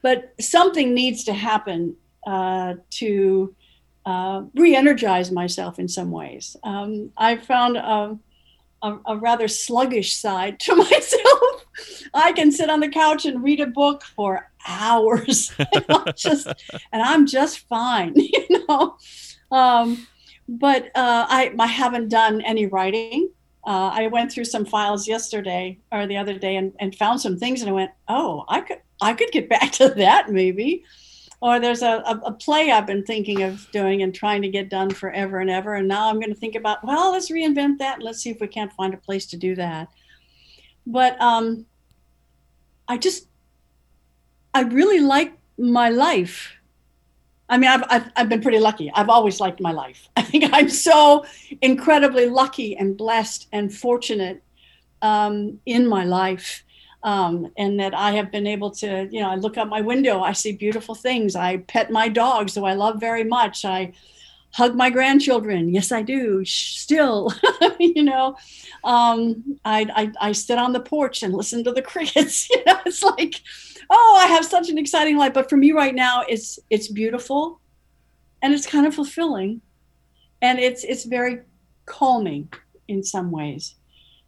but 0.01 0.33
something 0.39 0.93
needs 0.93 1.23
to 1.25 1.33
happen 1.33 1.95
uh, 2.25 2.75
to 2.91 3.55
uh, 4.05 4.43
re-energize 4.53 5.31
myself 5.31 5.79
in 5.79 5.87
some 5.87 6.11
ways. 6.11 6.55
Um, 6.63 7.11
I 7.17 7.37
found 7.37 7.77
a, 7.77 8.17
a, 8.81 8.97
a, 9.05 9.17
rather 9.17 9.47
sluggish 9.47 10.13
side 10.13 10.59
to 10.61 10.75
myself. 10.89 11.65
I 12.13 12.33
can 12.33 12.51
sit 12.51 12.69
on 12.69 12.79
the 12.81 12.89
couch 12.89 13.25
and 13.25 13.43
read 13.43 13.59
a 13.59 13.67
book 13.67 14.03
for 14.03 14.49
hours, 14.67 15.53
and 15.73 15.85
I'm 15.89 16.13
just, 16.15 16.47
and 16.91 17.01
I'm 17.01 17.25
just 17.25 17.59
fine, 17.67 18.13
you 18.15 18.65
know. 18.67 18.97
Um, 19.51 20.07
but 20.47 20.85
uh, 20.95 21.25
I, 21.29 21.53
I 21.57 21.67
haven't 21.67 22.09
done 22.09 22.41
any 22.41 22.65
writing. 22.67 23.29
Uh, 23.65 23.91
I 23.93 24.07
went 24.07 24.31
through 24.31 24.45
some 24.45 24.65
files 24.65 25.07
yesterday 25.07 25.79
or 25.91 26.05
the 26.05 26.17
other 26.17 26.37
day 26.37 26.57
and, 26.57 26.73
and 26.79 26.93
found 26.95 27.21
some 27.21 27.37
things, 27.37 27.61
and 27.61 27.69
I 27.69 27.73
went, 27.73 27.91
"Oh, 28.07 28.45
I 28.49 28.61
could 28.61 28.81
I 29.01 29.13
could 29.13 29.31
get 29.31 29.49
back 29.55 29.71
to 29.73 29.89
that 29.89 30.29
maybe." 30.29 30.83
Or 31.41 31.59
there's 31.59 31.81
a, 31.81 32.01
a, 32.05 32.21
a 32.25 32.31
play 32.31 32.71
I've 32.71 32.87
been 32.87 33.03
thinking 33.03 33.43
of 33.43 33.69
doing 33.71 34.01
and 34.01 34.15
trying 34.15 34.41
to 34.43 34.47
get 34.47 34.69
done 34.69 34.89
forever 34.89 35.39
and 35.39 35.49
ever, 35.49 35.75
and 35.75 35.87
now 35.87 36.09
I'm 36.09 36.15
going 36.15 36.33
to 36.33 36.39
think 36.39 36.55
about, 36.55 36.85
well, 36.85 37.11
let's 37.11 37.29
reinvent 37.29 37.79
that. 37.79 37.95
And 37.95 38.03
let's 38.03 38.19
see 38.19 38.29
if 38.29 38.39
we 38.39 38.47
can't 38.47 38.71
find 38.71 38.93
a 38.93 38.97
place 38.97 39.25
to 39.27 39.37
do 39.37 39.53
that. 39.55 39.89
But 40.87 41.21
um, 41.21 41.65
I 42.87 42.97
just 42.97 43.27
I 44.53 44.61
really 44.61 44.99
like 44.99 45.33
my 45.57 45.89
life 45.89 46.53
I 47.53 47.57
mean, 47.59 47.69
I've, 47.69 47.83
I've, 47.87 48.11
I've, 48.15 48.29
been 48.29 48.41
pretty 48.41 48.57
lucky. 48.57 48.91
I've 48.95 49.09
always 49.09 49.39
liked 49.39 49.61
my 49.61 49.71
life. 49.71 50.09
I 50.17 50.23
think 50.23 50.45
I'm 50.51 50.69
so 50.69 51.23
incredibly 51.61 52.25
lucky 52.25 52.75
and 52.75 52.97
blessed 52.97 53.47
and 53.51 53.71
fortunate 53.71 54.41
um, 55.03 55.59
in 55.67 55.87
my 55.87 56.03
life. 56.03 56.63
Um, 57.03 57.51
and 57.57 57.79
that 57.79 57.93
I 57.93 58.13
have 58.13 58.31
been 58.31 58.47
able 58.47 58.71
to, 58.71 59.07
you 59.11 59.19
know, 59.19 59.29
I 59.29 59.35
look 59.35 59.57
out 59.57 59.67
my 59.69 59.81
window, 59.81 60.21
I 60.21 60.31
see 60.31 60.53
beautiful 60.53 60.95
things. 60.95 61.35
I 61.35 61.57
pet 61.57 61.91
my 61.91 62.07
dogs, 62.07 62.55
who 62.55 62.65
I 62.65 62.73
love 62.73 62.99
very 62.99 63.25
much. 63.25 63.65
I 63.65 63.93
hug 64.53 64.73
my 64.73 64.89
grandchildren. 64.89 65.73
Yes, 65.73 65.91
I 65.91 66.01
do. 66.01 66.43
Still, 66.45 67.33
you 67.79 68.03
know, 68.03 68.35
um, 68.83 69.59
I, 69.63 69.85
I, 69.93 70.29
I 70.29 70.31
sit 70.31 70.57
on 70.57 70.73
the 70.73 70.79
porch 70.79 71.21
and 71.21 71.35
listen 71.35 71.63
to 71.65 71.71
the 71.71 71.81
crickets. 71.91 72.49
You 72.49 72.63
know, 72.65 72.79
it's 72.85 73.03
like, 73.03 73.41
oh, 73.93 74.17
I 74.19 74.27
have 74.27 74.43
such 74.43 74.69
an 74.69 74.77
exciting 74.77 75.17
life. 75.17 75.33
But 75.33 75.49
for 75.49 75.55
me 75.55 75.71
right 75.71 75.93
now, 75.93 76.23
it's 76.27 76.59
it's 76.69 76.87
beautiful, 76.87 77.61
and 78.41 78.53
it's 78.53 78.67
kind 78.67 78.85
of 78.87 78.95
fulfilling, 78.95 79.61
and 80.41 80.59
it's 80.59 80.83
it's 80.83 81.05
very 81.05 81.41
calming 81.85 82.51
in 82.87 83.03
some 83.03 83.31
ways. 83.31 83.75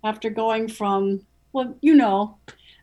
After 0.03 0.29
going 0.29 0.67
from 0.67 1.25
well, 1.51 1.75
you 1.81 1.95
know, 1.95 2.37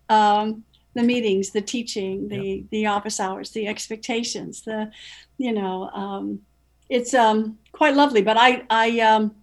um, 0.09 0.64
the 0.95 1.03
meetings, 1.03 1.51
the 1.51 1.62
teaching, 1.62 2.28
the 2.28 2.43
yep. 2.43 2.64
the 2.70 2.87
office 2.87 3.20
hours, 3.20 3.51
the 3.51 3.68
expectations, 3.68 4.62
the, 4.62 4.91
you 5.39 5.53
know, 5.53 5.89
um, 5.91 6.41
it's 6.89 7.14
um, 7.14 7.59
quite 7.70 7.95
lovely. 7.95 8.22
But 8.22 8.37
I 8.37 8.64
I 8.68 9.01
um, 9.01 9.37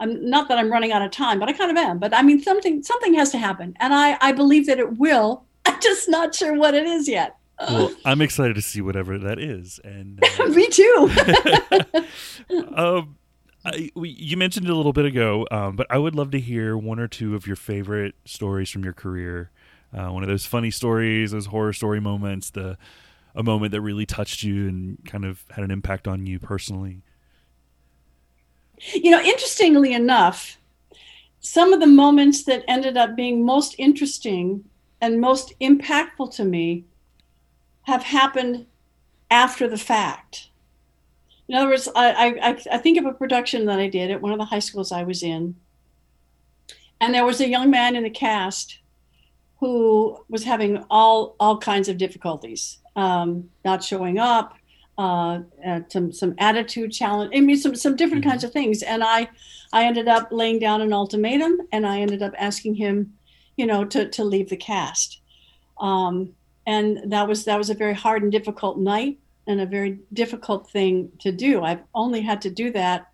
I'm 0.00 0.30
not 0.30 0.48
that 0.48 0.56
I'm 0.56 0.72
running 0.72 0.92
out 0.92 1.02
of 1.02 1.10
time, 1.10 1.38
but 1.38 1.48
I 1.48 1.52
kind 1.52 1.70
of 1.70 1.76
am. 1.76 1.98
But 1.98 2.14
I 2.14 2.22
mean, 2.22 2.40
something 2.42 2.82
something 2.82 3.14
has 3.14 3.30
to 3.32 3.38
happen, 3.38 3.76
and 3.80 3.92
I 3.92 4.16
I 4.22 4.32
believe 4.32 4.66
that 4.66 4.78
it 4.78 4.96
will 4.96 5.44
I'm 5.70 5.80
just 5.80 6.08
not 6.08 6.34
sure 6.34 6.54
what 6.54 6.74
it 6.74 6.86
is 6.86 7.08
yet. 7.08 7.36
Well, 7.68 7.94
I'm 8.04 8.22
excited 8.22 8.54
to 8.54 8.62
see 8.62 8.80
whatever 8.80 9.18
that 9.18 9.38
is, 9.38 9.80
and 9.84 10.22
uh, 10.40 10.46
me 10.46 10.68
too. 10.68 11.10
um, 12.74 13.16
I, 13.64 13.90
we, 13.94 14.08
you 14.10 14.36
mentioned 14.36 14.66
it 14.66 14.72
a 14.72 14.74
little 14.74 14.92
bit 14.94 15.04
ago, 15.04 15.46
um, 15.50 15.76
but 15.76 15.86
I 15.90 15.98
would 15.98 16.14
love 16.14 16.30
to 16.30 16.40
hear 16.40 16.76
one 16.76 16.98
or 16.98 17.06
two 17.06 17.34
of 17.34 17.46
your 17.46 17.56
favorite 17.56 18.14
stories 18.24 18.70
from 18.70 18.82
your 18.82 18.94
career. 18.94 19.50
Uh, 19.92 20.08
one 20.08 20.22
of 20.22 20.28
those 20.28 20.46
funny 20.46 20.70
stories, 20.70 21.32
those 21.32 21.46
horror 21.46 21.72
story 21.72 22.00
moments, 22.00 22.50
the 22.50 22.78
a 23.34 23.42
moment 23.42 23.70
that 23.72 23.80
really 23.80 24.06
touched 24.06 24.42
you 24.42 24.66
and 24.68 24.98
kind 25.04 25.24
of 25.24 25.44
had 25.50 25.62
an 25.62 25.70
impact 25.70 26.08
on 26.08 26.26
you 26.26 26.38
personally. 26.38 27.02
You 28.92 29.10
know, 29.10 29.20
interestingly 29.20 29.92
enough, 29.92 30.58
some 31.40 31.72
of 31.72 31.80
the 31.80 31.86
moments 31.86 32.44
that 32.44 32.64
ended 32.66 32.96
up 32.96 33.14
being 33.14 33.44
most 33.44 33.74
interesting 33.78 34.64
and 35.00 35.20
most 35.20 35.52
impactful 35.60 36.34
to 36.36 36.44
me 36.44 36.84
have 37.82 38.02
happened 38.02 38.66
after 39.30 39.68
the 39.68 39.78
fact. 39.78 40.48
In 41.48 41.54
other 41.54 41.68
words, 41.68 41.88
I, 41.96 42.38
I, 42.40 42.60
I 42.72 42.78
think 42.78 42.98
of 42.98 43.06
a 43.06 43.12
production 43.12 43.66
that 43.66 43.80
I 43.80 43.88
did 43.88 44.10
at 44.10 44.22
one 44.22 44.32
of 44.32 44.38
the 44.38 44.44
high 44.44 44.60
schools 44.60 44.92
I 44.92 45.02
was 45.02 45.22
in. 45.22 45.56
And 47.00 47.14
there 47.14 47.24
was 47.24 47.40
a 47.40 47.48
young 47.48 47.70
man 47.70 47.96
in 47.96 48.04
the 48.04 48.10
cast 48.10 48.78
who 49.58 50.24
was 50.28 50.44
having 50.44 50.84
all, 50.90 51.34
all 51.40 51.58
kinds 51.58 51.88
of 51.88 51.98
difficulties, 51.98 52.78
um, 52.94 53.50
not 53.64 53.82
showing 53.82 54.18
up, 54.18 54.54
uh, 54.96 55.40
some, 55.88 56.12
some 56.12 56.34
attitude 56.38 56.92
challenge. 56.92 57.32
I 57.34 57.40
mean, 57.40 57.56
some, 57.56 57.74
some 57.74 57.96
different 57.96 58.22
mm-hmm. 58.22 58.30
kinds 58.30 58.44
of 58.44 58.52
things. 58.52 58.82
And 58.82 59.02
I, 59.02 59.28
I 59.72 59.84
ended 59.84 60.08
up 60.08 60.28
laying 60.30 60.58
down 60.58 60.82
an 60.82 60.92
ultimatum 60.92 61.58
and 61.72 61.86
I 61.86 62.00
ended 62.00 62.22
up 62.22 62.34
asking 62.38 62.74
him 62.74 63.14
you 63.56 63.66
know, 63.66 63.84
to, 63.84 64.08
to 64.08 64.24
leave 64.24 64.48
the 64.48 64.56
cast. 64.56 65.20
Um, 65.80 66.34
and 66.66 67.10
that 67.12 67.26
was 67.26 67.44
that 67.44 67.58
was 67.58 67.70
a 67.70 67.74
very 67.74 67.94
hard 67.94 68.22
and 68.22 68.30
difficult 68.30 68.78
night 68.78 69.18
and 69.46 69.60
a 69.60 69.66
very 69.66 69.98
difficult 70.12 70.70
thing 70.70 71.10
to 71.18 71.32
do. 71.32 71.62
I've 71.62 71.82
only 71.94 72.20
had 72.20 72.40
to 72.42 72.50
do 72.50 72.70
that. 72.72 73.08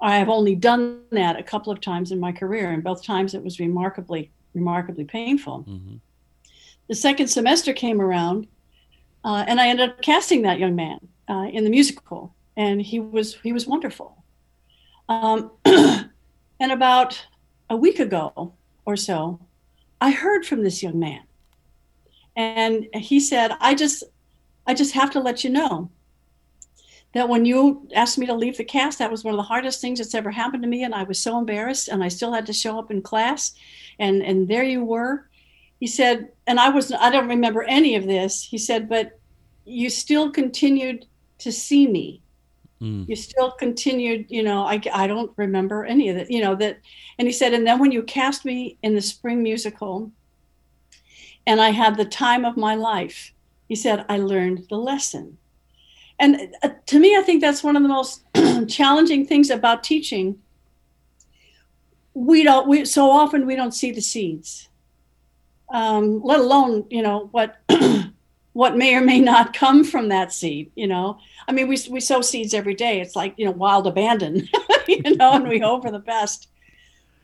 I 0.00 0.18
have 0.18 0.28
only 0.28 0.54
done 0.54 1.00
that 1.10 1.38
a 1.38 1.42
couple 1.42 1.72
of 1.72 1.80
times 1.80 2.12
in 2.12 2.20
my 2.20 2.30
career, 2.30 2.70
and 2.70 2.84
both 2.84 3.02
times 3.02 3.34
it 3.34 3.42
was 3.42 3.58
remarkably, 3.58 4.30
remarkably 4.54 5.04
painful. 5.04 5.64
Mm-hmm. 5.68 5.96
The 6.86 6.94
second 6.94 7.26
semester 7.26 7.72
came 7.72 8.00
around, 8.00 8.46
uh, 9.24 9.44
and 9.48 9.60
I 9.60 9.68
ended 9.68 9.90
up 9.90 10.00
casting 10.00 10.42
that 10.42 10.60
young 10.60 10.76
man 10.76 11.00
uh, 11.28 11.48
in 11.52 11.64
the 11.64 11.70
musical, 11.70 12.34
and 12.56 12.80
he 12.80 13.00
was 13.00 13.36
he 13.42 13.52
was 13.52 13.66
wonderful. 13.66 14.22
Um, 15.08 15.50
and 15.64 16.10
about 16.60 17.26
a 17.68 17.76
week 17.76 17.98
ago 17.98 18.52
or 18.86 18.96
so, 18.96 19.40
I 20.00 20.10
heard 20.10 20.46
from 20.46 20.62
this 20.62 20.82
young 20.82 20.98
man. 20.98 21.22
And 22.36 22.86
he 22.94 23.18
said, 23.18 23.52
I 23.60 23.74
just 23.74 24.04
I 24.66 24.74
just 24.74 24.94
have 24.94 25.10
to 25.12 25.20
let 25.20 25.42
you 25.42 25.50
know 25.50 25.90
that 27.14 27.28
when 27.28 27.44
you 27.44 27.88
asked 27.94 28.18
me 28.18 28.26
to 28.26 28.34
leave 28.34 28.58
the 28.58 28.64
cast, 28.64 28.98
that 28.98 29.10
was 29.10 29.24
one 29.24 29.34
of 29.34 29.38
the 29.38 29.42
hardest 29.42 29.80
things 29.80 29.98
that's 29.98 30.14
ever 30.14 30.30
happened 30.30 30.62
to 30.62 30.68
me. 30.68 30.84
And 30.84 30.94
I 30.94 31.04
was 31.04 31.20
so 31.20 31.38
embarrassed 31.38 31.88
and 31.88 32.04
I 32.04 32.08
still 32.08 32.32
had 32.32 32.46
to 32.46 32.52
show 32.52 32.78
up 32.78 32.90
in 32.90 33.02
class. 33.02 33.54
And 33.98 34.22
and 34.22 34.46
there 34.46 34.62
you 34.62 34.84
were. 34.84 35.28
He 35.80 35.86
said, 35.86 36.28
and 36.46 36.60
I 36.60 36.68
was 36.68 36.92
I 36.92 37.10
don't 37.10 37.28
remember 37.28 37.62
any 37.62 37.96
of 37.96 38.06
this. 38.06 38.44
He 38.44 38.58
said, 38.58 38.88
but 38.88 39.18
you 39.64 39.90
still 39.90 40.30
continued 40.30 41.06
to 41.38 41.52
see 41.52 41.86
me 41.86 42.22
Mm. 42.80 43.08
You 43.08 43.16
still 43.16 43.50
continued, 43.52 44.26
you 44.28 44.42
know, 44.42 44.64
I, 44.64 44.80
I 44.92 45.06
don't 45.06 45.32
remember 45.36 45.84
any 45.84 46.08
of 46.08 46.16
it, 46.16 46.30
you 46.30 46.40
know, 46.40 46.54
that. 46.56 46.78
And 47.18 47.26
he 47.26 47.32
said, 47.32 47.52
and 47.54 47.66
then 47.66 47.78
when 47.78 47.92
you 47.92 48.02
cast 48.02 48.44
me 48.44 48.78
in 48.82 48.94
the 48.94 49.02
spring 49.02 49.42
musical, 49.42 50.12
and 51.46 51.60
I 51.60 51.70
had 51.70 51.96
the 51.96 52.04
time 52.04 52.44
of 52.44 52.56
my 52.56 52.74
life, 52.74 53.32
he 53.68 53.74
said, 53.74 54.04
I 54.08 54.18
learned 54.18 54.66
the 54.68 54.76
lesson. 54.76 55.38
And 56.18 56.54
uh, 56.62 56.70
to 56.86 56.98
me, 56.98 57.16
I 57.16 57.22
think 57.22 57.40
that's 57.40 57.62
one 57.62 57.76
of 57.76 57.82
the 57.82 57.88
most 57.88 58.22
challenging 58.68 59.26
things 59.26 59.50
about 59.50 59.82
teaching. 59.82 60.38
We 62.14 62.44
don't, 62.44 62.68
we, 62.68 62.84
so 62.84 63.10
often 63.10 63.46
we 63.46 63.56
don't 63.56 63.72
see 63.72 63.92
the 63.92 64.00
seeds, 64.00 64.68
um, 65.72 66.20
let 66.22 66.40
alone, 66.40 66.86
you 66.90 67.02
know, 67.02 67.28
what 67.30 67.56
what 68.58 68.76
may 68.76 68.94
or 68.94 69.00
may 69.00 69.20
not 69.20 69.54
come 69.54 69.84
from 69.84 70.08
that 70.08 70.32
seed 70.32 70.70
you 70.74 70.86
know? 70.86 71.18
I 71.46 71.52
mean 71.52 71.68
we, 71.68 71.78
we 71.90 72.00
sow 72.00 72.20
seeds 72.20 72.54
every 72.54 72.74
day. 72.74 73.00
It's 73.00 73.16
like 73.16 73.34
you 73.36 73.44
know 73.44 73.52
wild 73.52 73.86
abandon 73.86 74.48
you 74.88 75.16
know 75.16 75.34
and 75.34 75.48
we 75.48 75.60
hope 75.60 75.82
for 75.82 75.92
the 75.92 75.98
best. 76.14 76.48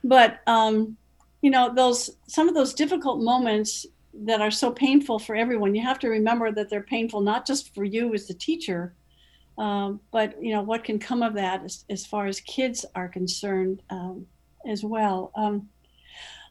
But 0.04 0.40
um 0.46 0.96
you 1.42 1.50
know 1.50 1.74
those 1.74 2.16
some 2.26 2.48
of 2.48 2.54
those 2.54 2.72
difficult 2.72 3.20
moments 3.20 3.86
that 4.26 4.40
are 4.40 4.50
so 4.50 4.70
painful 4.70 5.18
for 5.18 5.34
everyone 5.34 5.74
you 5.74 5.82
have 5.82 5.98
to 5.98 6.08
remember 6.08 6.52
that 6.52 6.70
they're 6.70 6.92
painful 6.96 7.20
not 7.20 7.44
just 7.44 7.74
for 7.74 7.82
you 7.82 8.14
as 8.14 8.28
the 8.28 8.34
teacher 8.34 8.94
um, 9.58 10.00
but 10.12 10.40
you 10.40 10.52
know 10.54 10.62
what 10.62 10.84
can 10.84 10.98
come 10.98 11.22
of 11.22 11.34
that 11.34 11.64
as, 11.64 11.84
as 11.90 12.06
far 12.06 12.26
as 12.26 12.40
kids 12.40 12.86
are 12.94 13.08
concerned 13.08 13.82
um, 13.90 14.26
as 14.66 14.82
well. 14.84 15.30
Um, 15.36 15.68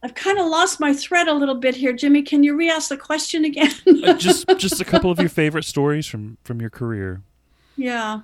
I've 0.03 0.15
kind 0.15 0.37
of 0.37 0.47
lost 0.47 0.81
my 0.81 0.93
thread 0.93 1.29
a 1.29 1.33
little 1.33 1.55
bit 1.55 1.75
here, 1.75 1.93
Jimmy. 1.93 2.23
Can 2.23 2.43
you 2.43 2.57
re-ask 2.57 2.89
the 2.89 2.97
question 2.97 3.45
again? 3.45 3.71
uh, 4.03 4.13
just 4.13 4.45
just 4.57 4.81
a 4.81 4.85
couple 4.85 5.09
of 5.09 5.19
your 5.19 5.29
favorite 5.29 5.63
stories 5.63 6.05
from 6.05 6.37
from 6.43 6.59
your 6.59 6.69
career. 6.69 7.21
Yeah. 7.77 8.21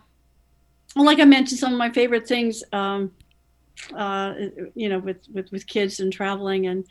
Well, 0.95 1.05
like 1.05 1.19
I 1.19 1.25
mentioned, 1.25 1.59
some 1.59 1.71
of 1.71 1.77
my 1.77 1.91
favorite 1.91 2.27
things, 2.27 2.63
um, 2.73 3.11
uh, 3.95 4.34
you 4.75 4.89
know, 4.89 4.99
with, 4.99 5.17
with 5.34 5.51
with 5.51 5.67
kids 5.67 6.01
and 6.01 6.11
traveling, 6.11 6.67
and 6.67 6.86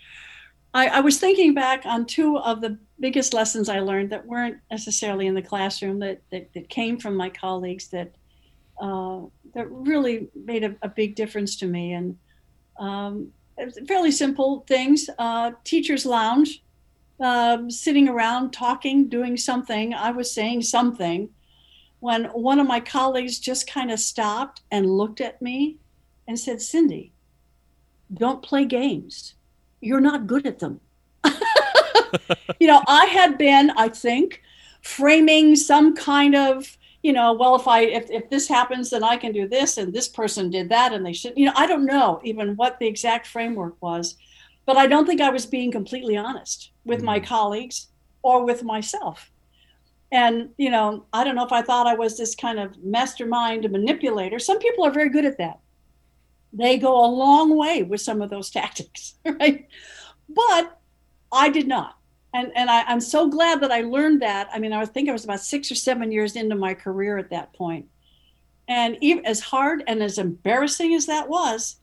I, 0.73 0.89
I 0.89 1.01
was 1.01 1.19
thinking 1.19 1.53
back 1.53 1.85
on 1.85 2.07
two 2.07 2.39
of 2.39 2.61
the 2.61 2.79
biggest 3.01 3.35
lessons 3.35 3.69
I 3.69 3.81
learned 3.81 4.11
that 4.11 4.25
weren't 4.25 4.59
necessarily 4.71 5.27
in 5.27 5.35
the 5.35 5.43
classroom 5.43 5.99
that 5.99 6.23
that, 6.31 6.53
that 6.55 6.71
came 6.71 6.99
from 6.99 7.15
my 7.15 7.29
colleagues 7.29 7.89
that 7.89 8.15
uh, 8.81 9.21
that 9.55 9.71
really 9.71 10.29
made 10.35 10.65
a, 10.65 10.75
a, 10.83 10.89
big 10.89 11.17
difference 11.17 11.57
to 11.57 11.67
me. 11.67 11.95
And 11.95 12.17
um, 12.79 13.33
fairly 13.87 14.11
simple 14.11 14.65
things. 14.67 15.09
Uh, 15.19 15.53
teachers 15.65 16.07
lounge, 16.07 16.63
uh, 17.21 17.59
sitting 17.69 18.09
around 18.09 18.53
talking, 18.53 19.09
doing 19.09 19.37
something. 19.37 19.95
I 19.95 20.11
was 20.11 20.33
saying 20.33 20.63
something 20.63 21.31
when 22.01 22.25
one 22.27 22.61
of 22.61 22.67
my 22.67 22.81
colleagues 22.81 23.39
just 23.39 23.69
kind 23.71 23.91
of 23.91 23.99
stopped 23.99 24.63
and 24.71 24.87
looked 24.87 25.21
at 25.21 25.43
me 25.43 25.79
and 26.27 26.39
said, 26.39 26.63
Cindy, 26.63 27.13
don't 28.13 28.43
play 28.43 28.65
games. 28.65 29.35
You're 29.81 30.01
not 30.01 30.27
good 30.27 30.47
at 30.47 30.61
them. 30.61 30.81
you 32.61 32.67
know, 32.67 32.83
I 32.87 33.07
had 33.07 33.37
been, 33.37 33.71
I 33.71 33.89
think, 33.89 34.43
framing 34.83 35.57
some 35.57 35.95
kind 35.95 36.35
of 36.35 36.79
you 37.03 37.13
know, 37.13 37.33
well, 37.33 37.55
if 37.55 37.69
I 37.69 37.83
if, 37.83 38.11
if 38.11 38.29
this 38.29 38.49
happens, 38.49 38.91
then 38.91 39.05
I 39.05 39.17
can 39.17 39.33
do 39.33 39.49
this, 39.49 39.79
and 39.79 39.93
this 39.93 40.09
person 40.09 40.51
did 40.51 40.69
that, 40.71 40.93
and 40.93 41.05
they 41.05 41.13
should, 41.13 41.35
you 41.37 41.47
know, 41.47 41.53
I 41.55 41.67
don't 41.67 41.87
know 41.87 42.21
even 42.25 42.57
what 42.57 42.79
the 42.79 42.87
exact 42.87 43.27
framework 43.27 43.81
was, 43.81 44.17
but 44.67 44.77
I 44.77 44.87
don't 44.87 45.07
think 45.07 45.21
I 45.21 45.31
was 45.31 45.47
being 45.47 45.71
completely 45.71 46.17
honest 46.17 46.73
with 46.85 47.03
my 47.03 47.21
mm. 47.21 47.27
colleagues 47.27 47.89
or 48.23 48.45
with 48.45 48.65
myself. 48.65 49.31
And 50.11 50.51
you 50.57 50.71
know, 50.71 51.05
I 51.13 51.23
don't 51.23 51.37
know 51.37 51.45
if 51.45 51.53
I 51.53 51.63
thought 51.63 51.87
I 51.87 51.95
was 51.95 52.17
this 52.17 52.35
kind 52.35 52.59
of 52.59 52.83
mastermind 52.83 53.71
manipulator. 53.71 54.39
Some 54.39 54.59
people 54.59 54.85
are 54.85 54.91
very 54.91 55.11
good 55.11 55.25
at 55.25 55.39
that. 55.39 55.61
They 56.53 56.79
go 56.79 57.05
a 57.05 57.07
long 57.07 57.57
way 57.57 57.83
with 57.83 58.01
some 58.01 58.23
of 58.23 58.31
those 58.31 58.51
tactics, 58.59 59.15
right? 59.25 59.69
But 60.29 60.81
I 61.31 61.51
did 61.51 61.69
not 61.69 61.98
and 62.35 62.53
and 62.55 62.71
I, 62.71 62.91
am 62.93 63.01
so 63.01 63.29
glad 63.29 63.61
that 63.63 63.73
I 63.73 63.83
learned 63.83 64.23
that. 64.23 64.49
I 64.53 64.59
mean, 64.59 64.73
I 64.73 64.85
think 64.85 65.09
I 65.09 65.13
was 65.13 65.25
about 65.25 65.41
six 65.41 65.71
or 65.71 65.75
seven 65.75 66.13
years 66.13 66.37
into 66.37 66.55
my 66.55 66.75
career 66.75 67.19
at 67.19 67.31
that 67.31 67.53
point. 67.55 67.87
and 68.69 68.99
even 69.01 69.25
as 69.25 69.41
hard 69.41 69.83
and 69.87 70.03
as 70.03 70.19
embarrassing 70.19 70.95
as 70.95 71.07
that 71.07 71.29
was, 71.29 71.77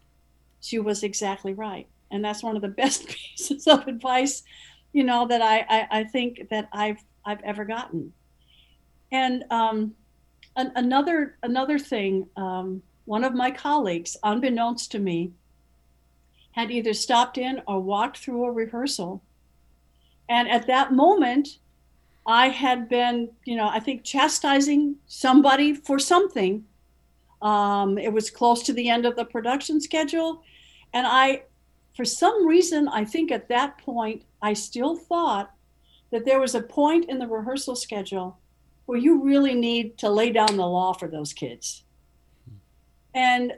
she 0.61 0.79
was 0.79 1.03
exactly 1.03 1.53
right, 1.53 1.87
and 2.11 2.23
that's 2.23 2.43
one 2.43 2.55
of 2.55 2.61
the 2.61 2.67
best 2.83 3.07
pieces 3.37 3.67
of 3.67 3.87
advice, 3.87 4.43
you 4.93 5.03
know, 5.03 5.27
that 5.27 5.41
I 5.41 5.65
I, 5.69 5.99
I 5.99 6.03
think 6.03 6.49
that 6.49 6.69
I've 6.71 7.03
I've 7.25 7.41
ever 7.43 7.65
gotten. 7.65 8.13
And 9.11 9.45
um, 9.49 9.95
an, 10.55 10.71
another 10.75 11.37
another 11.43 11.79
thing, 11.79 12.27
um, 12.37 12.83
one 13.05 13.23
of 13.23 13.33
my 13.33 13.51
colleagues, 13.51 14.17
unbeknownst 14.23 14.91
to 14.91 14.99
me, 14.99 15.31
had 16.51 16.71
either 16.71 16.93
stopped 16.93 17.37
in 17.37 17.61
or 17.67 17.79
walked 17.79 18.17
through 18.17 18.45
a 18.45 18.51
rehearsal 18.51 19.23
and 20.29 20.49
at 20.49 20.67
that 20.67 20.93
moment, 20.93 21.59
I 22.25 22.49
had 22.49 22.89
been, 22.89 23.29
you 23.45 23.55
know, 23.55 23.67
I 23.67 23.79
think 23.79 24.03
chastising 24.03 24.95
somebody 25.07 25.73
for 25.73 25.99
something. 25.99 26.65
Um, 27.41 27.97
it 27.97 28.11
was 28.11 28.31
close 28.31 28.63
to 28.63 28.73
the 28.73 28.89
end 28.89 29.05
of 29.05 29.15
the 29.15 29.25
production 29.25 29.79
schedule. 29.79 30.41
And 30.93 31.05
I, 31.05 31.43
for 31.95 32.05
some 32.05 32.47
reason, 32.47 32.87
I 32.87 33.05
think 33.05 33.31
at 33.31 33.49
that 33.49 33.77
point, 33.77 34.23
I 34.41 34.53
still 34.53 34.95
thought 34.95 35.51
that 36.11 36.25
there 36.25 36.39
was 36.39 36.55
a 36.55 36.61
point 36.61 37.09
in 37.09 37.19
the 37.19 37.27
rehearsal 37.27 37.75
schedule 37.75 38.39
where 38.85 38.97
you 38.97 39.23
really 39.23 39.53
need 39.53 39.97
to 39.99 40.09
lay 40.09 40.31
down 40.31 40.57
the 40.57 40.65
law 40.65 40.93
for 40.93 41.07
those 41.07 41.33
kids. 41.33 41.83
And 43.13 43.53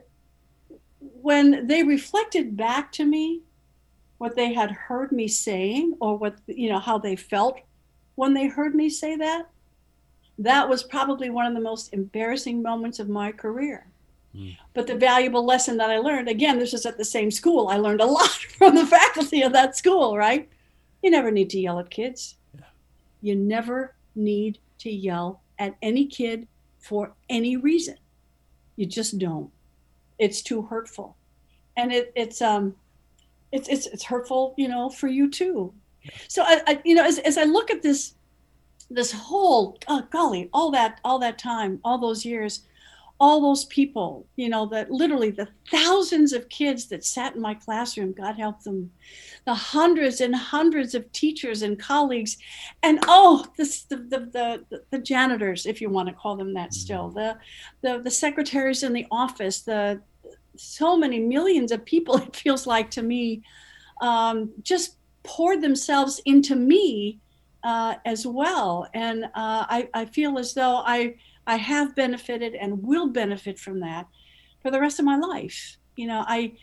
when 0.99 1.67
they 1.67 1.83
reflected 1.83 2.57
back 2.57 2.91
to 2.93 3.05
me, 3.05 3.41
what 4.17 4.35
they 4.35 4.53
had 4.53 4.71
heard 4.71 5.11
me 5.11 5.27
saying 5.27 5.95
or 5.99 6.17
what 6.17 6.37
you 6.47 6.69
know 6.69 6.79
how 6.79 6.97
they 6.97 7.15
felt 7.15 7.59
when 8.15 8.33
they 8.33 8.47
heard 8.47 8.73
me 8.73 8.89
say 8.89 9.15
that 9.15 9.47
that 10.39 10.67
was 10.67 10.83
probably 10.83 11.29
one 11.29 11.45
of 11.45 11.53
the 11.53 11.59
most 11.59 11.93
embarrassing 11.93 12.61
moments 12.61 12.99
of 12.99 13.09
my 13.09 13.31
career. 13.31 13.87
Mm. 14.35 14.57
but 14.73 14.85
the 14.85 14.93
valuable 14.93 15.45
lesson 15.45 15.77
that 15.77 15.89
i 15.89 15.97
learned 15.97 16.27
again 16.27 16.59
this 16.59 16.73
is 16.73 16.85
at 16.85 16.97
the 16.97 17.05
same 17.05 17.31
school. 17.31 17.69
I 17.69 17.77
learned 17.77 18.01
a 18.01 18.05
lot 18.19 18.29
from 18.57 18.75
the 18.75 18.85
faculty 18.85 19.41
of 19.41 19.53
that 19.53 19.77
school 19.77 20.17
right? 20.17 20.49
You 21.01 21.11
never 21.11 21.31
need 21.31 21.49
to 21.51 21.59
yell 21.59 21.79
at 21.79 21.89
kids. 21.89 22.35
Yeah. 22.53 22.65
you 23.21 23.35
never 23.35 23.95
need 24.15 24.59
to 24.79 24.91
yell 24.91 25.41
at 25.57 25.75
any 25.81 26.05
kid 26.05 26.47
for 26.79 27.13
any 27.29 27.55
reason. 27.57 27.97
You 28.75 28.85
just 28.85 29.17
don't. 29.17 29.49
It's 30.19 30.41
too 30.41 30.63
hurtful. 30.63 31.15
And 31.75 31.91
it, 31.91 32.11
it's 32.15 32.41
um 32.41 32.75
it's 33.51 33.67
it's 33.67 33.87
it's 33.87 34.03
hurtful, 34.03 34.53
you 34.57 34.67
know, 34.67 34.89
for 34.89 35.07
you 35.07 35.29
too. 35.29 35.73
So 36.27 36.43
I, 36.43 36.61
I 36.67 36.81
you 36.83 36.95
know, 36.95 37.05
as 37.05 37.19
as 37.19 37.37
I 37.37 37.43
look 37.43 37.71
at 37.71 37.81
this 37.81 38.15
this 38.89 39.11
whole 39.11 39.77
oh, 39.87 40.03
golly, 40.11 40.49
all 40.53 40.71
that 40.71 40.99
all 41.03 41.19
that 41.19 41.37
time, 41.37 41.79
all 41.83 41.97
those 41.97 42.25
years, 42.25 42.63
all 43.19 43.41
those 43.41 43.65
people, 43.65 44.27
you 44.35 44.47
know, 44.47 44.65
that 44.67 44.91
literally 44.91 45.31
the 45.31 45.47
thousands 45.71 46.33
of 46.33 46.49
kids 46.49 46.85
that 46.87 47.03
sat 47.03 47.35
in 47.35 47.41
my 47.41 47.53
classroom, 47.55 48.13
God 48.13 48.35
help 48.35 48.61
them, 48.61 48.91
the 49.45 49.53
hundreds 49.53 50.21
and 50.21 50.35
hundreds 50.35 50.93
of 50.93 51.11
teachers 51.13 51.63
and 51.63 51.79
colleagues, 51.79 52.37
and 52.83 52.99
oh, 53.07 53.45
this 53.57 53.83
the 53.83 53.97
the 53.97 54.65
the, 54.69 54.81
the 54.91 54.99
janitors, 54.99 55.65
if 55.65 55.81
you 55.81 55.89
want 55.89 56.09
to 56.09 56.13
call 56.13 56.35
them 56.35 56.53
that, 56.53 56.73
still 56.73 57.09
the 57.09 57.37
the 57.81 57.99
the 57.99 58.11
secretaries 58.11 58.83
in 58.83 58.93
the 58.93 59.07
office, 59.09 59.61
the 59.61 60.01
so 60.57 60.97
many 60.97 61.19
millions 61.19 61.71
of 61.71 61.85
people, 61.85 62.17
it 62.27 62.35
feels 62.35 62.67
like 62.67 62.91
to 62.91 63.01
me, 63.01 63.43
um, 64.01 64.51
just 64.61 64.95
poured 65.23 65.61
themselves 65.61 66.21
into 66.25 66.55
me 66.55 67.19
uh, 67.63 67.95
as 68.05 68.25
well. 68.25 68.87
And 68.93 69.25
uh, 69.25 69.29
I, 69.35 69.89
I 69.93 70.05
feel 70.05 70.37
as 70.37 70.53
though 70.53 70.83
I, 70.85 71.15
I 71.45 71.57
have 71.57 71.95
benefited 71.95 72.55
and 72.55 72.83
will 72.83 73.07
benefit 73.07 73.59
from 73.59 73.79
that 73.81 74.07
for 74.61 74.71
the 74.71 74.79
rest 74.79 74.99
of 74.99 75.05
my 75.05 75.17
life. 75.17 75.77
You 75.95 76.07
know, 76.07 76.23
I, 76.27 76.53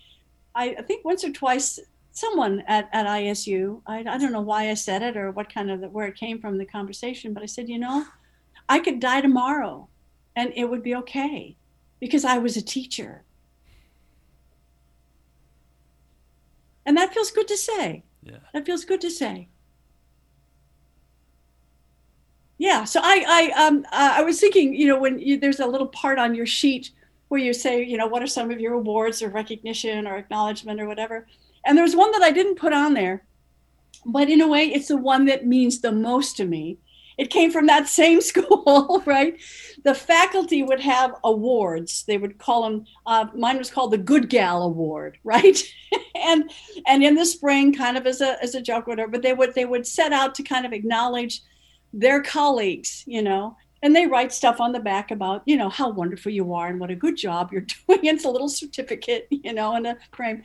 I 0.54 0.82
think 0.82 1.04
once 1.04 1.24
or 1.24 1.32
twice 1.32 1.80
someone 2.12 2.62
at, 2.68 2.88
at 2.92 3.06
ISU, 3.06 3.82
I, 3.86 3.98
I 3.98 4.18
don't 4.18 4.32
know 4.32 4.40
why 4.40 4.70
I 4.70 4.74
said 4.74 5.02
it 5.02 5.16
or 5.16 5.32
what 5.32 5.52
kind 5.52 5.70
of 5.70 5.80
the, 5.80 5.88
where 5.88 6.06
it 6.06 6.16
came 6.16 6.40
from 6.40 6.58
the 6.58 6.64
conversation, 6.64 7.34
but 7.34 7.42
I 7.42 7.46
said, 7.46 7.68
you 7.68 7.78
know, 7.78 8.06
I 8.68 8.78
could 8.78 9.00
die 9.00 9.20
tomorrow 9.20 9.88
and 10.36 10.52
it 10.54 10.64
would 10.64 10.82
be 10.82 10.94
okay 10.96 11.56
because 12.00 12.24
I 12.24 12.38
was 12.38 12.56
a 12.56 12.62
teacher 12.62 13.24
and 16.86 16.96
that 16.96 17.14
feels 17.14 17.30
good 17.30 17.48
to 17.48 17.56
say. 17.56 18.04
Yeah. 18.22 18.38
That 18.52 18.66
feels 18.66 18.84
good 18.84 19.00
to 19.02 19.10
say. 19.10 19.48
Yeah 22.58 22.84
so 22.84 23.00
i 23.02 23.24
i 23.56 23.66
um 23.66 23.84
uh, 23.92 24.14
i 24.16 24.22
was 24.22 24.38
thinking 24.38 24.74
you 24.74 24.86
know 24.86 24.98
when 24.98 25.18
you, 25.18 25.38
there's 25.38 25.60
a 25.60 25.66
little 25.66 25.88
part 25.88 26.18
on 26.18 26.34
your 26.34 26.46
sheet 26.46 26.92
where 27.28 27.40
you 27.40 27.52
say 27.52 27.82
you 27.82 27.96
know 27.96 28.06
what 28.06 28.22
are 28.22 28.28
some 28.28 28.50
of 28.50 28.60
your 28.60 28.74
awards 28.74 29.22
or 29.22 29.28
recognition 29.28 30.06
or 30.06 30.16
acknowledgement 30.16 30.80
or 30.80 30.86
whatever. 30.86 31.26
And 31.66 31.76
there's 31.76 31.96
one 31.96 32.12
that 32.12 32.22
i 32.22 32.30
didn't 32.30 32.56
put 32.56 32.72
on 32.72 32.94
there 32.94 33.24
but 34.06 34.28
in 34.28 34.40
a 34.40 34.48
way 34.48 34.66
it's 34.66 34.88
the 34.88 34.96
one 34.96 35.24
that 35.24 35.46
means 35.46 35.80
the 35.80 35.92
most 35.92 36.36
to 36.36 36.44
me 36.44 36.78
it 37.16 37.30
came 37.30 37.50
from 37.50 37.66
that 37.66 37.88
same 37.88 38.20
school, 38.20 39.02
right? 39.06 39.38
The 39.84 39.94
faculty 39.94 40.62
would 40.62 40.80
have 40.80 41.14
awards. 41.24 42.04
They 42.06 42.18
would 42.18 42.38
call 42.38 42.64
them. 42.64 42.86
Uh, 43.06 43.26
mine 43.34 43.58
was 43.58 43.70
called 43.70 43.92
the 43.92 43.98
Good 43.98 44.28
Gal 44.28 44.62
Award, 44.62 45.18
right? 45.24 45.62
and 46.14 46.50
and 46.86 47.02
in 47.02 47.14
the 47.14 47.26
spring, 47.26 47.72
kind 47.72 47.96
of 47.96 48.06
as 48.06 48.20
a 48.20 48.42
as 48.42 48.54
a 48.54 48.62
joke, 48.62 48.86
whatever. 48.86 49.10
But 49.10 49.22
they 49.22 49.34
would 49.34 49.54
they 49.54 49.64
would 49.64 49.86
set 49.86 50.12
out 50.12 50.34
to 50.36 50.42
kind 50.42 50.66
of 50.66 50.72
acknowledge 50.72 51.40
their 51.92 52.22
colleagues, 52.22 53.04
you 53.06 53.22
know, 53.22 53.56
and 53.82 53.94
they 53.94 54.06
write 54.06 54.32
stuff 54.32 54.60
on 54.60 54.72
the 54.72 54.80
back 54.80 55.10
about 55.10 55.42
you 55.46 55.56
know 55.56 55.68
how 55.68 55.90
wonderful 55.90 56.32
you 56.32 56.52
are 56.54 56.68
and 56.68 56.80
what 56.80 56.90
a 56.90 56.96
good 56.96 57.16
job 57.16 57.52
you're 57.52 57.66
doing. 57.86 58.04
It's 58.04 58.24
a 58.24 58.30
little 58.30 58.48
certificate, 58.48 59.28
you 59.30 59.52
know, 59.52 59.74
and 59.74 59.86
a 59.86 59.96
frame. 60.12 60.42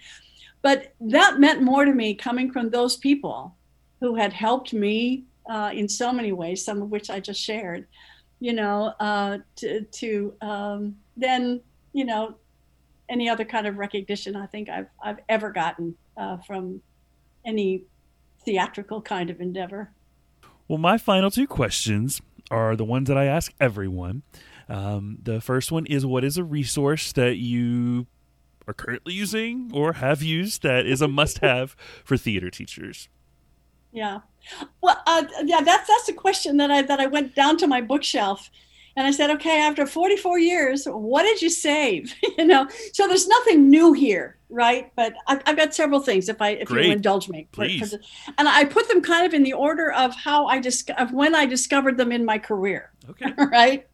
But 0.62 0.94
that 1.00 1.40
meant 1.40 1.62
more 1.62 1.86
to 1.86 1.94
me 1.94 2.14
coming 2.16 2.52
from 2.52 2.70
those 2.70 2.98
people 2.98 3.56
who 4.02 4.16
had 4.16 4.34
helped 4.34 4.74
me 4.74 5.26
uh, 5.50 5.72
in 5.74 5.89
so 5.89 6.14
many 6.14 6.32
ways, 6.32 6.64
some 6.64 6.82
of 6.82 6.89
which 6.89 7.10
I 7.10 7.20
just 7.20 7.41
shared, 7.41 7.88
you 8.39 8.54
know, 8.54 8.93
uh, 9.00 9.39
to, 9.58 9.82
to 9.82 10.34
um, 10.41 10.95
then, 11.18 11.62
you 11.91 12.06
know, 12.06 12.36
any 13.10 13.28
other 13.28 13.43
kind 13.43 13.66
of 13.66 13.78
recognition 13.78 14.36
I 14.36 14.45
think 14.45 14.70
I've, 14.70 14.88
I've 15.04 15.18
ever 15.28 15.52
gotten 15.52 15.95
uh, 16.16 16.38
from 16.38 16.82
any 17.43 17.84
theatrical 18.45 19.02
kind 19.02 19.30
of 19.30 19.41
endeavor. 19.41 19.91
Well, 20.68 20.78
my 20.78 21.00
final 21.00 21.32
two 21.32 21.47
questions 21.47 22.22
are 22.52 22.76
the 22.76 22.86
ones 22.86 23.08
that 23.08 23.18
I 23.18 23.26
ask 23.26 23.52
everyone. 23.60 24.22
Um, 24.68 25.18
the 25.24 25.41
first 25.41 25.72
one 25.72 25.88
is 25.88 26.06
What 26.06 26.24
is 26.24 26.38
a 26.38 26.43
resource 26.43 27.12
that 27.14 27.38
you 27.38 28.06
are 28.68 28.74
currently 28.74 29.14
using 29.14 29.72
or 29.74 29.93
have 29.93 30.22
used 30.22 30.62
that 30.62 30.86
is 30.86 31.02
a 31.02 31.08
must-have 31.08 31.76
for 32.06 32.18
theater 32.18 32.52
teachers? 32.52 33.10
Yeah, 33.92 34.20
well, 34.82 35.02
uh, 35.06 35.24
yeah, 35.44 35.62
that's 35.62 35.88
that's 35.88 36.10
a 36.10 36.14
question 36.14 36.58
that 36.58 36.72
I 36.72 36.82
that 36.84 37.00
I 37.00 37.08
went 37.08 37.36
down 37.36 37.58
to 37.58 37.68
my 37.68 37.82
bookshelf, 37.82 38.50
and 38.96 39.08
I 39.08 39.12
said, 39.12 39.30
okay, 39.32 39.60
after 39.62 39.86
44 39.86 40.40
years, 40.40 40.86
what 40.86 41.24
did 41.24 41.42
you 41.42 41.50
save? 41.50 42.14
you 42.38 42.46
know, 42.46 42.68
so 42.94 43.08
there's 43.08 43.28
nothing 43.28 43.70
new 43.70 43.94
here, 43.94 44.38
right? 44.50 44.92
But 44.96 45.14
I've, 45.28 45.42
I've 45.46 45.58
got 45.58 45.74
several 45.74 46.00
things, 46.02 46.30
if 46.30 46.42
I 46.42 46.50
if 46.52 46.68
Great. 46.68 46.86
you 46.86 46.92
indulge 46.92 47.30
me, 47.30 47.48
Please. 47.52 47.94
and 48.38 48.48
I 48.48 48.66
put 48.66 48.88
them 48.88 49.02
kind 49.02 49.26
of 49.26 49.34
in 49.34 49.44
the 49.44 49.54
order 49.54 49.92
of 49.92 50.16
how 50.16 50.46
I 50.48 50.60
just 50.60 50.90
of 50.92 51.12
when 51.12 51.36
I 51.36 51.46
discovered 51.46 51.98
them 51.98 52.12
in 52.12 52.26
my 52.26 52.38
career, 52.38 52.92
Okay. 53.10 53.34
right? 53.52 53.88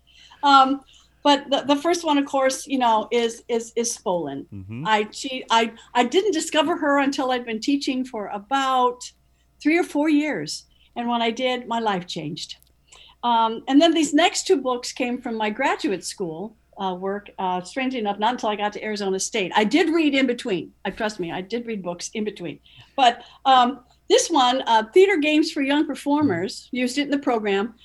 Um, 0.44 0.82
but 1.24 1.50
the, 1.50 1.62
the 1.62 1.76
first 1.78 2.06
one, 2.06 2.20
of 2.20 2.26
course, 2.26 2.68
you 2.68 2.78
know, 2.78 3.08
is 3.12 3.44
is 3.48 3.74
is 3.76 3.98
Spolin. 3.98 4.46
hmm 4.50 4.84
I 4.88 5.08
she 5.12 5.44
I 5.50 5.74
I 5.94 6.04
didn't 6.04 6.34
discover 6.34 6.78
her 6.78 7.00
until 7.00 7.32
I'd 7.32 7.46
been 7.46 7.60
teaching 7.62 8.06
for 8.06 8.28
about 8.28 9.02
three 9.62 9.78
or 9.78 9.84
four 9.84 10.10
years, 10.10 10.66
and 10.96 11.08
when 11.08 11.22
I 11.22 11.32
did, 11.32 11.68
my 11.68 11.80
life 11.80 12.08
changed. 12.08 12.58
Um, 13.24 13.64
and 13.68 13.82
then 13.82 13.94
these 13.94 14.14
next 14.14 14.46
two 14.46 14.58
books 14.58 14.92
came 14.92 15.22
from 15.22 15.36
my 15.36 15.50
graduate 15.50 16.06
school 16.06 16.56
uh, 16.78 16.96
work. 17.00 17.30
Uh, 17.40 17.62
strangely 17.62 18.00
enough, 18.00 18.20
not 18.20 18.34
until 18.34 18.50
I 18.50 18.56
got 18.56 18.74
to 18.74 18.84
Arizona 18.84 19.20
State. 19.20 19.52
I 19.56 19.64
did 19.64 19.90
read 19.90 20.14
in 20.14 20.28
between. 20.28 20.72
I 20.84 20.92
trust 20.92 21.20
me, 21.20 21.32
I 21.32 21.42
did 21.42 21.66
read 21.66 21.82
books 21.82 22.12
in 22.14 22.24
between. 22.24 22.60
But 22.96 23.24
um, 23.46 23.80
this 24.10 24.30
one, 24.30 24.62
uh, 24.68 24.84
Theater 24.94 25.18
Games 25.18 25.52
for 25.52 25.62
Young 25.62 25.88
Performers, 25.88 26.70
used 26.72 26.98
it 26.98 27.04
in 27.04 27.12
the 27.12 27.18
program. 27.18 27.76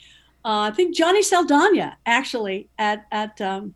Uh, 0.44 0.68
I 0.68 0.70
think 0.70 0.94
Johnny 0.94 1.22
Saldana 1.22 1.96
actually 2.06 2.68
at 2.78 3.06
at 3.12 3.40
um, 3.40 3.74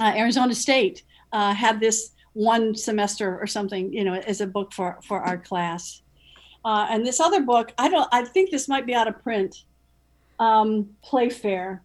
uh, 0.00 0.12
Arizona 0.16 0.54
State 0.54 1.02
uh, 1.32 1.52
had 1.54 1.80
this 1.80 2.10
one 2.34 2.74
semester 2.74 3.38
or 3.38 3.46
something, 3.46 3.92
you 3.92 4.04
know, 4.04 4.14
as 4.14 4.40
a 4.40 4.46
book 4.46 4.72
for 4.72 4.98
for 5.02 5.20
our 5.20 5.38
class. 5.38 6.01
Uh, 6.64 6.86
and 6.90 7.06
this 7.06 7.20
other 7.20 7.42
book, 7.42 7.72
I 7.78 7.88
don't, 7.88 8.08
I 8.12 8.24
think 8.24 8.50
this 8.50 8.68
might 8.68 8.86
be 8.86 8.94
out 8.94 9.08
of 9.08 9.22
print. 9.22 9.64
Um, 10.38 10.90
Playfair, 11.02 11.82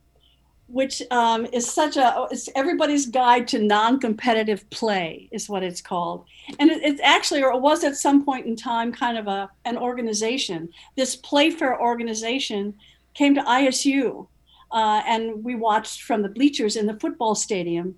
which 0.68 1.02
um, 1.12 1.46
is 1.54 1.72
such 1.72 1.98
a, 1.98 2.28
it's 2.32 2.50
everybody's 2.56 3.06
guide 3.06 3.48
to 3.50 3.60
non-competitive 3.60 4.70
play, 4.70 5.30
is 5.32 5.50
what 5.50 5.64
it's 5.64 5.82
called. 5.82 6.26
And 6.60 6.72
it, 6.72 6.82
it's 6.84 7.02
actually, 7.02 7.44
or 7.44 7.52
it 7.52 7.62
was 7.62 7.84
at 7.84 7.96
some 7.96 8.26
point 8.26 8.46
in 8.46 8.56
time, 8.56 8.92
kind 8.92 9.18
of 9.18 9.28
a 9.28 9.50
an 9.66 9.78
organization. 9.78 10.70
This 10.96 11.16
Playfair 11.16 11.80
organization 11.80 12.74
came 13.14 13.36
to 13.36 13.42
ISU, 13.42 14.28
uh, 14.72 15.02
and 15.06 15.44
we 15.44 15.56
watched 15.56 16.04
from 16.04 16.22
the 16.22 16.30
bleachers 16.30 16.76
in 16.76 16.86
the 16.86 17.00
football 17.00 17.36
stadium 17.36 17.96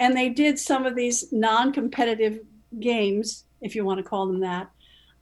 and 0.00 0.16
they 0.16 0.30
did 0.30 0.58
some 0.58 0.86
of 0.86 0.96
these 0.96 1.30
non-competitive 1.30 2.40
games 2.80 3.44
if 3.60 3.76
you 3.76 3.84
want 3.84 3.98
to 3.98 4.02
call 4.02 4.26
them 4.26 4.40
that 4.40 4.70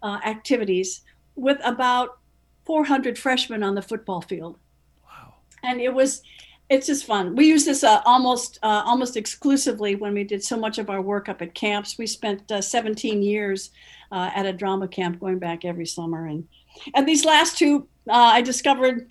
uh, 0.02 0.18
activities 0.24 1.02
with 1.36 1.58
about 1.64 2.18
400 2.66 3.18
freshmen 3.18 3.62
on 3.62 3.74
the 3.74 3.82
football 3.82 4.20
field. 4.20 4.58
Wow. 5.04 5.34
and 5.62 5.80
it 5.80 5.92
was 5.92 6.22
it's 6.68 6.86
just 6.86 7.06
fun. 7.06 7.34
We 7.34 7.46
use 7.46 7.64
this 7.64 7.82
uh, 7.82 8.02
almost 8.04 8.58
uh, 8.62 8.82
almost 8.84 9.16
exclusively 9.16 9.94
when 9.94 10.12
we 10.12 10.24
did 10.24 10.44
so 10.44 10.56
much 10.56 10.78
of 10.78 10.90
our 10.90 11.00
work 11.00 11.28
up 11.28 11.40
at 11.40 11.54
camps. 11.54 11.96
We 11.96 12.06
spent 12.06 12.50
uh, 12.52 12.60
17 12.60 13.22
years 13.22 13.70
uh, 14.12 14.30
at 14.34 14.46
a 14.46 14.52
drama 14.52 14.88
camp 14.88 15.20
going 15.20 15.38
back 15.38 15.64
every 15.64 15.86
summer. 15.86 16.26
And 16.26 16.46
and 16.94 17.08
these 17.08 17.24
last 17.24 17.58
two 17.58 17.88
uh, 18.08 18.32
i 18.34 18.42
discovered 18.42 19.10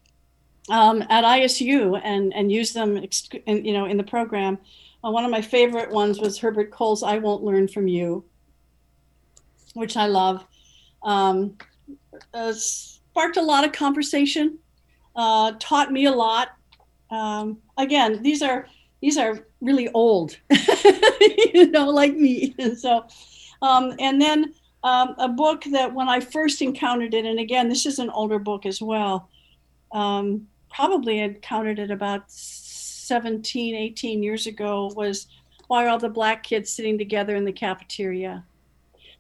um, 0.70 1.04
at 1.10 1.24
isu 1.24 2.00
and 2.04 2.34
and 2.34 2.52
used 2.52 2.74
them 2.74 2.98
ex- 2.98 3.30
in, 3.46 3.66
you 3.66 3.74
know 3.74 3.86
in 3.86 3.98
the 3.98 4.04
program. 4.04 4.58
Uh, 5.04 5.12
one 5.12 5.26
of 5.26 5.32
my 5.32 5.42
favorite 5.42 5.92
ones 5.92 6.20
was 6.20 6.40
herbert 6.40 6.72
Kohl's 6.72 7.04
i 7.04 7.18
won't 7.18 7.44
learn 7.44 7.68
from 7.68 7.88
you 7.88 8.26
which 9.76 9.96
i 9.96 10.08
love 10.08 10.44
um, 11.08 11.58
uh, 12.34 12.54
sparked 12.54 13.38
a 13.38 13.42
lot 13.42 13.66
of 13.66 13.72
conversation 13.72 14.60
uh, 15.16 15.54
taught 15.60 15.92
me 15.92 16.06
a 16.06 16.12
lot. 16.12 16.50
Um, 17.10 17.60
again 17.78 18.22
these 18.22 18.42
are 18.42 18.68
these 19.02 19.18
are 19.18 19.48
really 19.62 19.88
old 19.94 20.38
you 21.54 21.72
know 21.72 21.90
like 21.90 22.16
me. 22.16 22.54
And 22.60 22.78
so 22.78 23.08
um, 23.62 23.94
and 24.00 24.22
then 24.22 24.54
um, 24.84 25.16
a 25.18 25.28
book 25.28 25.64
that 25.72 25.94
when 25.94 26.08
i 26.08 26.20
first 26.20 26.62
encountered 26.62 27.14
it 27.14 27.26
and 27.26 27.40
again 27.40 27.68
this 27.68 27.86
is 27.86 27.98
an 27.98 28.10
older 28.12 28.40
book 28.40 28.66
as 28.66 28.82
well 28.82 29.30
um, 29.92 30.48
probably 30.70 31.20
encountered 31.20 31.80
it 31.80 31.90
about 31.92 32.30
17 32.30 33.74
18 33.74 34.22
years 34.22 34.48
ago 34.48 34.92
was 34.96 35.28
why 35.68 35.86
are 35.86 35.90
all 35.90 36.00
the 36.00 36.10
black 36.10 36.44
kids 36.44 36.72
sitting 36.72 36.98
together 36.98 37.36
in 37.36 37.46
the 37.46 37.52
cafeteria? 37.52 38.44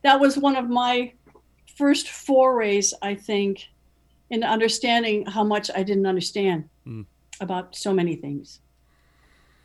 That 0.03 0.19
was 0.19 0.37
one 0.37 0.55
of 0.55 0.69
my 0.69 1.13
first 1.77 2.09
forays 2.09 2.93
i 3.01 3.13
think 3.15 3.67
in 4.29 4.43
understanding 4.43 5.25
how 5.25 5.43
much 5.43 5.69
i 5.75 5.83
didn't 5.83 6.05
understand 6.05 6.69
Mm. 6.87 7.05
about 7.41 7.75
so 7.75 7.93
many 7.93 8.15
things 8.15 8.59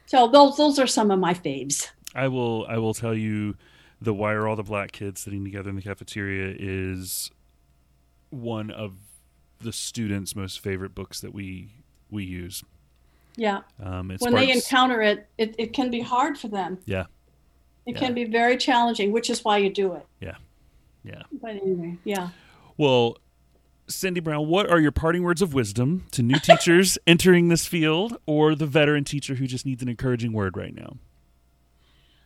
so 0.07 0.29
those 0.29 0.57
those 0.57 0.79
are 0.79 0.87
some 0.89 1.11
of 1.11 1.19
my 1.19 1.35
faves 1.35 1.89
I 2.15 2.29
will 2.29 2.67
I 2.69 2.77
will 2.77 2.93
tell 2.93 3.15
you 3.15 3.55
the 4.01 4.13
why 4.13 4.33
are 4.35 4.47
all 4.47 4.57
the 4.57 4.63
black 4.63 4.93
kids 4.93 5.21
sitting 5.23 5.45
together 5.45 5.71
in 5.71 5.77
the 5.77 5.83
cafeteria 5.83 6.55
is 6.59 7.31
one 8.31 8.71
of 8.71 8.93
the 9.61 9.73
students' 9.73 10.35
most 10.37 10.61
favorite 10.61 10.95
books 10.95 11.21
that 11.21 11.33
we 11.33 11.71
we 12.11 12.25
use. 12.25 12.63
yeah 13.37 13.61
Um, 13.83 14.11
when 14.19 14.35
they 14.35 14.51
encounter 14.51 15.01
it, 15.01 15.29
it 15.39 15.55
it 15.59 15.73
can 15.73 15.91
be 15.91 16.01
hard 16.01 16.37
for 16.37 16.49
them 16.49 16.79
Yeah. 16.85 17.07
it 17.87 17.93
Yeah. 17.95 17.99
can 18.01 18.13
be 18.15 18.25
very 18.25 18.57
challenging 18.59 19.13
which 19.13 19.31
is 19.31 19.43
why 19.45 19.57
you 19.59 19.71
do 19.73 19.95
it 19.95 20.05
Yeah. 20.21 20.37
Yeah. 21.05 21.23
but 21.33 21.51
anyway 21.51 21.97
yeah 22.05 22.29
Well, 22.77 23.17
Cindy 23.89 24.21
Brown, 24.21 24.47
what 24.49 24.71
are 24.71 24.81
your 24.81 24.93
parting 24.93 25.23
words 25.23 25.43
of 25.43 25.53
wisdom 25.55 26.07
to 26.13 26.23
new 26.23 26.39
teachers 26.39 26.97
entering 27.07 27.49
this 27.49 27.67
field 27.67 28.17
or 28.27 28.55
the 28.55 28.67
veteran 28.67 29.05
teacher 29.05 29.35
who 29.35 29.47
just 29.47 29.67
needs 29.67 29.83
an 29.83 29.89
encouraging 29.89 30.33
word 30.33 30.57
right 30.57 30.75
now? 30.75 30.97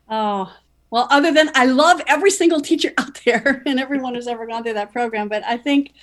Oh, 0.09 0.55
well, 0.91 1.09
other 1.11 1.33
than 1.33 1.51
I 1.55 1.67
love 1.67 2.01
every 2.07 2.31
single 2.31 2.61
teacher 2.61 2.93
out 2.99 3.21
there 3.25 3.63
and 3.67 3.81
everyone 3.81 4.15
who's 4.15 4.29
ever 4.29 4.47
gone 4.47 4.63
through 4.63 4.75
that 4.75 4.93
program, 4.93 5.29
but 5.29 5.43
I 5.45 5.57
think 5.57 5.95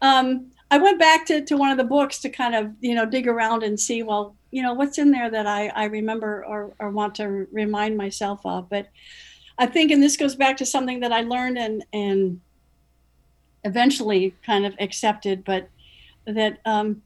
um, 0.00 0.50
I 0.70 0.78
went 0.78 0.98
back 0.98 1.26
to, 1.26 1.44
to 1.44 1.56
one 1.56 1.70
of 1.70 1.76
the 1.76 1.84
books 1.84 2.20
to 2.20 2.30
kind 2.30 2.54
of, 2.54 2.72
you 2.80 2.94
know, 2.94 3.04
dig 3.04 3.28
around 3.28 3.62
and 3.62 3.78
see, 3.78 4.02
well, 4.02 4.36
you 4.50 4.62
know, 4.62 4.72
what's 4.72 4.98
in 4.98 5.10
there 5.10 5.30
that 5.30 5.46
I, 5.46 5.68
I 5.68 5.84
remember 5.84 6.44
or, 6.46 6.74
or 6.78 6.90
want 6.90 7.14
to 7.16 7.46
remind 7.52 7.96
myself 7.96 8.40
of. 8.44 8.70
But 8.70 8.88
I 9.58 9.66
think, 9.66 9.90
and 9.90 10.02
this 10.02 10.16
goes 10.16 10.34
back 10.34 10.56
to 10.58 10.66
something 10.66 11.00
that 11.00 11.12
I 11.12 11.22
learned 11.22 11.58
and, 11.58 11.84
and 11.92 12.40
eventually 13.64 14.34
kind 14.44 14.66
of 14.66 14.74
accepted, 14.80 15.44
but 15.44 15.68
that 16.26 16.60
um, 16.64 17.02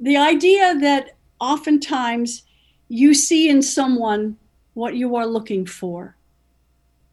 the 0.00 0.16
idea 0.16 0.76
that 0.80 1.16
oftentimes 1.40 2.42
you 2.88 3.14
see 3.14 3.48
in 3.48 3.62
someone 3.62 4.36
what 4.74 4.94
you 4.94 5.16
are 5.16 5.26
looking 5.26 5.66
for. 5.66 6.16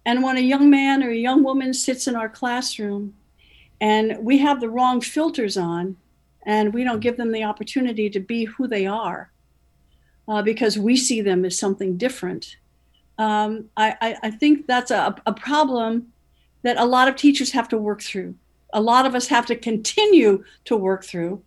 And 0.06 0.22
when 0.22 0.38
a 0.38 0.42
young 0.42 0.70
man 0.70 1.04
or 1.04 1.10
a 1.10 1.16
young 1.16 1.44
woman 1.44 1.74
sits 1.74 2.08
in 2.08 2.16
our 2.16 2.30
classroom 2.30 3.16
and 3.82 4.18
we 4.20 4.38
have 4.38 4.62
the 4.62 4.70
wrong 4.70 5.02
filters 5.02 5.58
on 5.58 5.98
and 6.46 6.74
we 6.74 6.84
don't 6.84 7.00
give 7.00 7.18
them 7.18 7.32
the 7.32 7.44
opportunity 7.44 8.10
to 8.10 8.20
be 8.20 8.46
who 8.46 8.68
they 8.68 8.86
are 8.86 9.32
uh, 10.28 10.42
because 10.42 10.78
we 10.78 10.96
see 10.96 11.22
them 11.22 11.44
as 11.44 11.58
something 11.58 11.98
different, 11.98 12.58
um, 13.18 13.70
I, 13.78 14.18
I, 14.24 14.32
think 14.32 14.68
that's 14.68 14.92
a, 14.92 15.16
a 15.26 15.34
problem 15.34 16.12
that 16.64 16.78
a 16.78 16.84
lot 16.86 17.08
of 17.08 17.16
teachers 17.16 17.52
have 17.52 17.70
to 17.70 17.78
work 17.78 18.02
through. 18.02 18.36
A 18.74 18.82
lot 18.82 19.06
of 19.06 19.16
us 19.16 19.28
have 19.28 19.46
to 19.46 19.56
continue 19.56 20.44
to 20.66 20.76
work 20.76 21.06
through 21.06 21.42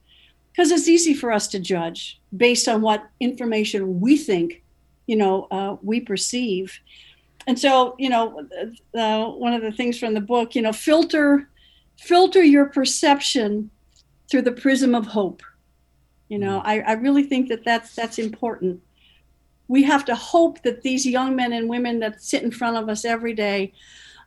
because 0.50 0.70
it's 0.70 0.88
easy 0.88 1.12
for 1.12 1.30
us 1.30 1.46
to 1.48 1.58
judge 1.58 2.20
based 2.36 2.68
on 2.68 2.80
what 2.80 3.08
information 3.20 4.00
we 4.00 4.16
think 4.16 4.62
you 5.08 5.16
know 5.16 5.48
uh, 5.50 5.76
we 5.82 6.00
perceive. 6.00 6.78
And 7.48 7.58
so 7.58 7.96
you 7.98 8.08
know 8.08 8.46
uh, 8.94 9.26
one 9.26 9.54
of 9.54 9.62
the 9.62 9.72
things 9.72 9.98
from 9.98 10.14
the 10.14 10.20
book 10.20 10.54
you 10.54 10.62
know 10.62 10.72
filter 10.72 11.48
filter 11.98 12.42
your 12.44 12.66
perception 12.66 13.70
through 14.30 14.42
the 14.42 14.52
prism 14.52 14.94
of 14.94 15.06
hope. 15.06 15.42
You 16.28 16.38
know 16.38 16.60
I, 16.64 16.80
I 16.80 16.92
really 16.92 17.24
think 17.24 17.48
that 17.48 17.64
that's 17.64 17.96
that's 17.96 18.18
important 18.18 18.80
we 19.68 19.82
have 19.84 20.04
to 20.06 20.14
hope 20.14 20.62
that 20.62 20.82
these 20.82 21.06
young 21.06 21.36
men 21.36 21.52
and 21.52 21.68
women 21.68 22.00
that 22.00 22.22
sit 22.22 22.42
in 22.42 22.50
front 22.50 22.76
of 22.76 22.88
us 22.88 23.04
every 23.04 23.34
day 23.34 23.72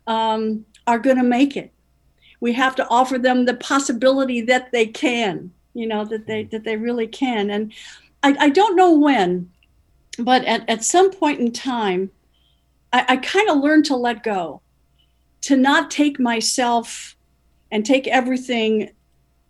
um, 0.07 0.65
are 0.87 0.99
going 0.99 1.17
to 1.17 1.23
make 1.23 1.57
it. 1.57 1.71
We 2.39 2.53
have 2.53 2.75
to 2.77 2.87
offer 2.89 3.17
them 3.17 3.45
the 3.45 3.55
possibility 3.55 4.41
that 4.41 4.71
they 4.71 4.87
can 4.87 5.51
you 5.73 5.87
know 5.87 6.05
that 6.05 6.27
they 6.27 6.43
that 6.45 6.63
they 6.63 6.77
really 6.77 7.07
can. 7.07 7.49
And 7.49 7.73
i, 8.23 8.35
I 8.39 8.49
don't 8.49 8.75
know 8.75 8.97
when 8.97 9.49
but 10.19 10.43
at, 10.45 10.69
at 10.69 10.83
some 10.83 11.11
point 11.11 11.39
in 11.39 11.51
time 11.51 12.11
i, 12.93 13.05
I 13.07 13.17
kind 13.17 13.49
of 13.49 13.57
learned 13.57 13.85
to 13.85 13.95
let 13.95 14.23
go 14.23 14.61
to 15.41 15.55
not 15.55 15.89
take 15.89 16.19
myself 16.19 17.15
and 17.71 17.85
take 17.85 18.07
everything 18.07 18.91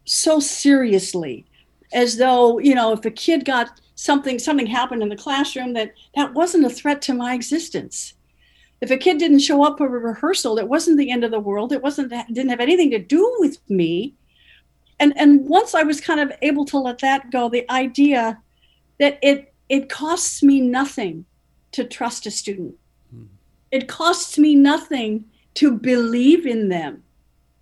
so 0.05 0.39
seriously 0.39 1.45
as 1.93 2.17
though 2.17 2.59
you 2.59 2.75
know 2.75 2.93
if 2.93 3.03
a 3.05 3.11
kid 3.11 3.45
got 3.45 3.80
something 4.01 4.39
something 4.39 4.65
happened 4.65 5.03
in 5.03 5.09
the 5.09 5.15
classroom 5.15 5.73
that 5.73 5.93
that 6.15 6.33
wasn't 6.33 6.65
a 6.65 6.69
threat 6.69 7.01
to 7.03 7.13
my 7.13 7.35
existence 7.35 8.15
If 8.81 8.89
a 8.89 8.97
kid 8.97 9.19
didn't 9.19 9.45
show 9.47 9.63
up 9.63 9.77
for 9.77 9.85
a 9.85 10.05
rehearsal, 10.11 10.57
it 10.57 10.67
wasn't 10.67 10.97
the 10.97 11.11
end 11.11 11.23
of 11.23 11.29
the 11.29 11.45
world. 11.49 11.71
It 11.71 11.83
wasn't 11.83 12.09
didn't 12.09 12.49
have 12.49 12.65
anything 12.67 12.89
to 12.91 12.99
do 13.17 13.23
with 13.39 13.57
me. 13.69 14.15
And 14.99 15.13
and 15.21 15.47
once 15.57 15.75
I 15.75 15.83
was 15.83 16.01
kind 16.09 16.19
of 16.19 16.31
able 16.41 16.65
to 16.71 16.79
let 16.79 16.99
that 16.99 17.29
go, 17.31 17.47
the 17.47 17.69
idea 17.69 18.41
that 18.99 19.19
it 19.21 19.53
it 19.69 19.87
costs 19.87 20.41
me 20.41 20.61
nothing 20.61 21.25
to 21.75 21.83
trust 21.83 22.25
a 22.25 22.31
student. 22.31 22.75
Hmm. 23.11 23.25
It 23.69 23.87
costs 23.87 24.37
me 24.37 24.55
nothing 24.55 25.25
to 25.59 25.71
believe 25.71 26.45
in 26.47 26.69
them. 26.69 27.03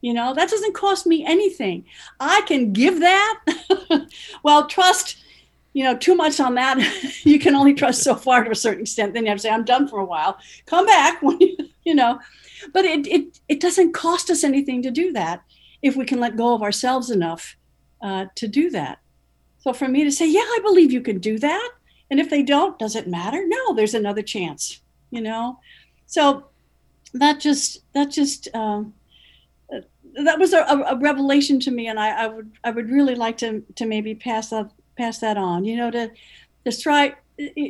You 0.01 0.13
know, 0.13 0.33
that 0.33 0.49
doesn't 0.49 0.81
cost 0.85 1.05
me 1.05 1.25
anything. 1.25 1.83
I 2.19 2.41
can 2.47 2.71
give 2.71 3.01
that. 3.01 3.35
well, 4.43 4.67
trust, 4.67 5.17
you 5.79 5.85
know, 5.85 5.95
too 5.95 6.13
much 6.13 6.41
on 6.41 6.55
that. 6.55 6.77
you 7.23 7.39
can 7.39 7.55
only 7.55 7.73
trust 7.73 8.03
so 8.03 8.13
far 8.13 8.43
to 8.43 8.51
a 8.51 8.55
certain 8.55 8.81
extent. 8.81 9.13
Then 9.13 9.23
you 9.23 9.29
have 9.29 9.37
to 9.37 9.43
say, 9.43 9.49
I'm 9.49 9.63
done 9.63 9.87
for 9.87 9.99
a 9.99 10.05
while. 10.05 10.37
Come 10.65 10.85
back 10.85 11.21
when 11.21 11.39
you, 11.39 11.55
you 11.85 11.95
know. 11.95 12.19
But 12.73 12.83
it, 12.83 13.07
it, 13.07 13.39
it 13.47 13.61
doesn't 13.61 13.93
cost 13.93 14.29
us 14.29 14.43
anything 14.43 14.81
to 14.81 14.91
do 14.91 15.13
that 15.13 15.41
if 15.81 15.95
we 15.95 16.03
can 16.03 16.19
let 16.19 16.35
go 16.35 16.53
of 16.53 16.61
ourselves 16.61 17.09
enough 17.09 17.55
uh, 18.01 18.25
to 18.35 18.45
do 18.45 18.69
that. 18.71 18.99
So 19.59 19.71
for 19.71 19.87
me 19.87 20.03
to 20.03 20.11
say, 20.11 20.29
yeah, 20.29 20.41
I 20.41 20.59
believe 20.63 20.91
you 20.91 20.99
can 20.99 21.19
do 21.19 21.39
that. 21.39 21.71
And 22.11 22.19
if 22.19 22.29
they 22.29 22.43
don't, 22.43 22.77
does 22.77 22.97
it 22.97 23.07
matter? 23.07 23.41
No, 23.47 23.73
there's 23.73 23.93
another 23.93 24.21
chance, 24.21 24.81
you 25.11 25.21
know? 25.21 25.61
So 26.07 26.47
that 27.13 27.39
just, 27.39 27.85
that 27.93 28.11
just, 28.11 28.53
um, 28.53 28.93
that 30.15 30.39
was 30.39 30.51
a, 30.51 30.63
a, 30.63 30.97
revelation 30.97 31.57
to 31.61 31.71
me, 31.71 31.87
and 31.87 31.99
I, 31.99 32.23
I, 32.23 32.27
would 32.27 32.51
I 32.63 32.71
would 32.71 32.89
really 32.89 33.15
like 33.15 33.37
to 33.37 33.61
to 33.75 33.85
maybe 33.85 34.15
pass 34.15 34.49
that 34.49 34.71
pass 34.99 35.19
that 35.19 35.37
on. 35.37 35.65
You 35.65 35.77
know, 35.77 35.91
to 35.91 36.11
to 36.65 36.81
try 36.81 37.15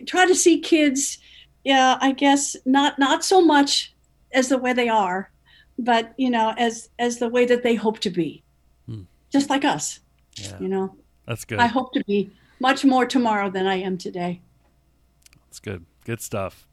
try 0.07 0.25
to 0.25 0.35
see 0.35 0.59
kids, 0.59 1.19
yeah, 1.63 1.97
I 2.01 2.11
guess 2.11 2.55
not 2.65 2.99
not 2.99 3.23
so 3.23 3.41
much 3.41 3.93
as 4.31 4.49
the 4.49 4.57
way 4.57 4.73
they 4.73 4.89
are, 4.89 5.31
but 5.77 6.13
you 6.17 6.29
know, 6.29 6.53
as 6.57 6.89
as 6.99 7.19
the 7.19 7.29
way 7.29 7.45
that 7.45 7.63
they 7.63 7.75
hope 7.75 7.99
to 7.99 8.09
be, 8.09 8.43
hmm. 8.85 9.03
just 9.31 9.49
like 9.49 9.63
us. 9.63 9.99
Yeah. 10.35 10.59
You 10.59 10.69
know, 10.69 10.95
that's 11.25 11.45
good. 11.45 11.59
I 11.59 11.67
hope 11.67 11.93
to 11.93 12.03
be 12.05 12.31
much 12.59 12.83
more 12.83 13.05
tomorrow 13.05 13.49
than 13.49 13.67
I 13.67 13.75
am 13.75 13.97
today. 13.97 14.41
That's 15.45 15.59
good. 15.59 15.85
Good 16.05 16.21
stuff. 16.21 16.67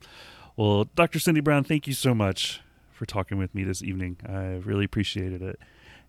Well, 0.57 0.84
Dr. 0.94 1.18
Cindy 1.18 1.40
Brown, 1.40 1.64
thank 1.64 1.86
you 1.86 1.92
so 1.92 2.14
much 2.14 2.62
for 2.92 3.04
talking 3.04 3.36
with 3.36 3.54
me 3.54 3.62
this 3.62 3.82
evening. 3.82 4.16
I 4.26 4.61
really 4.64 4.84
appreciated 4.84 5.42
it, 5.42 5.59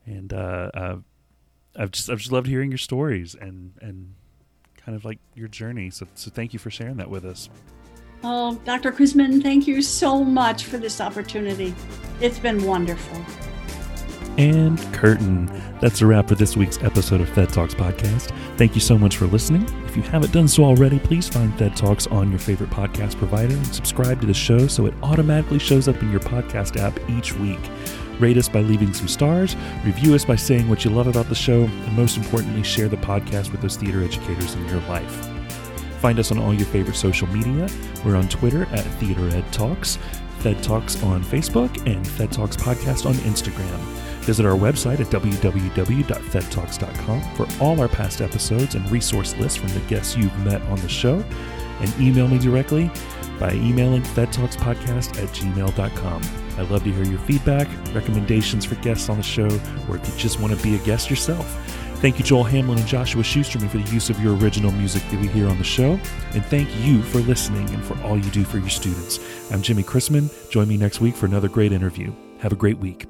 and 0.06 0.32
uh, 0.34 0.72
uh, 0.74 0.98
I've 1.76 1.92
just 1.92 2.10
I've 2.10 2.20
just 2.20 2.32
loved 2.32 2.48
hearing 2.48 2.72
your 2.72 2.78
stories 2.78 3.36
and 3.36 3.74
and 3.82 4.16
kind 4.88 4.96
of 4.96 5.04
like 5.04 5.20
your 5.36 5.50
journey. 5.50 5.90
So 5.90 6.08
so 6.16 6.32
thank 6.32 6.54
you 6.54 6.60
for 6.60 6.72
sharing 6.72 6.96
that 6.96 7.10
with 7.10 7.26
us. 7.26 7.50
Oh, 8.24 8.56
Dr. 8.64 8.92
Chrisman, 8.92 9.44
thank 9.44 9.68
you 9.68 9.82
so 9.82 10.24
much 10.24 10.64
for 10.64 10.78
this 10.78 11.02
opportunity. 11.02 11.76
It's 12.22 12.40
been 12.40 12.64
wonderful 12.64 13.22
and 14.38 14.80
curtain. 14.94 15.50
That's 15.82 16.02
a 16.02 16.06
wrap 16.06 16.28
for 16.28 16.36
this 16.36 16.56
week's 16.56 16.82
episode 16.84 17.22
of 17.22 17.30
Fed 17.30 17.50
Talks 17.50 17.74
podcast. 17.74 18.32
Thank 18.56 18.76
you 18.76 18.82
so 18.82 18.98
much 18.98 19.18
for 19.18 19.26
listening. 19.26 19.64
If 19.86 19.98
you 19.98 20.04
haven't 20.04 20.32
done 20.32 20.48
so 20.48 20.64
already, 20.64 21.00
please 21.00 21.28
find 21.28 21.58
Fed 21.58 21.76
Talks 21.76 22.08
on 22.08 22.30
your 22.30 22.40
favorite 22.40 22.70
podcast 22.70 23.18
provider 23.18 23.54
and 23.54 23.68
subscribe 23.68 24.22
to 24.22 24.28
the 24.28 24.34
show 24.34 24.68
so 24.68 24.86
it 24.86 24.94
automatically 25.02 25.60
shows 25.60 25.88
up 25.88 26.02
in 26.02 26.12
your 26.12 26.20
podcast 26.20 26.78
app 26.80 26.98
each 27.10 27.34
week. 27.34 27.60
Rate 28.20 28.38
us 28.38 28.50
by 28.50 28.62
leaving 28.62 28.94
some 28.94 29.08
stars, 29.08 29.56
review 29.86 30.16
us 30.16 30.26
by 30.26 30.36
saying 30.36 30.68
what 30.68 30.84
you 30.84 30.92
love 30.92 31.08
about 31.08 31.30
the 31.30 31.36
show, 31.36 31.64
and 31.64 31.94
most 31.94 32.18
importantly, 32.18 32.64
share 32.64 32.88
the 32.88 32.98
podcast 32.98 33.52
with 33.52 33.62
those 33.62 33.76
theater 33.76 34.04
educators 34.04 34.56
in 34.56 34.68
your 34.68 34.82
life. 34.82 35.30
Find 36.00 36.20
us 36.20 36.32
on 36.32 36.40
all 36.40 36.54
your 36.54 36.68
favorite 36.68 36.96
social 36.96 37.28
media. 37.28 37.68
We're 38.06 38.16
on 38.16 38.30
Twitter 38.30 38.64
at 38.72 38.86
Theater 39.00 39.28
Ed 39.30 39.52
Talks, 39.52 39.98
Fed 40.40 40.62
Talks 40.64 41.04
on 41.04 41.24
Facebook, 41.24 41.86
and 41.92 42.08
Fed 42.08 42.32
Talks 42.32 42.56
Podcast 42.56 43.06
on 43.06 43.16
Instagram. 43.16 43.78
Visit 44.22 44.46
our 44.46 44.58
website 44.58 45.00
at 45.00 45.08
www.fedtalks.com 45.08 47.36
for 47.36 47.48
all 47.64 47.80
our 47.80 47.88
past 47.88 48.22
episodes 48.22 48.76
and 48.76 48.92
resource 48.92 49.36
lists 49.38 49.58
from 49.58 49.70
the 49.70 49.80
guests 49.82 50.18
you've 50.18 50.38
met 50.40 50.62
on 50.64 50.80
the 50.82 50.90
show. 50.90 51.24
And 51.80 52.02
email 52.02 52.28
me 52.28 52.38
directly 52.38 52.92
by 53.40 53.54
emailing 53.54 54.02
fedtalkspodcast 54.02 55.24
at 55.24 55.30
gmail.com. 55.30 56.47
I 56.58 56.64
love 56.64 56.84
to 56.84 56.92
hear 56.92 57.06
your 57.06 57.20
feedback, 57.20 57.68
recommendations 57.94 58.66
for 58.66 58.76
guests 58.76 59.10
on 59.10 59.18
the 59.18 59.24
show, 59.24 59.50
or 59.88 59.98
if 59.98 60.08
you 60.08 60.18
just 60.18 60.40
want 60.40 60.58
to 60.58 60.64
be 60.64 60.76
a 60.76 60.80
guest 60.80 61.10
yourself. 61.10 61.46
Thank 61.98 62.20
you, 62.20 62.26
Joel 62.26 62.44
Hamlin 62.44 62.78
and 62.78 62.88
Joshua 62.88 63.24
Schusterman, 63.24 63.70
for 63.70 63.80
the 63.80 63.92
use 63.92 64.12
of 64.12 64.20
your 64.20 64.36
original 64.38 64.72
music 64.72 65.02
that 65.10 65.20
we 65.20 65.28
hear 65.28 65.48
on 65.48 65.58
the 65.58 65.64
show. 65.64 66.00
And 66.34 66.46
thank 66.46 66.70
you 66.78 67.02
for 67.02 67.20
listening 67.20 67.68
and 67.72 67.84
for 67.84 68.00
all 68.04 68.18
you 68.18 68.30
do 68.30 68.44
for 68.44 68.60
your 68.60 68.70
students. 68.70 69.20
I'm 69.52 69.64
Jimmy 69.64 69.82
Chrisman. 69.84 70.30
Join 70.52 70.68
me 70.68 70.78
next 70.78 71.02
week 71.02 71.16
for 71.16 71.26
another 71.26 71.50
great 71.50 71.72
interview. 71.72 72.14
Have 72.40 72.52
a 72.52 72.56
great 72.56 72.78
week. 72.78 73.08